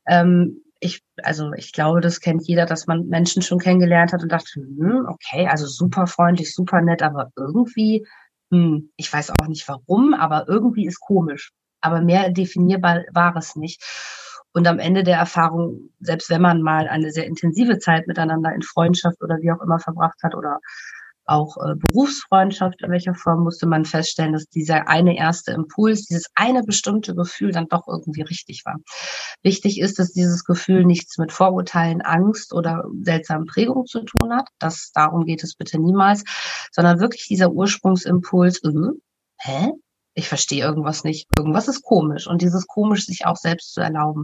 Ähm, 0.08 0.64
ich, 0.80 1.04
also 1.22 1.54
ich 1.54 1.72
glaube, 1.72 2.02
das 2.02 2.22
kennt 2.22 2.48
jeder, 2.48 2.66
dass 2.66 2.88
man 2.88 3.06
Menschen 3.10 3.44
schon 3.44 3.60
kennengelernt 3.60 4.12
hat 4.12 4.24
und 4.24 4.32
dachte, 4.32 4.56
hm, 4.56 5.06
okay, 5.08 5.48
also 5.48 5.68
super 5.68 6.08
freundlich, 6.08 6.56
super 6.56 6.82
nett, 6.82 7.04
aber 7.04 7.32
irgendwie, 7.38 8.08
hm, 8.50 8.92
ich 8.96 9.14
weiß 9.14 9.30
auch 9.30 9.48
nicht 9.48 9.68
warum, 9.68 10.16
aber 10.16 10.46
irgendwie 10.48 10.88
ist 10.88 11.00
komisch 11.00 11.54
aber 11.86 12.02
mehr 12.02 12.32
definierbar 12.32 13.04
war 13.14 13.36
es 13.36 13.56
nicht. 13.56 13.82
Und 14.54 14.68
am 14.68 14.80
Ende 14.80 15.04
der 15.04 15.18
Erfahrung, 15.18 15.90
selbst 16.00 16.30
wenn 16.30 16.42
man 16.42 16.62
mal 16.62 16.88
eine 16.88 17.12
sehr 17.12 17.26
intensive 17.26 17.78
Zeit 17.78 18.08
miteinander 18.08 18.54
in 18.54 18.62
Freundschaft 18.62 19.22
oder 19.22 19.38
wie 19.42 19.52
auch 19.52 19.62
immer 19.62 19.80
verbracht 19.80 20.24
hat 20.24 20.34
oder 20.34 20.60
auch 21.26 21.58
äh, 21.58 21.76
Berufsfreundschaft 21.76 22.82
in 22.82 22.92
welcher 22.92 23.16
Form, 23.16 23.44
musste 23.44 23.66
man 23.66 23.86
feststellen, 23.86 24.34
dass 24.34 24.46
dieser 24.46 24.88
eine 24.88 25.18
erste 25.18 25.52
Impuls, 25.52 26.06
dieses 26.06 26.28
eine 26.36 26.64
bestimmte 26.64 27.16
Gefühl 27.16 27.52
dann 27.52 27.68
doch 27.68 27.88
irgendwie 27.88 28.22
richtig 28.22 28.64
war. 28.66 28.78
Wichtig 29.42 29.80
ist, 29.80 30.00
dass 30.00 30.14
dieses 30.14 30.46
Gefühl 30.46 30.86
nichts 30.86 31.18
mit 31.18 31.32
Vorurteilen, 31.32 32.02
Angst 32.02 32.54
oder 32.54 32.86
seltsamen 33.02 33.48
Prägungen 33.48 33.88
zu 33.88 34.04
tun 34.04 34.34
hat. 34.34 34.48
Das, 34.60 34.92
darum 34.94 35.26
geht 35.26 35.44
es 35.44 35.56
bitte 35.56 35.80
niemals, 35.80 36.24
sondern 36.72 37.00
wirklich 37.00 37.28
dieser 37.28 37.52
Ursprungsimpuls, 37.52 38.62
äh, 38.64 38.70
hä? 39.40 39.72
Ich 40.16 40.30
verstehe 40.30 40.64
irgendwas 40.64 41.04
nicht, 41.04 41.28
irgendwas 41.38 41.68
ist 41.68 41.84
komisch 41.84 42.26
und 42.26 42.42
dieses 42.42 42.68
komisch 42.68 43.06
sich 43.06 43.26
auch 43.26 43.36
selbst 43.36 43.74
zu 43.74 43.82
erlauben, 43.82 44.24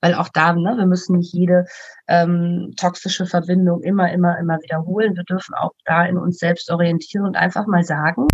weil 0.00 0.14
auch 0.14 0.28
da, 0.32 0.52
ne, 0.54 0.76
wir 0.76 0.86
müssen 0.86 1.18
nicht 1.18 1.34
jede 1.34 1.66
ähm, 2.08 2.72
toxische 2.78 3.26
Verbindung 3.26 3.82
immer, 3.82 4.12
immer, 4.12 4.38
immer 4.38 4.58
wiederholen. 4.62 5.16
Wir 5.16 5.24
dürfen 5.24 5.54
auch 5.54 5.72
da 5.84 6.06
in 6.06 6.18
uns 6.18 6.38
selbst 6.38 6.70
orientieren 6.70 7.26
und 7.26 7.36
einfach 7.36 7.66
mal 7.66 7.84
sagen, 7.84 8.28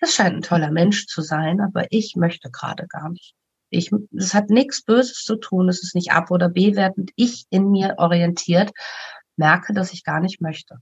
das 0.00 0.14
scheint 0.14 0.36
ein 0.36 0.42
toller 0.42 0.70
Mensch 0.70 1.06
zu 1.06 1.22
sein, 1.22 1.60
aber 1.60 1.86
ich 1.90 2.14
möchte 2.16 2.50
gerade 2.50 2.86
gar 2.88 3.10
nicht. 3.10 3.34
Ich, 3.70 3.90
das 4.10 4.32
hat 4.32 4.48
nichts 4.48 4.82
Böses 4.82 5.22
zu 5.24 5.36
tun, 5.36 5.68
es 5.68 5.82
ist 5.82 5.94
nicht 5.94 6.12
ab- 6.12 6.30
oder 6.30 6.48
bewertend. 6.48 7.10
Ich 7.16 7.44
in 7.50 7.70
mir 7.70 7.96
orientiert 7.98 8.70
merke, 9.36 9.74
dass 9.74 9.92
ich 9.92 10.04
gar 10.04 10.20
nicht 10.20 10.40
möchte. 10.40 10.76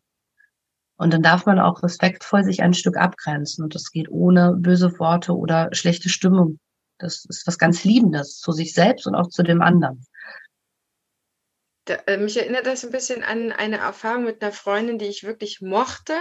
Und 0.96 1.12
dann 1.12 1.22
darf 1.22 1.46
man 1.46 1.58
auch 1.60 1.82
respektvoll 1.82 2.44
sich 2.44 2.62
ein 2.62 2.74
Stück 2.74 2.96
abgrenzen. 2.96 3.64
Und 3.64 3.74
das 3.74 3.90
geht 3.90 4.08
ohne 4.10 4.54
böse 4.56 4.98
Worte 4.98 5.36
oder 5.36 5.68
schlechte 5.72 6.08
Stimmung. 6.08 6.58
Das 6.98 7.24
ist 7.26 7.46
was 7.46 7.58
ganz 7.58 7.84
Liebendes 7.84 8.38
zu 8.38 8.52
sich 8.52 8.72
selbst 8.74 9.06
und 9.06 9.14
auch 9.14 9.28
zu 9.28 9.42
dem 9.42 9.62
anderen. 9.62 10.06
Da, 11.84 11.94
äh, 12.06 12.16
mich 12.18 12.36
erinnert 12.36 12.66
das 12.66 12.84
ein 12.84 12.90
bisschen 12.92 13.22
an 13.22 13.52
eine 13.52 13.78
Erfahrung 13.78 14.24
mit 14.24 14.42
einer 14.42 14.52
Freundin, 14.52 14.98
die 14.98 15.06
ich 15.06 15.24
wirklich 15.24 15.60
mochte. 15.60 16.14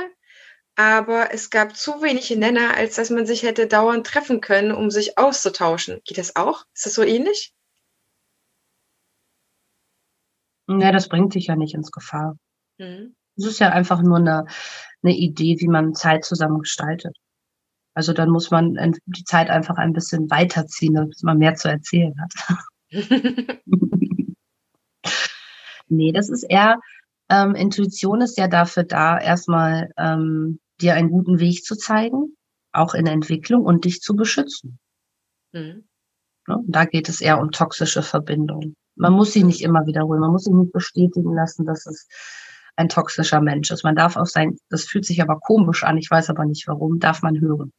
aber 0.76 1.34
es 1.34 1.50
gab 1.50 1.76
zu 1.76 2.02
wenige 2.02 2.38
Nenner, 2.38 2.76
als 2.76 2.96
dass 2.96 3.10
man 3.10 3.26
sich 3.26 3.44
hätte 3.44 3.68
dauernd 3.68 4.06
treffen 4.08 4.42
können, 4.42 4.72
um 4.72 4.92
sich 4.92 5.18
auszutauschen. 5.18 6.02
Geht 6.06 6.18
das 6.18 6.36
auch? 6.36 6.66
Ist 6.74 6.86
das 6.86 6.94
so 6.96 7.04
ähnlich? 7.04 7.54
Ja, 10.68 10.92
das 10.92 11.10
bringt 11.10 11.34
sich 11.34 11.48
ja 11.48 11.56
nicht 11.56 11.74
ins 11.74 11.92
Gefahr. 11.92 12.38
Mhm. 12.78 13.16
Es 13.38 13.46
ist 13.46 13.60
ja 13.60 13.70
einfach 13.70 14.02
nur 14.02 14.18
eine, 14.18 14.46
eine 15.04 15.16
Idee, 15.16 15.58
wie 15.60 15.68
man 15.68 15.94
Zeit 15.94 16.26
zusammen 16.26 16.60
gestaltet. 16.60 17.16
Also 17.94 18.12
dann 18.12 18.30
muss 18.30 18.52
man 18.52 18.76
die 19.06 19.24
Zeit 19.24 19.50
einfach 19.50 19.78
ein 19.78 19.94
bisschen 19.94 20.30
weiterziehen, 20.30 20.96
damit 20.96 21.16
man 21.24 21.38
mehr 21.38 21.56
zu 21.56 21.70
erzählen 21.70 22.14
hat. 22.20 22.34
nee, 25.88 26.12
das 26.12 26.30
ist 26.30 26.44
eher, 26.44 26.80
ähm, 27.30 27.56
Intuition 27.56 28.22
ist 28.22 28.38
ja 28.38 28.48
dafür 28.48 28.84
da, 28.84 29.18
erstmal 29.18 29.92
ähm, 29.98 30.60
dir 30.82 30.94
einen 30.96 31.10
guten 31.10 31.40
Weg 31.40 31.64
zu 31.64 31.76
zeigen, 31.76 32.36
auch 32.74 32.94
in 32.94 33.06
der 33.06 33.14
Entwicklung 33.14 33.64
und 33.64 33.86
dich 33.86 34.02
zu 34.02 34.14
beschützen. 34.14 34.78
Mhm. 35.54 35.88
Ja, 36.48 36.60
da 36.68 36.86
geht 36.86 37.10
es 37.10 37.22
eher 37.22 37.40
um 37.40 37.52
toxische 37.52 38.04
Verbindungen. 38.04 38.76
Man 38.96 39.14
muss 39.14 39.34
sie 39.34 39.44
nicht 39.44 39.62
immer 39.62 39.86
wiederholen, 39.88 40.20
man 40.20 40.32
muss 40.32 40.44
sie 40.44 40.54
nicht 40.54 40.72
bestätigen 40.72 41.34
lassen, 41.34 41.66
dass 41.66 41.86
es 41.86 42.08
ein 42.76 42.90
toxischer 42.90 43.42
Mensch 43.42 43.72
ist. 43.72 43.84
Man 43.84 43.96
darf 43.96 44.16
auch 44.16 44.26
sein, 44.26 44.58
das 44.70 44.86
fühlt 44.86 45.06
sich 45.06 45.22
aber 45.22 45.40
komisch 45.40 45.84
an, 45.84 45.98
ich 45.98 46.10
weiß 46.10 46.30
aber 46.30 46.46
nicht 46.46 46.68
warum, 46.68 47.00
darf 47.00 47.22
man 47.22 47.40
hören. 47.40 47.72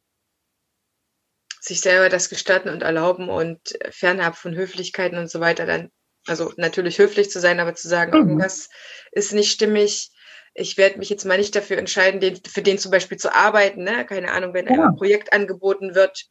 Sich 1.59 1.81
selber 1.81 2.09
das 2.09 2.29
gestatten 2.29 2.69
und 2.69 2.81
erlauben 2.81 3.29
und 3.29 3.59
fernab 3.89 4.35
von 4.35 4.55
Höflichkeiten 4.55 5.17
und 5.17 5.29
so 5.29 5.39
weiter 5.39 5.65
dann, 5.65 5.89
also 6.27 6.53
natürlich 6.57 6.99
höflich 6.99 7.29
zu 7.29 7.39
sein, 7.39 7.59
aber 7.59 7.75
zu 7.75 7.87
sagen, 7.87 8.11
mhm. 8.11 8.29
irgendwas 8.29 8.69
ist 9.11 9.33
nicht 9.33 9.51
stimmig, 9.51 10.11
ich 10.57 10.77
werde 10.77 10.97
mich 10.97 11.09
jetzt 11.09 11.25
mal 11.25 11.37
nicht 11.37 11.55
dafür 11.55 11.77
entscheiden, 11.77 12.19
den, 12.19 12.35
für 12.43 12.63
den 12.63 12.79
zum 12.79 12.91
Beispiel 12.91 13.17
zu 13.17 13.33
arbeiten, 13.33 13.83
ne? 13.83 14.05
Keine 14.05 14.31
Ahnung, 14.31 14.53
wenn 14.53 14.65
ja. 14.65 14.87
ein 14.87 14.95
Projekt 14.95 15.31
angeboten 15.31 15.93
wird 15.93 16.25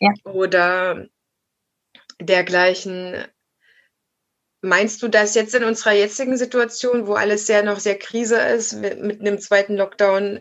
ja. 0.00 0.10
oder 0.24 1.06
dergleichen. 2.20 3.24
Meinst 4.62 5.02
du 5.02 5.08
das 5.08 5.34
jetzt 5.34 5.54
in 5.54 5.64
unserer 5.64 5.92
jetzigen 5.92 6.36
Situation, 6.36 7.06
wo 7.06 7.14
alles 7.14 7.46
sehr 7.46 7.62
noch 7.62 7.78
sehr 7.78 7.98
Krise 7.98 8.38
ist, 8.38 8.74
mit, 8.74 9.00
mit 9.00 9.20
einem 9.20 9.38
zweiten 9.38 9.76
Lockdown, 9.76 10.40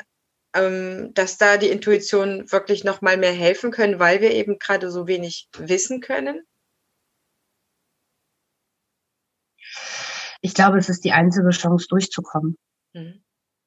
ähm, 0.54 1.14
dass 1.14 1.38
da 1.38 1.58
die 1.58 1.70
Intuition 1.70 2.52
wirklich 2.52 2.84
noch 2.84 3.02
mal 3.02 3.18
mehr 3.18 3.32
helfen 3.32 3.72
können, 3.72 4.00
weil 4.00 4.20
wir 4.20 4.32
eben 4.32 4.60
gerade 4.60 4.92
so 4.92 5.08
wenig 5.08 5.48
wissen 5.58 6.02
können? 6.02 6.42
Ich 10.42 10.54
glaube, 10.54 10.78
es 10.78 10.90
ist 10.90 11.04
die 11.04 11.12
einzige 11.12 11.50
Chance, 11.50 11.88
durchzukommen. 11.90 12.58
Mhm. 12.94 13.24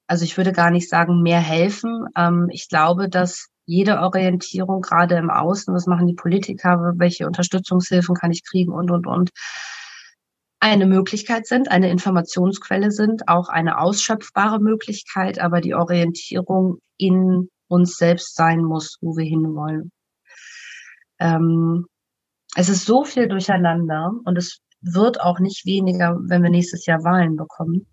Also 0.07 0.25
ich 0.25 0.37
würde 0.37 0.53
gar 0.53 0.71
nicht 0.71 0.89
sagen, 0.89 1.23
mehr 1.23 1.41
helfen. 1.41 2.07
Ähm, 2.17 2.49
ich 2.51 2.69
glaube, 2.69 3.09
dass 3.09 3.49
jede 3.65 4.01
Orientierung, 4.01 4.83
gerade 4.83 5.17
im 5.17 5.31
Außen, 5.31 5.73
was 5.73 5.87
machen 5.87 6.07
die 6.07 6.15
Politiker, 6.15 6.93
welche 6.97 7.27
Unterstützungshilfen 7.27 8.15
kann 8.15 8.33
ich 8.33 8.45
kriegen 8.45 8.73
und, 8.73 8.91
und, 8.91 9.07
und, 9.07 9.31
eine 10.63 10.87
Möglichkeit 10.87 11.47
sind, 11.47 11.71
eine 11.71 11.91
Informationsquelle 11.91 12.91
sind, 12.91 13.29
auch 13.29 13.49
eine 13.49 13.79
ausschöpfbare 13.79 14.61
Möglichkeit, 14.61 15.39
aber 15.39 15.61
die 15.61 15.75
Orientierung 15.75 16.79
in 16.99 17.49
uns 17.69 17.97
selbst 17.97 18.37
sein 18.37 18.63
muss, 18.63 18.97
wo 19.01 19.17
wir 19.17 19.25
hinwollen. 19.25 19.91
Ähm, 21.19 21.87
es 22.55 22.69
ist 22.69 22.87
so 22.87 23.05
viel 23.05 23.29
durcheinander 23.29 24.13
und 24.25 24.39
es 24.39 24.61
wird 24.81 25.21
auch 25.21 25.39
nicht 25.41 25.67
weniger, 25.67 26.19
wenn 26.23 26.43
wir 26.43 26.51
nächstes 26.51 26.87
Jahr 26.87 27.03
Wahlen 27.03 27.37
bekommen 27.37 27.87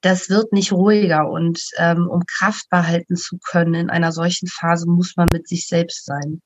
das 0.00 0.30
wird 0.30 0.52
nicht 0.52 0.72
ruhiger. 0.72 1.28
Und 1.30 1.60
ähm, 1.76 2.08
um 2.08 2.22
Kraft 2.26 2.68
behalten 2.70 3.16
zu 3.16 3.38
können 3.38 3.74
in 3.74 3.90
einer 3.90 4.12
solchen 4.12 4.48
Phase, 4.48 4.88
muss 4.88 5.16
man 5.16 5.28
mit 5.32 5.48
sich 5.48 5.66
selbst 5.66 6.04
sein. 6.04 6.40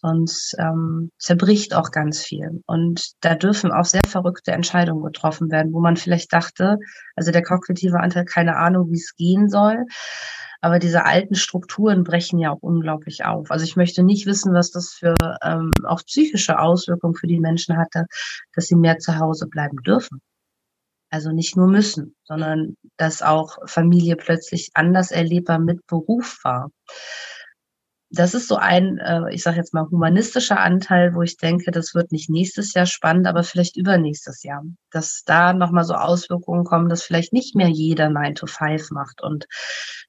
Sonst 0.00 0.54
ähm, 0.58 1.10
zerbricht 1.18 1.74
auch 1.74 1.90
ganz 1.90 2.22
viel. 2.22 2.62
Und 2.66 3.12
da 3.20 3.34
dürfen 3.34 3.72
auch 3.72 3.84
sehr 3.84 4.02
verrückte 4.06 4.52
Entscheidungen 4.52 5.02
getroffen 5.02 5.50
werden, 5.50 5.72
wo 5.72 5.80
man 5.80 5.96
vielleicht 5.96 6.32
dachte, 6.32 6.78
also 7.16 7.32
der 7.32 7.42
kognitive 7.42 7.98
Anteil, 7.98 8.24
keine 8.24 8.56
Ahnung, 8.56 8.90
wie 8.90 8.98
es 8.98 9.16
gehen 9.16 9.48
soll. 9.48 9.86
Aber 10.60 10.78
diese 10.78 11.04
alten 11.04 11.34
Strukturen 11.34 12.04
brechen 12.04 12.38
ja 12.38 12.50
auch 12.52 12.62
unglaublich 12.62 13.24
auf. 13.24 13.50
Also 13.50 13.64
ich 13.64 13.76
möchte 13.76 14.02
nicht 14.02 14.26
wissen, 14.26 14.54
was 14.54 14.70
das 14.70 14.92
für 14.92 15.14
ähm, 15.42 15.70
auch 15.84 16.04
psychische 16.04 16.58
Auswirkungen 16.58 17.14
für 17.14 17.28
die 17.28 17.40
Menschen 17.40 17.76
hatte, 17.76 18.06
dass 18.54 18.66
sie 18.66 18.76
mehr 18.76 18.98
zu 18.98 19.18
Hause 19.18 19.46
bleiben 19.46 19.78
dürfen. 19.84 20.20
Also 21.10 21.30
nicht 21.32 21.56
nur 21.56 21.68
müssen, 21.68 22.14
sondern 22.24 22.76
dass 22.96 23.22
auch 23.22 23.58
Familie 23.66 24.16
plötzlich 24.16 24.70
anders 24.74 25.10
erlebbar 25.10 25.58
mit 25.58 25.86
Beruf 25.86 26.38
war. 26.42 26.70
Das 28.10 28.32
ist 28.32 28.48
so 28.48 28.56
ein, 28.56 28.98
äh, 28.98 29.34
ich 29.34 29.42
sage 29.42 29.58
jetzt 29.58 29.74
mal, 29.74 29.86
humanistischer 29.90 30.58
Anteil, 30.58 31.14
wo 31.14 31.22
ich 31.22 31.36
denke, 31.36 31.70
das 31.70 31.94
wird 31.94 32.10
nicht 32.10 32.30
nächstes 32.30 32.72
Jahr 32.72 32.86
spannend, 32.86 33.26
aber 33.26 33.44
vielleicht 33.44 33.76
übernächstes 33.76 34.42
Jahr. 34.42 34.62
Dass 34.90 35.24
da 35.26 35.52
nochmal 35.52 35.84
so 35.84 35.94
Auswirkungen 35.94 36.64
kommen, 36.64 36.88
dass 36.88 37.02
vielleicht 37.02 37.34
nicht 37.34 37.54
mehr 37.54 37.68
jeder 37.68 38.08
9 38.08 38.34
to 38.34 38.46
5 38.46 38.90
macht 38.92 39.22
und 39.22 39.46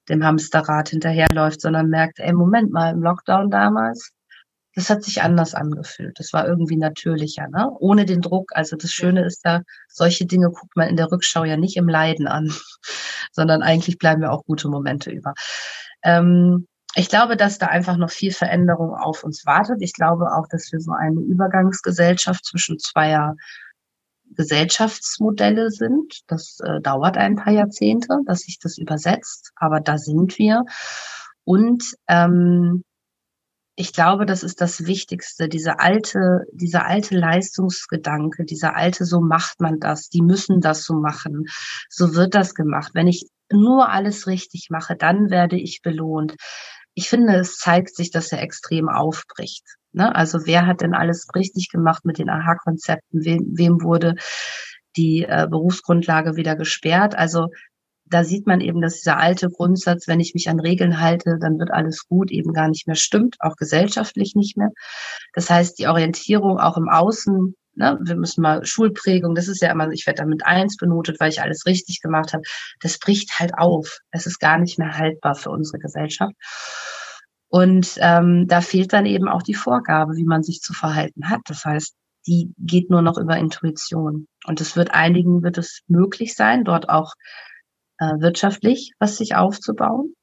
dem 0.08 0.24
Hamsterrad 0.24 0.88
hinterherläuft, 0.88 1.60
sondern 1.60 1.88
merkt, 1.90 2.20
ey, 2.20 2.32
Moment 2.32 2.72
mal, 2.72 2.92
im 2.92 3.02
Lockdown 3.02 3.50
damals, 3.50 4.12
das 4.74 4.88
hat 4.88 5.02
sich 5.02 5.22
anders 5.22 5.54
angefühlt. 5.54 6.18
Das 6.18 6.32
war 6.32 6.46
irgendwie 6.46 6.76
natürlicher, 6.76 7.48
ne? 7.48 7.68
Ohne 7.80 8.04
den 8.04 8.20
Druck. 8.20 8.52
Also 8.54 8.76
das 8.76 8.92
Schöne 8.92 9.24
ist 9.24 9.44
ja, 9.44 9.62
solche 9.88 10.26
Dinge 10.26 10.50
guckt 10.50 10.76
man 10.76 10.88
in 10.88 10.96
der 10.96 11.10
Rückschau 11.10 11.44
ja 11.44 11.56
nicht 11.56 11.76
im 11.76 11.88
Leiden 11.88 12.28
an, 12.28 12.52
sondern 13.32 13.62
eigentlich 13.62 13.98
bleiben 13.98 14.22
ja 14.22 14.30
auch 14.30 14.44
gute 14.44 14.68
Momente 14.68 15.10
über. 15.10 15.34
Ähm, 16.02 16.66
ich 17.00 17.08
glaube, 17.08 17.34
dass 17.34 17.56
da 17.56 17.66
einfach 17.66 17.96
noch 17.96 18.10
viel 18.10 18.30
Veränderung 18.30 18.94
auf 18.94 19.24
uns 19.24 19.46
wartet. 19.46 19.78
Ich 19.80 19.94
glaube 19.94 20.34
auch, 20.34 20.46
dass 20.50 20.70
wir 20.70 20.80
so 20.80 20.92
eine 20.92 21.18
Übergangsgesellschaft 21.18 22.44
zwischen 22.44 22.78
zweier 22.78 23.36
Gesellschaftsmodelle 24.36 25.70
sind. 25.70 26.20
Das 26.26 26.58
äh, 26.62 26.82
dauert 26.82 27.16
ein 27.16 27.36
paar 27.36 27.54
Jahrzehnte, 27.54 28.18
dass 28.26 28.40
sich 28.40 28.58
das 28.58 28.76
übersetzt, 28.76 29.50
aber 29.56 29.80
da 29.80 29.96
sind 29.96 30.36
wir. 30.36 30.64
Und 31.44 31.82
ähm, 32.06 32.84
ich 33.76 33.94
glaube, 33.94 34.26
das 34.26 34.42
ist 34.42 34.60
das 34.60 34.84
Wichtigste, 34.84 35.48
diese 35.48 35.80
alte, 35.80 36.44
dieser 36.52 36.84
alte 36.84 37.16
Leistungsgedanke, 37.16 38.44
dieser 38.44 38.76
alte, 38.76 39.06
so 39.06 39.22
macht 39.22 39.58
man 39.62 39.80
das, 39.80 40.10
die 40.10 40.20
müssen 40.20 40.60
das 40.60 40.84
so 40.84 40.92
machen, 40.92 41.46
so 41.88 42.14
wird 42.14 42.34
das 42.34 42.54
gemacht. 42.54 42.90
Wenn 42.92 43.06
ich 43.06 43.26
nur 43.50 43.88
alles 43.88 44.26
richtig 44.26 44.68
mache, 44.68 44.96
dann 44.96 45.30
werde 45.30 45.56
ich 45.56 45.80
belohnt. 45.80 46.36
Ich 46.94 47.08
finde, 47.08 47.36
es 47.36 47.56
zeigt 47.56 47.94
sich, 47.94 48.10
dass 48.10 48.32
er 48.32 48.42
extrem 48.42 48.88
aufbricht. 48.88 49.64
Ne? 49.92 50.14
Also 50.14 50.46
wer 50.46 50.66
hat 50.66 50.80
denn 50.80 50.94
alles 50.94 51.28
richtig 51.34 51.70
gemacht 51.70 52.04
mit 52.04 52.18
den 52.18 52.28
Aha-Konzepten? 52.28 53.24
Wem, 53.24 53.46
wem 53.52 53.82
wurde 53.82 54.16
die 54.96 55.24
äh, 55.24 55.46
Berufsgrundlage 55.50 56.36
wieder 56.36 56.56
gesperrt? 56.56 57.16
Also 57.16 57.48
da 58.10 58.24
sieht 58.24 58.46
man 58.46 58.60
eben, 58.60 58.80
dass 58.80 58.96
dieser 58.96 59.18
alte 59.18 59.48
Grundsatz, 59.48 60.08
wenn 60.08 60.20
ich 60.20 60.34
mich 60.34 60.48
an 60.48 60.58
Regeln 60.58 61.00
halte, 61.00 61.38
dann 61.40 61.58
wird 61.58 61.70
alles 61.70 62.06
gut, 62.08 62.32
eben 62.32 62.52
gar 62.52 62.68
nicht 62.68 62.86
mehr 62.88 62.96
stimmt, 62.96 63.36
auch 63.38 63.54
gesellschaftlich 63.54 64.34
nicht 64.34 64.56
mehr. 64.56 64.70
Das 65.32 65.48
heißt, 65.48 65.78
die 65.78 65.86
Orientierung 65.86 66.58
auch 66.58 66.76
im 66.76 66.88
Außen, 66.88 67.54
ne, 67.80 67.98
wir 68.00 68.14
müssen 68.14 68.42
mal 68.42 68.64
Schulprägung, 68.64 69.34
das 69.34 69.48
ist 69.48 69.62
ja 69.62 69.72
immer, 69.72 69.90
ich 69.90 70.06
werde 70.06 70.22
damit 70.22 70.44
eins 70.44 70.76
benotet, 70.76 71.18
weil 71.18 71.30
ich 71.30 71.42
alles 71.42 71.66
richtig 71.66 72.00
gemacht 72.00 72.32
habe, 72.32 72.44
das 72.80 72.98
bricht 72.98 73.40
halt 73.40 73.54
auf. 73.58 73.98
Es 74.12 74.26
ist 74.26 74.38
gar 74.38 74.58
nicht 74.58 74.78
mehr 74.78 74.96
haltbar 74.96 75.34
für 75.34 75.50
unsere 75.50 75.78
Gesellschaft. 75.78 76.34
Und 77.48 77.96
ähm, 77.96 78.46
da 78.46 78.60
fehlt 78.60 78.92
dann 78.92 79.06
eben 79.06 79.28
auch 79.28 79.42
die 79.42 79.54
Vorgabe, 79.54 80.14
wie 80.14 80.24
man 80.24 80.44
sich 80.44 80.60
zu 80.60 80.72
verhalten 80.72 81.28
hat. 81.28 81.40
Das 81.46 81.64
heißt, 81.64 81.96
die 82.28 82.52
geht 82.58 82.90
nur 82.90 83.02
noch 83.02 83.18
über 83.18 83.36
Intuition. 83.38 84.28
Und 84.44 84.60
es 84.60 84.76
wird 84.76 84.92
einigen 84.92 85.42
wird 85.42 85.58
es 85.58 85.80
möglich 85.88 86.36
sein, 86.36 86.64
dort 86.64 86.88
auch 86.88 87.14
äh, 87.98 88.20
wirtschaftlich 88.20 88.92
was 89.00 89.16
sich 89.16 89.34
aufzubauen, 89.34 90.14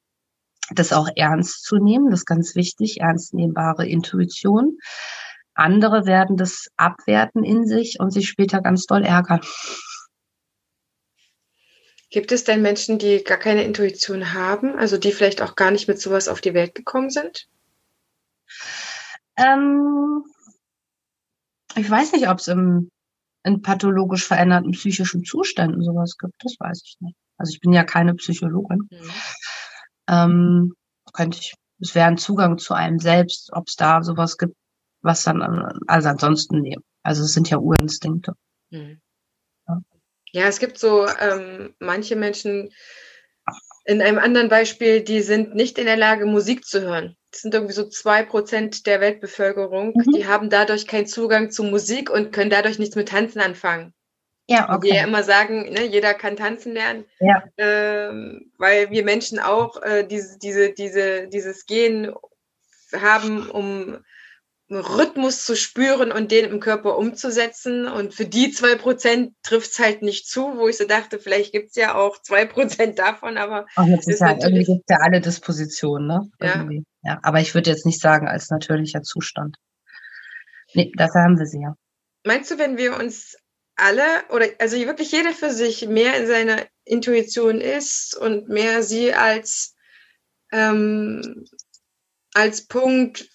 das 0.72 0.93
auch 0.93 1.10
ernst 1.16 1.64
zu 1.64 1.78
nehmen, 1.78 2.12
das 2.12 2.22
ist 2.22 2.26
ganz 2.26 2.55
wichtig, 2.55 3.01
ernstnehmbare 3.01 3.88
Intuition. 3.88 4.78
Andere 5.58 6.05
werden 6.05 6.38
das 6.38 6.68
abwerten 6.78 7.43
in 7.43 7.66
sich 7.66 7.99
und 7.99 8.12
sich 8.12 8.30
später 8.30 8.62
ganz 8.62 8.86
doll 8.86 9.03
ärgern. 9.03 9.41
Gibt 12.10 12.32
es 12.32 12.43
denn 12.43 12.62
Menschen, 12.62 12.99
die 12.99 13.24
gar 13.24 13.38
keine 13.38 13.64
Intuition 13.64 14.34
haben, 14.34 14.78
also 14.78 14.97
die 14.97 15.12
vielleicht 15.12 15.41
auch 15.41 15.55
gar 15.55 15.72
nicht 15.72 15.88
mit 15.88 15.99
sowas 15.99 16.28
auf 16.30 16.39
die 16.39 16.53
Welt 16.53 16.74
gekommen 16.74 17.10
sind? 17.10 17.47
Ähm, 19.36 20.24
ich 21.76 21.89
weiß 21.89 22.14
nicht, 22.14 22.30
ob 22.30 22.39
es 22.39 22.47
in 22.47 22.89
pathologisch 23.62 24.26
veränderten 24.26 24.72
psychischen 24.72 25.24
Zuständen 25.24 25.84
sowas 25.84 26.18
gibt. 26.18 26.36
Das 26.39 26.55
weiß 26.60 26.82
ich 26.86 26.95
nicht. 26.99 27.16
Also 27.38 27.51
ich 27.53 27.60
bin 27.60 27.74
ja 27.74 27.84
keine 27.84 28.14
Psychologin. 28.16 28.88
Mhm. 28.89 29.12
Ähm, 30.10 30.74
könnte 31.14 31.39
ich, 31.39 31.53
es 31.80 31.93
wäre 31.93 32.08
ein 32.08 32.18
Zugang 32.18 32.58
zu 32.58 32.74
einem 32.74 32.99
selbst, 32.99 33.51
ob 33.53 33.68
es 33.68 33.76
da 33.76 34.01
sowas 34.01 34.38
gibt, 34.38 34.55
was 35.02 35.24
dann, 35.24 35.41
also 35.88 36.10
ansonsten, 36.10 36.62
nee. 36.62 36.78
Also 37.04 37.24
es 37.24 37.34
sind 37.34 37.50
ja 37.50 37.58
in 43.86 44.02
einem 44.02 44.20
anderen 44.20 44.50
Beispiel, 44.50 45.02
die 45.02 45.22
sind 45.22 45.56
nicht 45.56 45.78
in 45.78 45.86
der 45.86 45.95
Lage, 45.95 46.26
Musik 46.26 46.66
zu 46.66 46.82
hören. 46.82 47.16
Das 47.32 47.41
sind 47.41 47.54
irgendwie 47.54 47.74
so 47.74 47.88
zwei 47.88 48.24
Prozent 48.24 48.86
der 48.86 49.00
Weltbevölkerung. 49.00 49.93
Mhm. 49.95 50.12
Die 50.14 50.28
haben 50.28 50.50
dadurch 50.50 50.88
keinen 50.88 51.08
Zugang 51.08 51.52
zu 51.52 51.64
Musik 51.64 52.10
und 52.10 52.34
können 52.34 52.50
dadurch 52.50 52.80
nichts 52.80 52.98
mit 52.98 53.08
Tanzen 53.08 53.39
anfangen. 53.39 53.93
Ja, 54.50 54.74
okay. 54.74 54.88
Wir 54.88 54.95
ja 54.95 55.04
immer 55.04 55.24
sagen, 55.24 55.72
ne, 55.72 55.86
jeder 55.86 56.14
kann 56.14 56.38
tanzen 56.38 56.74
lernen, 56.74 57.06
ja. 57.20 57.43
ähm, 57.58 58.52
weil 58.58 58.89
wir 58.91 59.04
Menschen 59.04 59.39
auch 59.39 59.82
äh, 59.82 60.06
diese, 60.06 60.38
diese, 60.39 60.72
diese, 60.72 61.28
dieses 61.28 61.66
Gen 61.66 62.14
haben, 62.93 63.50
um 63.50 63.98
Rhythmus 64.70 65.45
zu 65.45 65.55
spüren 65.55 66.11
und 66.11 66.32
den 66.32 66.45
im 66.45 66.59
Körper 66.59 66.97
umzusetzen. 66.97 67.88
Und 67.88 68.13
für 68.13 68.26
die 68.26 68.51
zwei 68.51 68.76
Prozent 68.76 69.34
trifft 69.43 69.72
es 69.72 69.80
halt 69.80 70.01
nicht 70.01 70.28
zu, 70.28 70.57
wo 70.57 70.68
ich 70.68 70.78
so 70.78 70.86
dachte, 70.86 71.20
vielleicht 71.20 71.53
gibt 71.53 71.70
es 71.70 71.76
ja 71.76 71.95
auch 71.95 72.22
zwei 72.22 72.45
Prozent 72.45 72.99
davon, 72.99 73.38
aber 73.38 73.65
Ach, 73.76 73.86
jetzt 73.86 74.09
ist 74.09 74.22
halt, 74.22 74.43
irgendwie 74.43 74.65
gibt 74.65 74.89
ja 74.89 74.97
alle 75.01 75.22
Dispositionen, 75.22 76.07
ne? 76.07 76.32
Ja. 76.41 76.68
ja. 77.03 77.20
Aber 77.24 77.39
ich 77.39 77.53
würde 77.55 77.70
jetzt 77.70 77.86
nicht 77.86 78.01
sagen 78.01 78.28
als 78.28 78.49
natürlicher 78.49 79.03
Zustand. 79.03 79.57
Nee, 80.74 80.91
dafür 80.97 81.22
haben 81.22 81.39
wir 81.39 81.45
sie 81.45 81.61
ja. 81.61 81.76
Meinst 82.26 82.51
du, 82.51 82.57
wenn 82.57 82.78
wir 82.78 82.97
uns 82.97 83.38
alle 83.78 84.03
oder 84.32 84.47
also 84.59 84.76
wirklich 84.78 85.11
jeder 85.11 85.32
für 85.32 85.51
sich 85.51 85.88
mehr 85.88 86.18
in 86.18 86.28
seiner 86.28 86.65
Intuition 86.84 87.61
ist 87.61 88.18
und 88.18 88.49
mehr 88.49 88.84
sie 88.84 89.13
als 89.13 89.76
ähm, 90.51 91.45
als 92.34 92.68
Punkt 92.68 93.30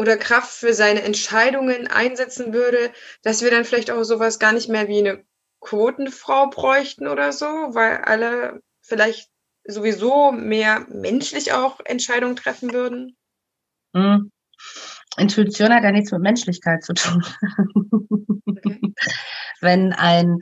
oder 0.00 0.16
Kraft 0.16 0.50
für 0.50 0.72
seine 0.72 1.02
Entscheidungen 1.02 1.86
einsetzen 1.86 2.54
würde, 2.54 2.90
dass 3.22 3.42
wir 3.42 3.50
dann 3.50 3.66
vielleicht 3.66 3.90
auch 3.90 4.02
sowas 4.02 4.38
gar 4.38 4.52
nicht 4.52 4.70
mehr 4.70 4.88
wie 4.88 5.00
eine 5.00 5.22
Quotenfrau 5.60 6.48
bräuchten 6.48 7.06
oder 7.06 7.32
so, 7.32 7.44
weil 7.44 7.98
alle 7.98 8.62
vielleicht 8.80 9.28
sowieso 9.64 10.32
mehr 10.32 10.86
menschlich 10.88 11.52
auch 11.52 11.80
Entscheidungen 11.84 12.34
treffen 12.34 12.72
würden? 12.72 13.14
Hm. 13.94 14.32
Intuition 15.18 15.74
hat 15.74 15.84
ja 15.84 15.92
nichts 15.92 16.12
mit 16.12 16.22
Menschlichkeit 16.22 16.82
zu 16.82 16.94
tun. 16.94 17.22
Okay. 18.46 18.80
Wenn 19.60 19.92
ein, 19.92 20.38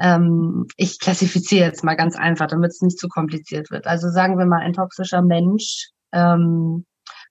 ähm, 0.00 0.66
ich 0.78 0.98
klassifiziere 0.98 1.66
jetzt 1.66 1.84
mal 1.84 1.94
ganz 1.94 2.16
einfach, 2.16 2.46
damit 2.46 2.70
es 2.70 2.80
nicht 2.80 2.98
zu 2.98 3.08
kompliziert 3.08 3.70
wird. 3.70 3.86
Also 3.86 4.08
sagen 4.08 4.38
wir 4.38 4.46
mal, 4.46 4.62
ein 4.62 4.72
toxischer 4.72 5.20
Mensch 5.20 5.90
ähm, 6.12 6.86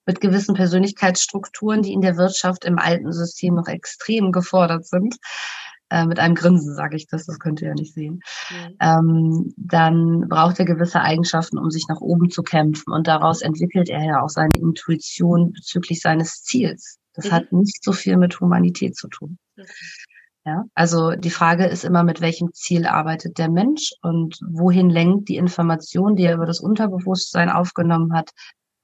mit 0.05 0.21
gewissen 0.21 0.55
Persönlichkeitsstrukturen, 0.55 1.81
die 1.81 1.93
in 1.93 2.01
der 2.01 2.17
Wirtschaft 2.17 2.65
im 2.65 2.79
alten 2.79 3.11
System 3.11 3.55
noch 3.55 3.67
extrem 3.67 4.31
gefordert 4.31 4.85
sind. 4.85 5.17
Äh, 5.89 6.05
mit 6.05 6.19
einem 6.19 6.35
Grinsen 6.35 6.73
sage 6.73 6.95
ich 6.95 7.07
das, 7.07 7.25
das 7.25 7.39
könnt 7.39 7.61
ihr 7.61 7.69
ja 7.69 7.73
nicht 7.75 7.93
sehen. 7.93 8.21
Mhm. 8.49 8.75
Ähm, 8.79 9.53
dann 9.57 10.27
braucht 10.27 10.59
er 10.59 10.65
gewisse 10.65 11.01
Eigenschaften, 11.01 11.57
um 11.57 11.69
sich 11.69 11.87
nach 11.87 12.01
oben 12.01 12.29
zu 12.29 12.41
kämpfen. 12.41 12.91
Und 12.91 13.07
daraus 13.07 13.41
entwickelt 13.41 13.89
er 13.89 14.03
ja 14.03 14.21
auch 14.21 14.29
seine 14.29 14.57
Intuition 14.57 15.51
bezüglich 15.53 16.01
seines 16.01 16.41
Ziels. 16.43 16.97
Das 17.13 17.25
mhm. 17.25 17.31
hat 17.31 17.51
nicht 17.51 17.83
so 17.83 17.91
viel 17.91 18.17
mit 18.17 18.39
Humanität 18.39 18.95
zu 18.95 19.07
tun. 19.07 19.37
Okay. 19.57 19.67
Ja, 20.47 20.63
also 20.75 21.11
die 21.11 21.31
Frage 21.31 21.65
ist 21.65 21.83
immer, 21.83 22.03
mit 22.03 22.21
welchem 22.21 22.53
Ziel 22.53 22.85
arbeitet 22.85 23.39
der 23.39 23.49
Mensch 23.49 23.93
und 24.03 24.37
wohin 24.47 24.91
lenkt 24.91 25.27
die 25.27 25.37
Information, 25.37 26.15
die 26.15 26.25
er 26.25 26.35
über 26.35 26.45
das 26.45 26.59
Unterbewusstsein 26.59 27.49
aufgenommen 27.49 28.13
hat, 28.13 28.29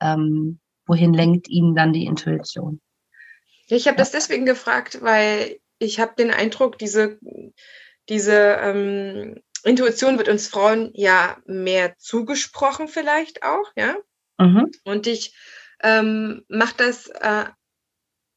ähm, 0.02 0.60
wohin 0.92 1.14
lenkt 1.14 1.48
ihn 1.48 1.74
dann 1.74 1.94
die 1.94 2.06
Intuition? 2.06 2.82
Ja, 3.68 3.78
ich 3.78 3.88
habe 3.88 3.96
das 3.96 4.12
deswegen 4.12 4.46
gefragt, 4.46 5.02
weil 5.02 5.60
ich 5.80 6.02
habe 6.02 6.16
den 6.18 6.32
Eindruck, 6.32 6.78
diese, 6.78 7.18
diese 8.10 8.58
ähm, 8.62 9.42
Intuition 9.64 10.18
wird 10.18 10.28
uns 10.28 10.50
Frauen 10.50 10.92
ja 10.94 11.38
mehr 11.46 11.98
zugesprochen 11.98 12.90
vielleicht 12.90 13.42
auch, 13.44 13.72
ja. 13.78 13.96
Mhm. 14.38 14.70
Und 14.84 15.08
ich 15.08 15.34
ähm, 15.82 16.44
mache 16.50 16.76
das, 16.76 17.08
äh, 17.08 17.46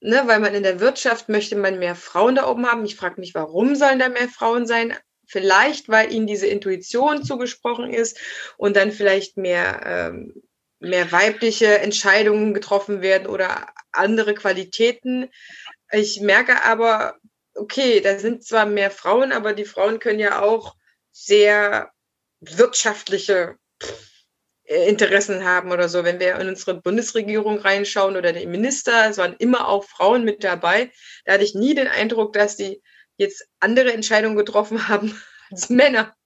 ne, 0.01 0.23
weil 0.27 0.39
man 0.39 0.55
in 0.55 0.63
der 0.63 0.79
Wirtschaft 0.79 1.29
möchte 1.29 1.57
man 1.57 1.81
mehr 1.81 1.97
Frauen 1.97 2.37
da 2.37 2.49
oben 2.49 2.71
haben. 2.71 2.85
Ich 2.85 2.95
frage 2.95 3.21
mich, 3.21 3.35
warum 3.35 3.75
sollen 3.75 3.99
da 3.99 4.09
mehr 4.09 4.29
Frauen 4.29 4.69
sein? 4.69 4.95
Vielleicht, 5.27 5.89
weil 5.89 6.13
ihnen 6.13 6.29
diese 6.29 6.47
Intuition 6.47 7.25
zugesprochen 7.25 7.93
ist 7.93 8.21
und 8.59 8.77
dann 8.77 8.93
vielleicht 8.93 9.39
mehr 9.39 9.81
ähm, 9.85 10.44
mehr 10.85 11.11
weibliche 11.13 11.79
Entscheidungen 11.79 12.55
getroffen 12.55 13.03
werden 13.03 13.27
oder 13.27 13.73
andere 13.93 14.35
Qualitäten. 14.35 15.31
Ich 15.91 16.21
merke 16.21 16.65
aber, 16.65 17.17
okay, 17.55 18.01
da 18.01 18.19
sind 18.19 18.45
zwar 18.45 18.67
mehr 18.67 18.91
Frauen, 18.91 19.33
aber 19.33 19.53
die 19.53 19.65
Frauen 19.65 19.99
können 19.99 20.19
ja 20.19 20.43
auch 20.43 20.77
sehr 21.13 21.91
wirtschaftliche 22.41 23.57
Interessen 24.65 25.45
haben 25.45 25.73
oder 25.73 25.89
so. 25.89 26.05
Wenn 26.05 26.21
wir 26.21 26.37
in 26.37 26.49
unsere 26.49 26.81
Bundesregierung 26.81 27.59
reinschauen 27.59 28.17
oder 28.17 28.33
die 28.33 28.47
Minister, 28.47 29.09
es 29.11 29.19
waren 29.19 29.37
immer 29.39 29.69
auch 29.69 29.85
Frauen 29.85 30.25
mit 30.25 30.43
dabei. 30.43 30.91
Da 31.25 31.35
hatte 31.35 31.45
ich 31.45 31.55
nie 31.55 31.75
den 31.75 31.89
Eindruck, 31.89 32.33
dass 32.33 32.57
die 32.57 32.83
jetzt 33.17 33.47
andere 33.61 33.93
Entscheidungen 33.93 34.37
getroffen 34.37 34.89
haben 34.89 35.21
als 35.51 35.69
Männer. 35.69 36.17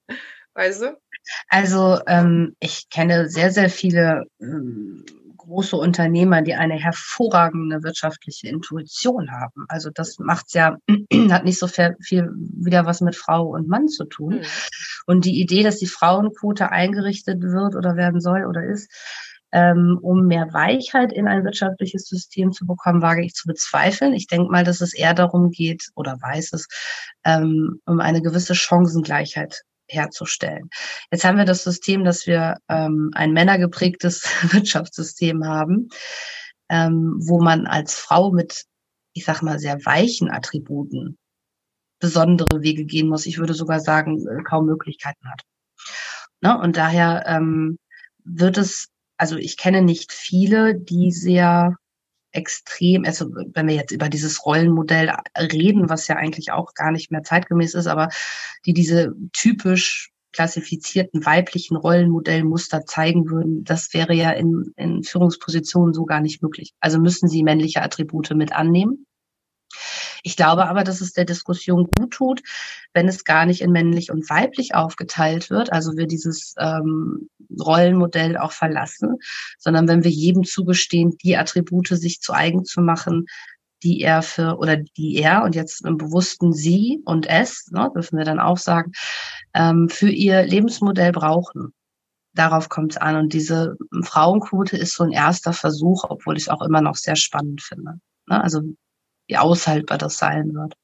Weißt 0.55 0.83
du? 0.83 1.01
Also 1.49 2.01
ähm, 2.07 2.55
ich 2.61 2.89
kenne 2.91 3.29
sehr, 3.29 3.51
sehr 3.51 3.71
viele 3.71 4.25
ähm, 4.41 5.05
große 5.49 5.77
Unternehmer, 5.77 6.43
die 6.43 6.55
eine 6.55 6.75
hervorragende 6.75 7.83
wirtschaftliche 7.83 8.49
Intuition 8.49 9.31
haben. 9.33 9.65
Also 9.69 9.91
das 9.93 10.19
macht's 10.19 10.53
ja, 10.53 10.77
hat 11.31 11.45
nicht 11.45 11.59
so 11.59 11.67
viel, 11.67 11.97
viel 12.01 12.29
wieder 12.37 12.85
was 12.87 13.01
mit 13.01 13.17
Frau 13.17 13.47
und 13.47 13.69
Mann 13.69 13.89
zu 13.89 14.05
tun. 14.05 14.37
Mhm. 14.37 14.47
Und 15.07 15.25
die 15.25 15.41
Idee, 15.41 15.63
dass 15.63 15.79
die 15.79 15.87
Frauenquote 15.87 16.71
eingerichtet 16.71 17.43
wird 17.43 17.75
oder 17.75 17.97
werden 17.97 18.21
soll 18.21 18.45
oder 18.45 18.63
ist, 18.63 18.91
ähm, 19.51 19.99
um 20.03 20.27
mehr 20.27 20.53
Weichheit 20.53 21.13
in 21.13 21.27
ein 21.27 21.45
wirtschaftliches 21.45 22.07
System 22.07 22.53
zu 22.53 22.67
bekommen, 22.67 23.01
wage 23.01 23.25
ich 23.25 23.33
zu 23.33 23.47
bezweifeln. 23.47 24.13
Ich 24.13 24.27
denke 24.27 24.51
mal, 24.51 24.65
dass 24.65 24.83
es 24.83 24.93
eher 24.93 25.15
darum 25.15 25.51
geht, 25.51 25.85
oder 25.95 26.19
weiß 26.21 26.53
es, 26.53 26.69
ähm, 27.25 27.81
um 27.87 28.01
eine 28.01 28.21
gewisse 28.21 28.55
Chancengleichheit 28.55 29.63
herzustellen. 29.89 30.71
Jetzt 31.11 31.25
haben 31.25 31.39
wir 31.39 31.45
das 31.45 31.65
System, 31.65 32.05
dass 32.05 32.27
wir 32.27 32.57
ähm, 32.69 33.11
ein 33.15 33.33
männergeprägtes 33.33 34.25
Wirtschaftssystem 34.53 35.45
haben, 35.45 35.89
ähm, 36.69 37.17
wo 37.19 37.41
man 37.41 37.67
als 37.67 37.95
Frau 37.95 38.31
mit, 38.31 38.65
ich 39.15 39.25
sag 39.25 39.43
mal, 39.43 39.59
sehr 39.59 39.85
weichen 39.85 40.31
Attributen 40.31 41.19
besondere 42.01 42.63
Wege 42.63 42.85
gehen 42.85 43.09
muss. 43.09 43.27
Ich 43.27 43.39
würde 43.39 43.55
sogar 43.55 43.81
sagen, 43.81 44.27
äh, 44.27 44.43
kaum 44.43 44.67
Möglichkeiten 44.67 45.29
hat. 45.31 45.43
Ne? 46.41 46.59
Und 46.59 46.77
daher 46.77 47.25
ähm, 47.27 47.79
wird 48.25 48.59
es, 48.59 48.89
also 49.17 49.37
ich 49.37 49.57
kenne 49.57 49.83
nicht 49.83 50.13
viele, 50.13 50.75
die 50.75 51.11
sehr 51.11 51.77
extrem, 52.33 53.05
also 53.05 53.31
wenn 53.55 53.69
wir 53.69 53.75
jetzt 53.75 53.93
über 53.93 54.09
dieses 54.09 54.45
Rollenmodell 54.45 55.11
reden, 55.39 55.89
was 55.89 56.09
ja 56.09 56.17
eigentlich 56.17 56.53
auch 56.53 56.75
gar 56.75 56.93
nicht 56.93 57.11
mehr 57.11 57.23
zeitgemäß 57.23 57.75
ist, 57.75 57.87
aber 57.87 58.09
die 58.67 58.75
diese 58.75 59.15
typisch 59.33 60.13
klassifizierten 60.33 61.25
weiblichen 61.25 61.77
Rollenmodellmuster 61.77 62.85
zeigen 62.85 63.31
würden, 63.31 63.65
das 63.65 63.95
wäre 63.95 64.13
ja 64.15 64.31
in, 64.31 64.73
in 64.77 65.03
Führungspositionen 65.03 65.95
so 65.95 66.05
gar 66.05 66.21
nicht 66.21 66.43
möglich. 66.43 66.75
Also 66.81 67.01
müssen 67.01 67.29
sie 67.29 67.43
männliche 67.43 67.83
Attribute 67.83 68.31
mit 68.35 68.53
annehmen. 68.53 69.07
Ich 70.23 70.37
glaube 70.37 70.69
aber, 70.69 70.85
dass 70.85 71.01
es 71.01 71.13
der 71.13 71.25
Diskussion 71.25 71.89
gut 71.97 72.13
tut, 72.13 72.43
wenn 72.93 73.09
es 73.09 73.25
gar 73.25 73.47
nicht 73.47 73.61
in 73.61 73.71
männlich 73.71 74.11
und 74.11 74.29
weiblich 74.31 74.75
aufgeteilt 74.75 75.51
wird, 75.51 75.73
also 75.73 75.97
wir 75.97 76.07
dieses 76.07 76.55
ähm, 76.59 77.29
Rollenmodell 77.61 78.37
auch 78.37 78.53
verlassen, 78.53 79.17
sondern 79.59 79.89
wenn 79.89 80.05
wir 80.05 80.11
jedem 80.11 80.45
zugestehen, 80.45 81.17
die 81.23 81.37
Attribute 81.37 81.89
sich 81.89 82.21
zu 82.21 82.33
eigen 82.33 82.65
zu 82.65 82.81
machen, 82.81 83.27
die 83.83 84.01
er 84.01 84.23
für 84.23 84.59
oder 84.59 84.77
die 84.77 85.17
er 85.17 85.45
und 85.45 85.55
jetzt 85.55 85.85
im 85.85 85.99
bewussten 85.99 86.53
sie 86.53 87.01
und 87.05 87.27
es, 87.27 87.71
ne, 87.71 87.91
dürfen 87.95 88.19
wir 88.19 88.25
dann 88.25 88.41
auch 88.41 88.59
sagen, 88.59 88.93
ähm, 89.55 89.89
für 89.89 90.11
ihr 90.11 90.43
Lebensmodell 90.43 91.13
brauchen. 91.13 91.73
Darauf 92.35 92.69
kommt 92.69 92.93
es 92.93 92.99
an. 92.99 93.17
Und 93.17 93.33
diese 93.33 93.77
Frauenquote 94.03 94.77
ist 94.77 94.95
so 94.95 95.05
ein 95.05 95.13
erster 95.13 95.53
Versuch, 95.53 96.05
obwohl 96.09 96.37
ich 96.37 96.45
es 96.45 96.49
auch 96.49 96.63
immer 96.63 96.81
noch 96.81 96.97
sehr 96.97 97.17
spannend 97.17 97.63
finde. 97.63 97.99
Ne? 98.27 98.43
Also 98.43 98.63
wie 99.29 99.37
aushaltbar 99.37 99.99
das 99.99 100.19
sein 100.19 100.55
wird. 100.55 100.75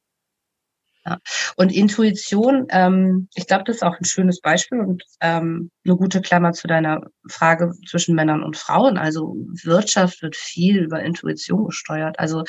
Ja. 1.06 1.18
Und 1.56 1.70
Intuition, 1.70 2.66
ähm, 2.70 3.28
ich 3.34 3.46
glaube, 3.46 3.64
das 3.66 3.76
ist 3.76 3.82
auch 3.82 3.98
ein 3.98 4.06
schönes 4.06 4.40
Beispiel 4.40 4.80
und 4.80 5.02
ähm, 5.20 5.70
eine 5.84 5.96
gute 5.96 6.22
Klammer 6.22 6.52
zu 6.52 6.66
deiner 6.66 7.02
Frage 7.28 7.74
zwischen 7.86 8.14
Männern 8.14 8.42
und 8.42 8.56
Frauen. 8.56 8.96
Also 8.96 9.36
Wirtschaft 9.64 10.22
wird 10.22 10.34
viel 10.34 10.78
über 10.84 11.02
Intuition 11.02 11.66
gesteuert. 11.66 12.18
Also 12.18 12.44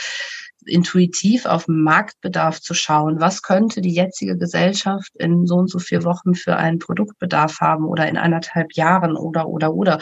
intuitiv 0.65 1.45
auf 1.45 1.67
Marktbedarf 1.67 2.61
zu 2.61 2.73
schauen, 2.73 3.19
was 3.19 3.41
könnte 3.41 3.81
die 3.81 3.93
jetzige 3.93 4.37
Gesellschaft 4.37 5.11
in 5.15 5.45
so 5.45 5.55
und 5.55 5.69
so 5.69 5.79
vier 5.79 6.05
Wochen 6.05 6.33
für 6.33 6.55
einen 6.55 6.79
Produktbedarf 6.79 7.59
haben 7.59 7.85
oder 7.85 8.07
in 8.07 8.17
anderthalb 8.17 8.73
Jahren 8.73 9.17
oder 9.17 9.47
oder 9.47 9.73
oder. 9.73 9.99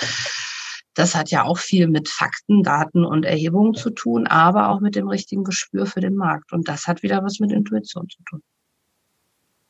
Das 0.95 1.15
hat 1.15 1.31
ja 1.31 1.43
auch 1.43 1.57
viel 1.57 1.87
mit 1.87 2.07
Fakten, 2.07 2.63
Daten 2.63 3.03
und 3.03 3.25
Erhebungen 3.25 3.73
zu 3.73 3.89
tun, 3.89 4.27
aber 4.27 4.69
auch 4.69 4.79
mit 4.79 4.95
dem 4.95 5.07
richtigen 5.07 5.43
Gespür 5.43 5.85
für 5.85 6.01
den 6.01 6.15
Markt. 6.15 6.53
Und 6.53 6.67
das 6.67 6.87
hat 6.87 7.01
wieder 7.01 7.23
was 7.23 7.39
mit 7.39 7.51
Intuition 7.51 8.07
zu 8.09 8.21
tun. 8.29 8.43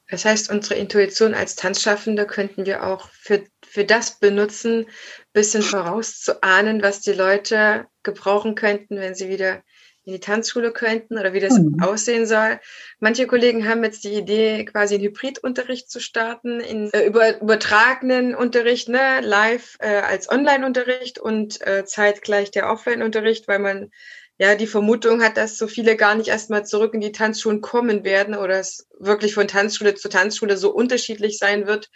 Das 0.10 0.26
heißt, 0.26 0.52
unsere 0.52 0.76
Intuition 0.76 1.34
als 1.34 1.56
Tanzschaffende 1.56 2.28
könnten 2.28 2.66
wir 2.66 2.84
auch 2.84 3.10
für, 3.10 3.44
für 3.66 3.86
das 3.86 4.20
benutzen, 4.20 4.86
bisschen 5.32 5.64
vorauszuahnen, 5.64 6.84
was 6.84 7.00
die 7.02 7.14
Leute 7.14 7.88
gebrauchen 8.04 8.56
könnten, 8.56 8.98
wenn 8.98 9.16
sie 9.16 9.30
wieder 9.30 9.64
in 10.06 10.14
die 10.14 10.20
Tanzschule 10.20 10.72
könnten 10.72 11.18
oder 11.18 11.34
wie 11.34 11.40
das 11.40 11.58
mhm. 11.58 11.82
aussehen 11.82 12.26
soll. 12.26 12.60
Manche 13.00 13.28
Kollegen 13.28 13.68
haben 13.68 13.84
jetzt 13.84 14.04
die 14.04 14.14
Idee, 14.14 14.66
quasi 14.66 14.96
einen 14.96 15.04
Hybridunterricht 15.04 15.90
zu 15.90 16.00
starten, 16.00 16.60
in 16.60 16.92
äh, 16.92 17.06
über, 17.06 17.42
übertragenen 17.42 18.36
Unterricht, 18.36 18.90
ne, 18.90 19.22
live 19.22 19.78
äh, 19.80 20.02
als 20.02 20.30
Online-Unterricht 20.30 21.20
und 21.20 21.66
äh, 21.66 21.86
zeitgleich 21.86 22.52
der 22.52 22.70
Offline-Unterricht, 22.70 23.48
weil 23.48 23.60
man 23.60 23.92
ja 24.38 24.56
die 24.56 24.68
Vermutung 24.68 25.24
hat, 25.24 25.38
dass 25.38 25.58
so 25.58 25.68
viele 25.68 25.96
gar 25.96 26.16
nicht 26.16 26.28
erstmal 26.28 26.66
zurück 26.66 26.94
in 26.94 27.02
die 27.02 27.12
Tanzschulen 27.12 27.62
kommen 27.62 28.04
werden 28.04 28.36
oder 28.36 28.60
es 28.60 28.88
wirklich 29.00 29.34
von 29.34 29.48
Tanzschule 29.48 29.96
zu 29.96 30.10
Tanzschule 30.10 30.58
so 30.58 30.74
unterschiedlich 30.74 31.38
sein 31.38 31.68
wird, 31.68 31.90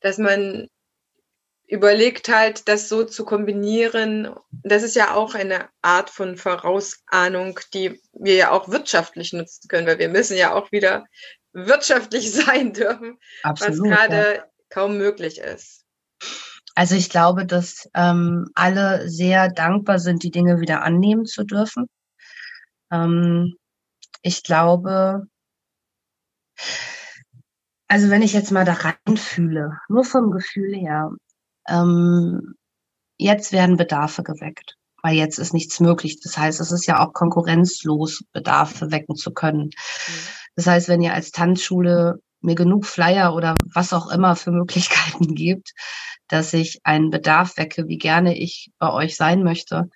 dass 0.00 0.18
man 0.18 0.68
überlegt 1.66 2.28
halt, 2.28 2.68
das 2.68 2.88
so 2.88 3.04
zu 3.04 3.24
kombinieren. 3.24 4.34
Das 4.50 4.82
ist 4.82 4.96
ja 4.96 5.14
auch 5.14 5.34
eine 5.34 5.68
Art 5.82 6.10
von 6.10 6.36
Vorausahnung, 6.36 7.58
die 7.74 8.00
wir 8.12 8.34
ja 8.34 8.50
auch 8.50 8.68
wirtschaftlich 8.68 9.32
nutzen 9.32 9.68
können, 9.68 9.86
weil 9.86 9.98
wir 9.98 10.08
müssen 10.08 10.36
ja 10.36 10.54
auch 10.54 10.70
wieder 10.70 11.04
wirtschaftlich 11.52 12.32
sein 12.32 12.72
dürfen, 12.72 13.18
Absolut, 13.42 13.80
was 13.80 13.88
gerade 13.88 14.34
ja. 14.36 14.44
kaum 14.70 14.96
möglich 14.98 15.38
ist. 15.38 15.84
Also 16.74 16.94
ich 16.94 17.08
glaube, 17.08 17.46
dass 17.46 17.88
ähm, 17.94 18.50
alle 18.54 19.08
sehr 19.08 19.48
dankbar 19.48 19.98
sind, 19.98 20.22
die 20.22 20.30
Dinge 20.30 20.60
wieder 20.60 20.82
annehmen 20.82 21.24
zu 21.24 21.44
dürfen. 21.44 21.88
Ähm, 22.92 23.56
ich 24.22 24.42
glaube, 24.42 25.26
also 27.88 28.10
wenn 28.10 28.22
ich 28.22 28.34
jetzt 28.34 28.50
mal 28.50 28.64
da 28.64 28.74
reinfühle, 28.74 29.78
nur 29.88 30.04
vom 30.04 30.30
Gefühl 30.30 30.74
her, 30.74 31.10
ähm, 31.68 32.54
jetzt 33.18 33.52
werden 33.52 33.76
Bedarfe 33.76 34.22
geweckt, 34.22 34.76
weil 35.02 35.16
jetzt 35.16 35.38
ist 35.38 35.54
nichts 35.54 35.80
möglich. 35.80 36.20
Das 36.20 36.36
heißt, 36.36 36.60
es 36.60 36.72
ist 36.72 36.86
ja 36.86 37.04
auch 37.04 37.12
konkurrenzlos, 37.12 38.24
Bedarfe 38.32 38.90
wecken 38.90 39.16
zu 39.16 39.32
können. 39.32 39.66
Mhm. 39.66 39.72
Das 40.56 40.66
heißt, 40.66 40.88
wenn 40.88 41.02
ihr 41.02 41.14
als 41.14 41.30
Tanzschule 41.32 42.20
mir 42.40 42.54
genug 42.54 42.86
Flyer 42.86 43.34
oder 43.34 43.54
was 43.72 43.92
auch 43.92 44.10
immer 44.10 44.36
für 44.36 44.52
Möglichkeiten 44.52 45.34
gibt, 45.34 45.72
dass 46.28 46.52
ich 46.52 46.80
einen 46.84 47.10
Bedarf 47.10 47.56
wecke, 47.56 47.88
wie 47.88 47.98
gerne 47.98 48.36
ich 48.36 48.70
bei 48.78 48.92
euch 48.92 49.16
sein 49.16 49.42
möchte, 49.42 49.90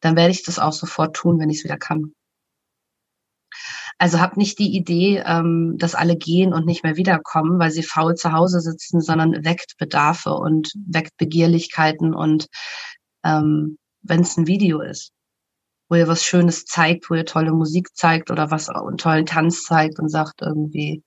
dann 0.00 0.16
werde 0.16 0.30
ich 0.30 0.44
das 0.44 0.58
auch 0.58 0.72
sofort 0.72 1.16
tun, 1.16 1.38
wenn 1.40 1.50
ich 1.50 1.58
es 1.58 1.64
wieder 1.64 1.76
kann. 1.76 2.12
Also 3.98 4.20
habt 4.20 4.36
nicht 4.36 4.60
die 4.60 4.76
Idee, 4.76 5.22
ähm, 5.26 5.74
dass 5.76 5.96
alle 5.96 6.16
gehen 6.16 6.52
und 6.54 6.66
nicht 6.66 6.84
mehr 6.84 6.96
wiederkommen, 6.96 7.58
weil 7.58 7.72
sie 7.72 7.82
faul 7.82 8.14
zu 8.14 8.32
Hause 8.32 8.60
sitzen, 8.60 9.00
sondern 9.00 9.44
weckt 9.44 9.76
Bedarfe 9.76 10.32
und 10.34 10.72
weckt 10.86 11.16
Begehrlichkeiten 11.16 12.14
und 12.14 12.46
ähm, 13.24 13.78
wenn 14.02 14.20
es 14.20 14.36
ein 14.36 14.46
Video 14.46 14.80
ist, 14.80 15.10
wo 15.88 15.96
ihr 15.96 16.06
was 16.06 16.24
Schönes 16.24 16.64
zeigt, 16.64 17.10
wo 17.10 17.14
ihr 17.14 17.26
tolle 17.26 17.52
Musik 17.52 17.88
zeigt 17.96 18.30
oder 18.30 18.50
was 18.52 18.68
einen 18.68 18.98
tollen 18.98 19.26
Tanz 19.26 19.64
zeigt 19.64 19.98
und 19.98 20.08
sagt 20.08 20.42
irgendwie, 20.42 21.02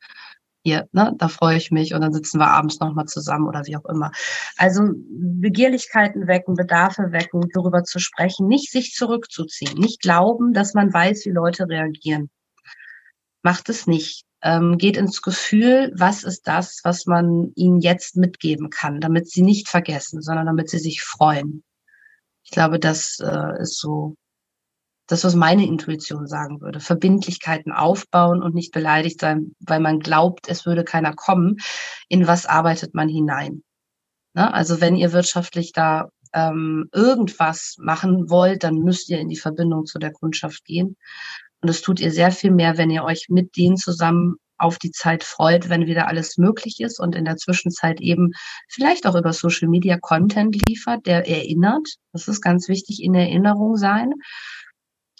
hier, 0.63 0.87
ne, 0.91 1.13
da 1.17 1.29
freue 1.29 1.57
ich 1.57 1.71
mich 1.71 1.93
und 1.93 2.01
dann 2.01 2.13
sitzen 2.13 2.39
wir 2.39 2.47
abends 2.49 2.79
nochmal 2.79 3.05
zusammen 3.05 3.47
oder 3.47 3.65
wie 3.65 3.77
auch 3.77 3.85
immer. 3.85 4.11
Also 4.57 4.83
Begehrlichkeiten 4.93 6.27
wecken, 6.27 6.55
Bedarfe 6.55 7.11
wecken, 7.11 7.41
darüber 7.53 7.83
zu 7.83 7.99
sprechen, 7.99 8.47
nicht 8.47 8.69
sich 8.69 8.93
zurückzuziehen, 8.93 9.79
nicht 9.79 10.01
glauben, 10.01 10.53
dass 10.53 10.73
man 10.73 10.93
weiß, 10.93 11.25
wie 11.25 11.31
Leute 11.31 11.67
reagieren 11.69 12.29
macht 13.43 13.69
es 13.69 13.87
nicht. 13.87 14.25
Ähm, 14.43 14.77
geht 14.77 14.97
ins 14.97 15.21
Gefühl, 15.21 15.91
was 15.95 16.23
ist 16.23 16.47
das, 16.47 16.81
was 16.83 17.05
man 17.05 17.51
ihnen 17.55 17.79
jetzt 17.79 18.15
mitgeben 18.15 18.69
kann, 18.69 18.99
damit 18.99 19.29
sie 19.29 19.43
nicht 19.43 19.69
vergessen, 19.69 20.21
sondern 20.21 20.47
damit 20.47 20.69
sie 20.69 20.79
sich 20.79 21.03
freuen. 21.03 21.63
Ich 22.43 22.49
glaube, 22.49 22.79
das 22.79 23.19
äh, 23.19 23.61
ist 23.61 23.79
so 23.79 24.15
das, 25.11 25.23
was 25.23 25.35
meine 25.35 25.65
Intuition 25.65 26.25
sagen 26.25 26.61
würde. 26.61 26.79
Verbindlichkeiten 26.79 27.71
aufbauen 27.71 28.41
und 28.41 28.55
nicht 28.55 28.71
beleidigt 28.71 29.19
sein, 29.19 29.55
weil 29.59 29.79
man 29.79 29.99
glaubt, 29.99 30.47
es 30.47 30.65
würde 30.65 30.83
keiner 30.83 31.13
kommen. 31.13 31.57
In 32.07 32.27
was 32.27 32.45
arbeitet 32.45 32.95
man 32.95 33.09
hinein? 33.09 33.63
Ne? 34.33 34.53
Also 34.53 34.81
wenn 34.81 34.95
ihr 34.95 35.11
wirtschaftlich 35.11 35.73
da 35.73 36.09
ähm, 36.33 36.89
irgendwas 36.93 37.75
machen 37.77 38.29
wollt, 38.29 38.63
dann 38.63 38.79
müsst 38.79 39.09
ihr 39.09 39.19
in 39.19 39.29
die 39.29 39.37
Verbindung 39.37 39.85
zu 39.85 39.99
der 39.99 40.13
Kundschaft 40.13 40.63
gehen. 40.65 40.95
Und 41.61 41.69
es 41.69 41.81
tut 41.81 41.99
ihr 41.99 42.11
sehr 42.11 42.31
viel 42.31 42.51
mehr, 42.51 42.77
wenn 42.77 42.89
ihr 42.89 43.03
euch 43.03 43.27
mit 43.29 43.55
denen 43.55 43.77
zusammen 43.77 44.37
auf 44.57 44.77
die 44.77 44.91
Zeit 44.91 45.23
freut, 45.23 45.69
wenn 45.69 45.87
wieder 45.87 46.07
alles 46.07 46.37
möglich 46.37 46.79
ist 46.79 46.99
und 46.99 47.15
in 47.15 47.25
der 47.25 47.37
Zwischenzeit 47.37 47.99
eben 47.99 48.31
vielleicht 48.69 49.07
auch 49.07 49.15
über 49.15 49.33
Social 49.33 49.67
Media 49.67 49.97
Content 49.99 50.55
liefert, 50.67 51.05
der 51.07 51.27
erinnert. 51.27 51.87
Das 52.13 52.27
ist 52.27 52.41
ganz 52.41 52.67
wichtig, 52.67 53.01
in 53.01 53.15
Erinnerung 53.15 53.77
sein. 53.77 54.13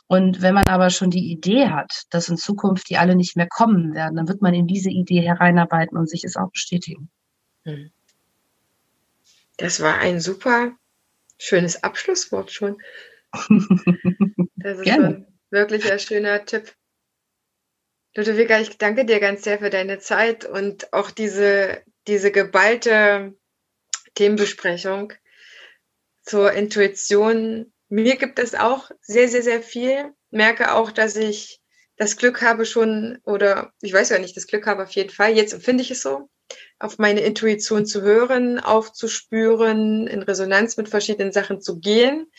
Und 0.07 0.41
wenn 0.41 0.53
man 0.53 0.67
aber 0.67 0.89
schon 0.89 1.09
die 1.09 1.31
Idee 1.31 1.69
hat, 1.69 2.03
dass 2.09 2.29
in 2.29 2.37
Zukunft 2.37 2.89
die 2.89 2.97
alle 2.97 3.15
nicht 3.15 3.35
mehr 3.35 3.47
kommen 3.47 3.93
werden, 3.93 4.17
dann 4.17 4.27
wird 4.27 4.41
man 4.41 4.53
in 4.53 4.67
diese 4.67 4.89
Idee 4.89 5.21
hereinarbeiten 5.21 5.97
und 5.97 6.09
sich 6.09 6.23
es 6.23 6.35
auch 6.35 6.51
bestätigen. 6.51 7.09
Hm. 7.63 7.91
Das 9.57 9.79
war 9.79 9.99
ein 9.99 10.19
super 10.19 10.73
schönes 11.37 11.83
Abschlusswort 11.83 12.51
schon. 12.51 12.77
Das 14.57 14.77
ist 14.77 14.83
Gerne. 14.83 15.25
Wirklich 15.51 15.91
ein 15.91 15.99
schöner 15.99 16.45
Tipp. 16.45 16.73
Ludwika, 18.15 18.59
ich 18.61 18.77
danke 18.77 19.03
dir 19.03 19.19
ganz 19.19 19.43
sehr 19.43 19.59
für 19.59 19.69
deine 19.69 19.99
Zeit 19.99 20.45
und 20.45 20.93
auch 20.93 21.11
diese, 21.11 21.83
diese 22.07 22.31
geballte 22.31 23.35
Themenbesprechung 24.15 25.11
zur 26.21 26.53
Intuition. 26.53 27.73
Mir 27.89 28.15
gibt 28.15 28.39
es 28.39 28.55
auch 28.55 28.91
sehr, 29.01 29.27
sehr, 29.27 29.43
sehr 29.43 29.61
viel. 29.61 30.13
Merke 30.29 30.73
auch, 30.73 30.89
dass 30.89 31.17
ich 31.17 31.59
das 31.97 32.15
Glück 32.15 32.41
habe 32.41 32.65
schon, 32.65 33.19
oder 33.25 33.73
ich 33.81 33.91
weiß 33.91 34.09
ja 34.09 34.19
nicht, 34.19 34.37
das 34.37 34.47
Glück 34.47 34.65
habe 34.67 34.83
auf 34.83 34.91
jeden 34.91 35.09
Fall. 35.09 35.35
Jetzt 35.35 35.51
empfinde 35.51 35.83
ich 35.83 35.91
es 35.91 36.01
so, 36.01 36.29
auf 36.79 36.97
meine 36.97 37.21
Intuition 37.21 37.85
zu 37.85 38.01
hören, 38.01 38.57
aufzuspüren, 38.61 40.07
in 40.07 40.21
Resonanz 40.21 40.77
mit 40.77 40.87
verschiedenen 40.87 41.33
Sachen 41.33 41.59
zu 41.59 41.79
gehen 41.79 42.31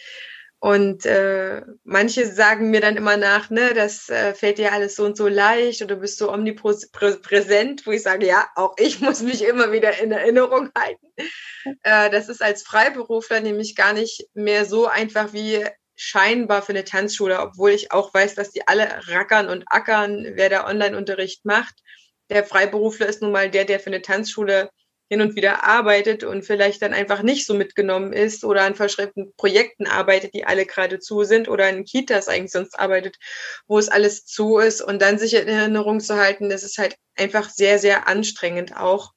und 0.62 1.06
äh, 1.06 1.62
manche 1.82 2.24
sagen 2.24 2.70
mir 2.70 2.80
dann 2.80 2.96
immer 2.96 3.16
nach, 3.16 3.50
ne, 3.50 3.74
das 3.74 4.08
äh, 4.08 4.32
fällt 4.32 4.58
dir 4.58 4.72
alles 4.72 4.94
so 4.94 5.04
und 5.04 5.16
so 5.16 5.26
leicht 5.26 5.82
oder 5.82 5.96
du 5.96 6.02
bist 6.02 6.18
so 6.18 6.32
omnipräsent, 6.32 7.84
wo 7.84 7.90
ich 7.90 8.04
sage, 8.04 8.26
ja, 8.26 8.46
auch 8.54 8.76
ich 8.78 9.00
muss 9.00 9.22
mich 9.22 9.42
immer 9.42 9.72
wieder 9.72 9.98
in 9.98 10.12
Erinnerung 10.12 10.70
halten. 10.78 11.08
Äh, 11.82 12.10
das 12.10 12.28
ist 12.28 12.42
als 12.42 12.62
Freiberufler 12.62 13.40
nämlich 13.40 13.74
gar 13.74 13.92
nicht 13.92 14.28
mehr 14.34 14.64
so 14.64 14.86
einfach 14.86 15.32
wie 15.32 15.64
scheinbar 15.96 16.62
für 16.62 16.70
eine 16.70 16.84
Tanzschule, 16.84 17.40
obwohl 17.40 17.72
ich 17.72 17.90
auch 17.90 18.14
weiß, 18.14 18.36
dass 18.36 18.52
die 18.52 18.68
alle 18.68 18.88
rackern 19.08 19.48
und 19.48 19.64
ackern, 19.66 20.24
wer 20.34 20.48
da 20.48 20.68
Online-Unterricht 20.68 21.44
macht. 21.44 21.74
Der 22.30 22.44
Freiberufler 22.44 23.08
ist 23.08 23.20
nun 23.20 23.32
mal 23.32 23.50
der, 23.50 23.64
der 23.64 23.80
für 23.80 23.90
eine 23.90 24.02
Tanzschule 24.02 24.70
hin 25.08 25.20
und 25.20 25.36
wieder 25.36 25.64
arbeitet 25.64 26.24
und 26.24 26.44
vielleicht 26.44 26.80
dann 26.80 26.94
einfach 26.94 27.22
nicht 27.22 27.46
so 27.46 27.54
mitgenommen 27.54 28.12
ist 28.12 28.44
oder 28.44 28.62
an 28.62 28.74
verschreibten 28.74 29.32
Projekten 29.36 29.86
arbeitet, 29.86 30.34
die 30.34 30.46
alle 30.46 30.64
gerade 30.64 31.00
zu 31.00 31.24
sind 31.24 31.48
oder 31.48 31.68
in 31.68 31.84
Kitas 31.84 32.28
eigentlich 32.28 32.52
sonst 32.52 32.78
arbeitet, 32.78 33.18
wo 33.66 33.78
es 33.78 33.88
alles 33.88 34.24
zu 34.24 34.58
ist 34.58 34.80
und 34.80 35.02
dann 35.02 35.18
sich 35.18 35.34
in 35.34 35.48
Erinnerung 35.48 36.00
zu 36.00 36.16
halten, 36.16 36.48
das 36.48 36.62
ist 36.62 36.78
halt 36.78 36.96
einfach 37.14 37.50
sehr, 37.50 37.78
sehr 37.78 38.08
anstrengend 38.08 38.76
auch. 38.76 39.12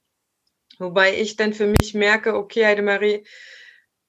Wobei 0.79 1.17
ich 1.17 1.37
dann 1.37 1.53
für 1.53 1.67
mich 1.67 1.93
merke, 1.93 2.35
okay, 2.35 2.65
Heidemarie, 2.65 3.25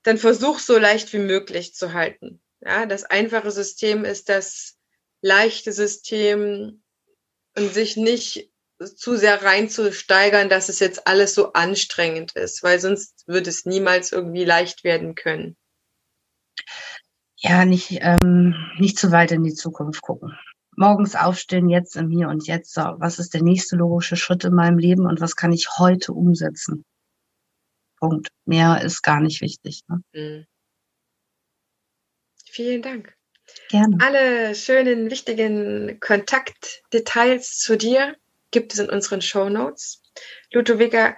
dann 0.02 0.18
versuch 0.18 0.58
so 0.58 0.78
leicht 0.78 1.12
wie 1.12 1.18
möglich 1.18 1.74
zu 1.74 1.92
halten. 1.92 2.40
Ja, 2.60 2.86
das 2.86 3.04
einfache 3.04 3.50
System 3.50 4.04
ist 4.04 4.28
das 4.28 4.76
leichte 5.20 5.72
System 5.72 6.82
und 7.56 7.72
sich 7.72 7.96
nicht 7.96 8.50
zu 8.78 9.16
sehr 9.16 9.42
reinzusteigern, 9.42 10.48
dass 10.48 10.68
es 10.68 10.80
jetzt 10.80 11.06
alles 11.06 11.34
so 11.34 11.52
anstrengend 11.52 12.32
ist, 12.32 12.62
weil 12.62 12.78
sonst 12.78 13.26
würde 13.26 13.50
es 13.50 13.64
niemals 13.64 14.12
irgendwie 14.12 14.44
leicht 14.44 14.84
werden 14.84 15.14
können. 15.14 15.56
Ja, 17.36 17.64
nicht, 17.64 17.98
ähm, 18.00 18.54
nicht 18.78 18.98
zu 18.98 19.12
weit 19.12 19.32
in 19.32 19.42
die 19.42 19.54
Zukunft 19.54 20.02
gucken. 20.02 20.38
Morgens 20.76 21.14
aufstehen, 21.14 21.70
jetzt 21.70 21.96
im 21.96 22.10
Hier 22.10 22.28
und 22.28 22.46
Jetzt. 22.46 22.74
So, 22.74 22.82
was 22.98 23.18
ist 23.18 23.32
der 23.34 23.42
nächste 23.42 23.76
logische 23.76 24.16
Schritt 24.16 24.44
in 24.44 24.54
meinem 24.54 24.78
Leben 24.78 25.06
und 25.06 25.20
was 25.20 25.36
kann 25.36 25.52
ich 25.52 25.68
heute 25.78 26.12
umsetzen? 26.12 26.84
Punkt. 27.98 28.28
Mehr 28.44 28.82
ist 28.82 29.02
gar 29.02 29.20
nicht 29.20 29.40
wichtig. 29.40 29.82
Ne? 29.88 30.02
Mhm. 30.12 30.46
Vielen 32.50 32.82
Dank. 32.82 33.14
Gerne. 33.68 33.98
Alle 34.00 34.54
schönen, 34.54 35.10
wichtigen 35.10 35.98
Kontaktdetails 36.00 37.58
zu 37.58 37.76
dir 37.76 38.16
gibt 38.56 38.72
es 38.72 38.78
in 38.78 38.88
unseren 38.88 39.20
Show 39.20 39.50
Notes. 39.50 40.02
Ludwika, 40.50 41.14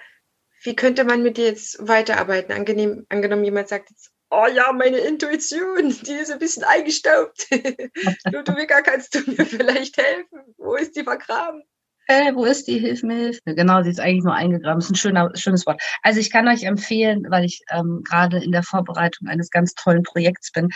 wie 0.64 0.74
könnte 0.74 1.05
man 1.05 1.22
mit 1.22 1.36
dir 1.36 1.45
jetzt 1.45 1.78
weiterarbeiten? 1.86 2.51
Angenehm, 2.51 3.07
angenommen, 3.11 3.45
jemand 3.45 3.68
sagt 3.68 3.91
jetzt, 3.91 4.11
oh 4.30 4.47
ja, 4.53 4.72
meine 4.72 4.97
Intuition, 4.99 5.97
die 6.05 6.14
ist 6.14 6.32
ein 6.32 6.41
bisschen 6.41 6.64
eingestaubt. 6.64 7.47
Ludwika, 8.32 8.82
kannst 8.82 9.14
du 9.14 9.20
mir 9.30 9.47
vielleicht 9.47 9.99
helfen? 9.99 10.53
Wo 10.57 10.74
ist 10.74 10.97
die 10.97 11.05
vergraben? 11.05 11.62
Hey, 12.09 12.34
wo 12.34 12.45
ist 12.45 12.66
die? 12.66 12.80
Hilf 12.80 13.05
mir, 13.05 13.18
hilf 13.18 13.39
mir. 13.45 13.55
Genau, 13.55 13.84
sie 13.84 13.91
ist 13.91 14.01
eigentlich 14.01 14.24
nur 14.24 14.34
eingegraben. 14.34 14.80
Das 14.80 14.86
ist 14.86 14.91
ein 14.91 14.97
schöner, 14.97 15.30
schönes 15.34 15.64
Wort. 15.64 15.80
Also 16.03 16.18
ich 16.18 16.32
kann 16.32 16.49
euch 16.49 16.64
empfehlen, 16.64 17.24
weil 17.28 17.45
ich 17.45 17.61
ähm, 17.70 18.03
gerade 18.03 18.43
in 18.43 18.51
der 18.51 18.64
Vorbereitung 18.64 19.28
eines 19.28 19.51
ganz 19.51 19.74
tollen 19.74 20.03
Projekts 20.03 20.51
bin, 20.51 20.70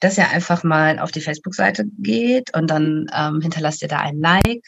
dass 0.00 0.18
ihr 0.18 0.28
einfach 0.30 0.64
mal 0.64 0.98
auf 0.98 1.12
die 1.12 1.20
Facebook-Seite 1.20 1.84
geht 1.98 2.56
und 2.56 2.70
dann 2.70 3.06
ähm, 3.14 3.40
hinterlasst 3.40 3.82
ihr 3.82 3.88
da 3.88 3.98
ein 3.98 4.18
Like. 4.18 4.64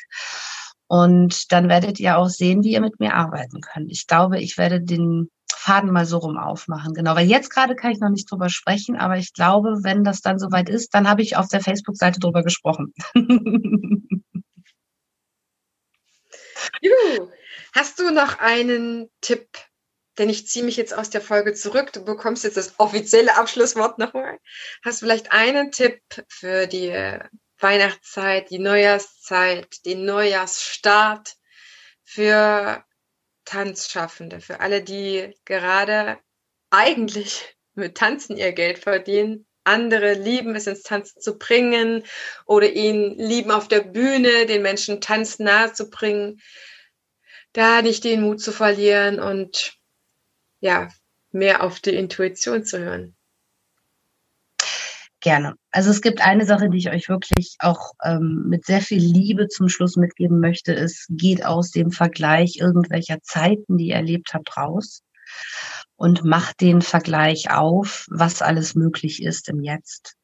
Und 0.91 1.53
dann 1.53 1.69
werdet 1.69 2.01
ihr 2.01 2.19
auch 2.19 2.29
sehen, 2.29 2.65
wie 2.65 2.73
ihr 2.73 2.81
mit 2.81 2.99
mir 2.99 3.15
arbeiten 3.15 3.61
könnt. 3.61 3.93
Ich 3.93 4.09
glaube, 4.09 4.41
ich 4.41 4.59
werde 4.59 4.81
den 4.81 5.31
Faden 5.49 5.93
mal 5.93 6.05
so 6.05 6.19
rum 6.19 6.37
aufmachen. 6.37 6.95
Genau, 6.95 7.15
weil 7.15 7.29
jetzt 7.29 7.49
gerade 7.51 7.77
kann 7.77 7.93
ich 7.93 8.01
noch 8.01 8.09
nicht 8.09 8.29
drüber 8.29 8.49
sprechen, 8.49 8.97
aber 8.97 9.17
ich 9.17 9.33
glaube, 9.33 9.85
wenn 9.85 10.03
das 10.03 10.21
dann 10.21 10.41
soweit 10.41 10.69
ist, 10.69 10.93
dann 10.93 11.09
habe 11.09 11.23
ich 11.23 11.37
auf 11.37 11.47
der 11.47 11.61
Facebook-Seite 11.61 12.19
drüber 12.19 12.43
gesprochen. 12.43 12.93
Juhu. 16.83 17.31
Hast 17.73 18.01
du 18.01 18.11
noch 18.11 18.41
einen 18.41 19.11
Tipp? 19.21 19.47
Denn 20.19 20.29
ich 20.29 20.49
ziehe 20.49 20.65
mich 20.65 20.77
jetzt 20.77 20.93
aus 20.93 21.09
der 21.09 21.21
Folge 21.21 21.55
zurück. 21.55 21.93
Du 21.93 22.05
bekommst 22.05 22.43
jetzt 22.43 22.57
das 22.57 22.81
offizielle 22.81 23.39
Abschlusswort 23.39 23.99
nochmal. 24.01 24.39
Hast 24.85 25.03
du 25.03 25.07
vielleicht 25.07 25.31
einen 25.31 25.71
Tipp 25.71 26.01
für 26.27 26.67
die 26.67 27.21
Weihnachtszeit, 27.61 28.51
die 28.51 28.59
Neujahrszeit, 28.59 29.85
den 29.85 30.05
Neujahrsstart 30.05 31.37
für 32.05 32.85
Tanzschaffende, 33.45 34.41
für 34.41 34.61
alle, 34.61 34.83
die 34.83 35.35
gerade 35.45 36.19
eigentlich 36.71 37.57
mit 37.75 37.97
Tanzen 37.97 38.37
ihr 38.37 38.53
Geld 38.53 38.79
verdienen, 38.79 39.47
andere 39.65 40.15
lieben 40.15 40.55
es 40.57 40.67
ins 40.67 40.83
Tanzen 40.83 41.21
zu 41.21 41.39
bringen 41.39 42.05
oder 42.47 42.73
ihnen 42.73 43.19
lieben 43.19 43.51
auf 43.51 43.69
der 43.69 43.81
Bühne 43.81 44.47
den 44.47 44.63
Menschen 44.63 45.01
Tanz 45.01 45.39
nahe 45.39 45.73
zu 45.73 45.91
bringen, 45.91 46.41
da 47.53 47.83
nicht 47.83 48.05
den 48.05 48.23
Mut 48.23 48.41
zu 48.41 48.53
verlieren 48.53 49.21
und 49.21 49.75
ja, 50.61 50.89
mehr 51.31 51.63
auf 51.63 51.81
die 51.81 51.95
Intuition 51.95 52.65
zu 52.65 52.79
hören. 52.79 53.17
Gerne. 55.23 55.55
Also 55.71 55.91
es 55.91 56.01
gibt 56.01 56.23
eine 56.23 56.47
Sache, 56.47 56.71
die 56.71 56.79
ich 56.79 56.91
euch 56.91 57.09
wirklich 57.11 57.57
auch 57.59 57.93
ähm, 58.03 58.45
mit 58.49 58.65
sehr 58.65 58.81
viel 58.81 59.03
Liebe 59.03 59.49
zum 59.49 59.69
Schluss 59.69 59.97
mitgeben 59.97 60.41
möchte. 60.41 60.75
Es 60.75 61.07
geht 61.11 61.45
aus 61.45 61.71
dem 61.71 61.91
Vergleich 61.91 62.57
irgendwelcher 62.59 63.21
Zeiten, 63.23 63.77
die 63.77 63.89
ihr 63.89 63.97
erlebt 63.97 64.33
habt, 64.33 64.57
raus 64.57 65.03
und 65.97 66.25
macht 66.25 66.63
den 66.63 66.81
Vergleich 66.81 67.51
auf, 67.51 68.07
was 68.09 68.41
alles 68.41 68.75
möglich 68.75 69.23
ist 69.23 69.49
im 69.51 69.63
Jetzt. 69.63 70.15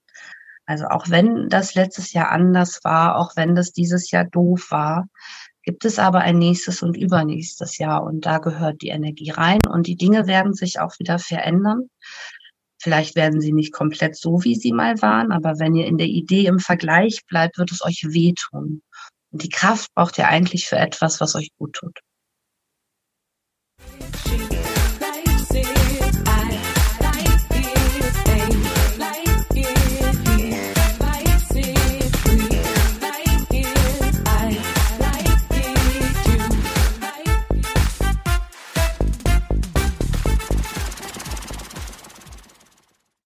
Also 0.65 0.87
auch 0.87 1.11
wenn 1.11 1.49
das 1.51 1.75
letztes 1.75 2.13
Jahr 2.13 2.31
anders 2.31 2.81
war, 2.83 3.17
auch 3.17 3.37
wenn 3.37 3.55
das 3.55 3.73
dieses 3.73 4.11
Jahr 4.11 4.25
doof 4.25 4.69
war, 4.71 5.07
gibt 5.63 5.85
es 5.85 5.99
aber 5.99 6.21
ein 6.21 6.39
nächstes 6.39 6.83
und 6.83 6.97
übernächstes 6.97 7.79
Jahr 7.79 8.03
und 8.05 8.25
da 8.25 8.39
gehört 8.39 8.83
die 8.83 8.89
Energie 8.89 9.31
rein 9.31 9.61
und 9.69 9.87
die 9.87 9.97
Dinge 9.97 10.27
werden 10.27 10.55
sich 10.55 10.81
auch 10.81 10.99
wieder 10.99 11.19
verändern. 11.19 11.91
Vielleicht 12.79 13.17
werden 13.17 13.41
sie 13.41 13.53
nicht 13.53 13.73
komplett 13.73 14.17
so, 14.17 14.45
wie 14.45 14.55
sie 14.55 14.73
mal 14.73 15.01
waren, 15.01 15.33
aber 15.33 15.59
wenn 15.59 15.75
ihr 15.75 15.87
in 15.87 15.99
der 15.99 16.09
Idee 16.09 16.47
im 16.47 16.59
Vergleich 16.59 17.21
bleibt, 17.27 17.59
wird 17.59 17.73
es 17.73 17.83
euch 17.83 18.05
wehtun. 18.09 18.83
Und 19.31 19.43
die 19.43 19.49
Kraft 19.49 19.93
braucht 19.95 20.19
ihr 20.19 20.29
eigentlich 20.29 20.67
für 20.67 20.77
etwas, 20.77 21.21
was 21.21 21.35
euch 21.35 21.51
gut 21.59 21.75
tut. 21.75 21.99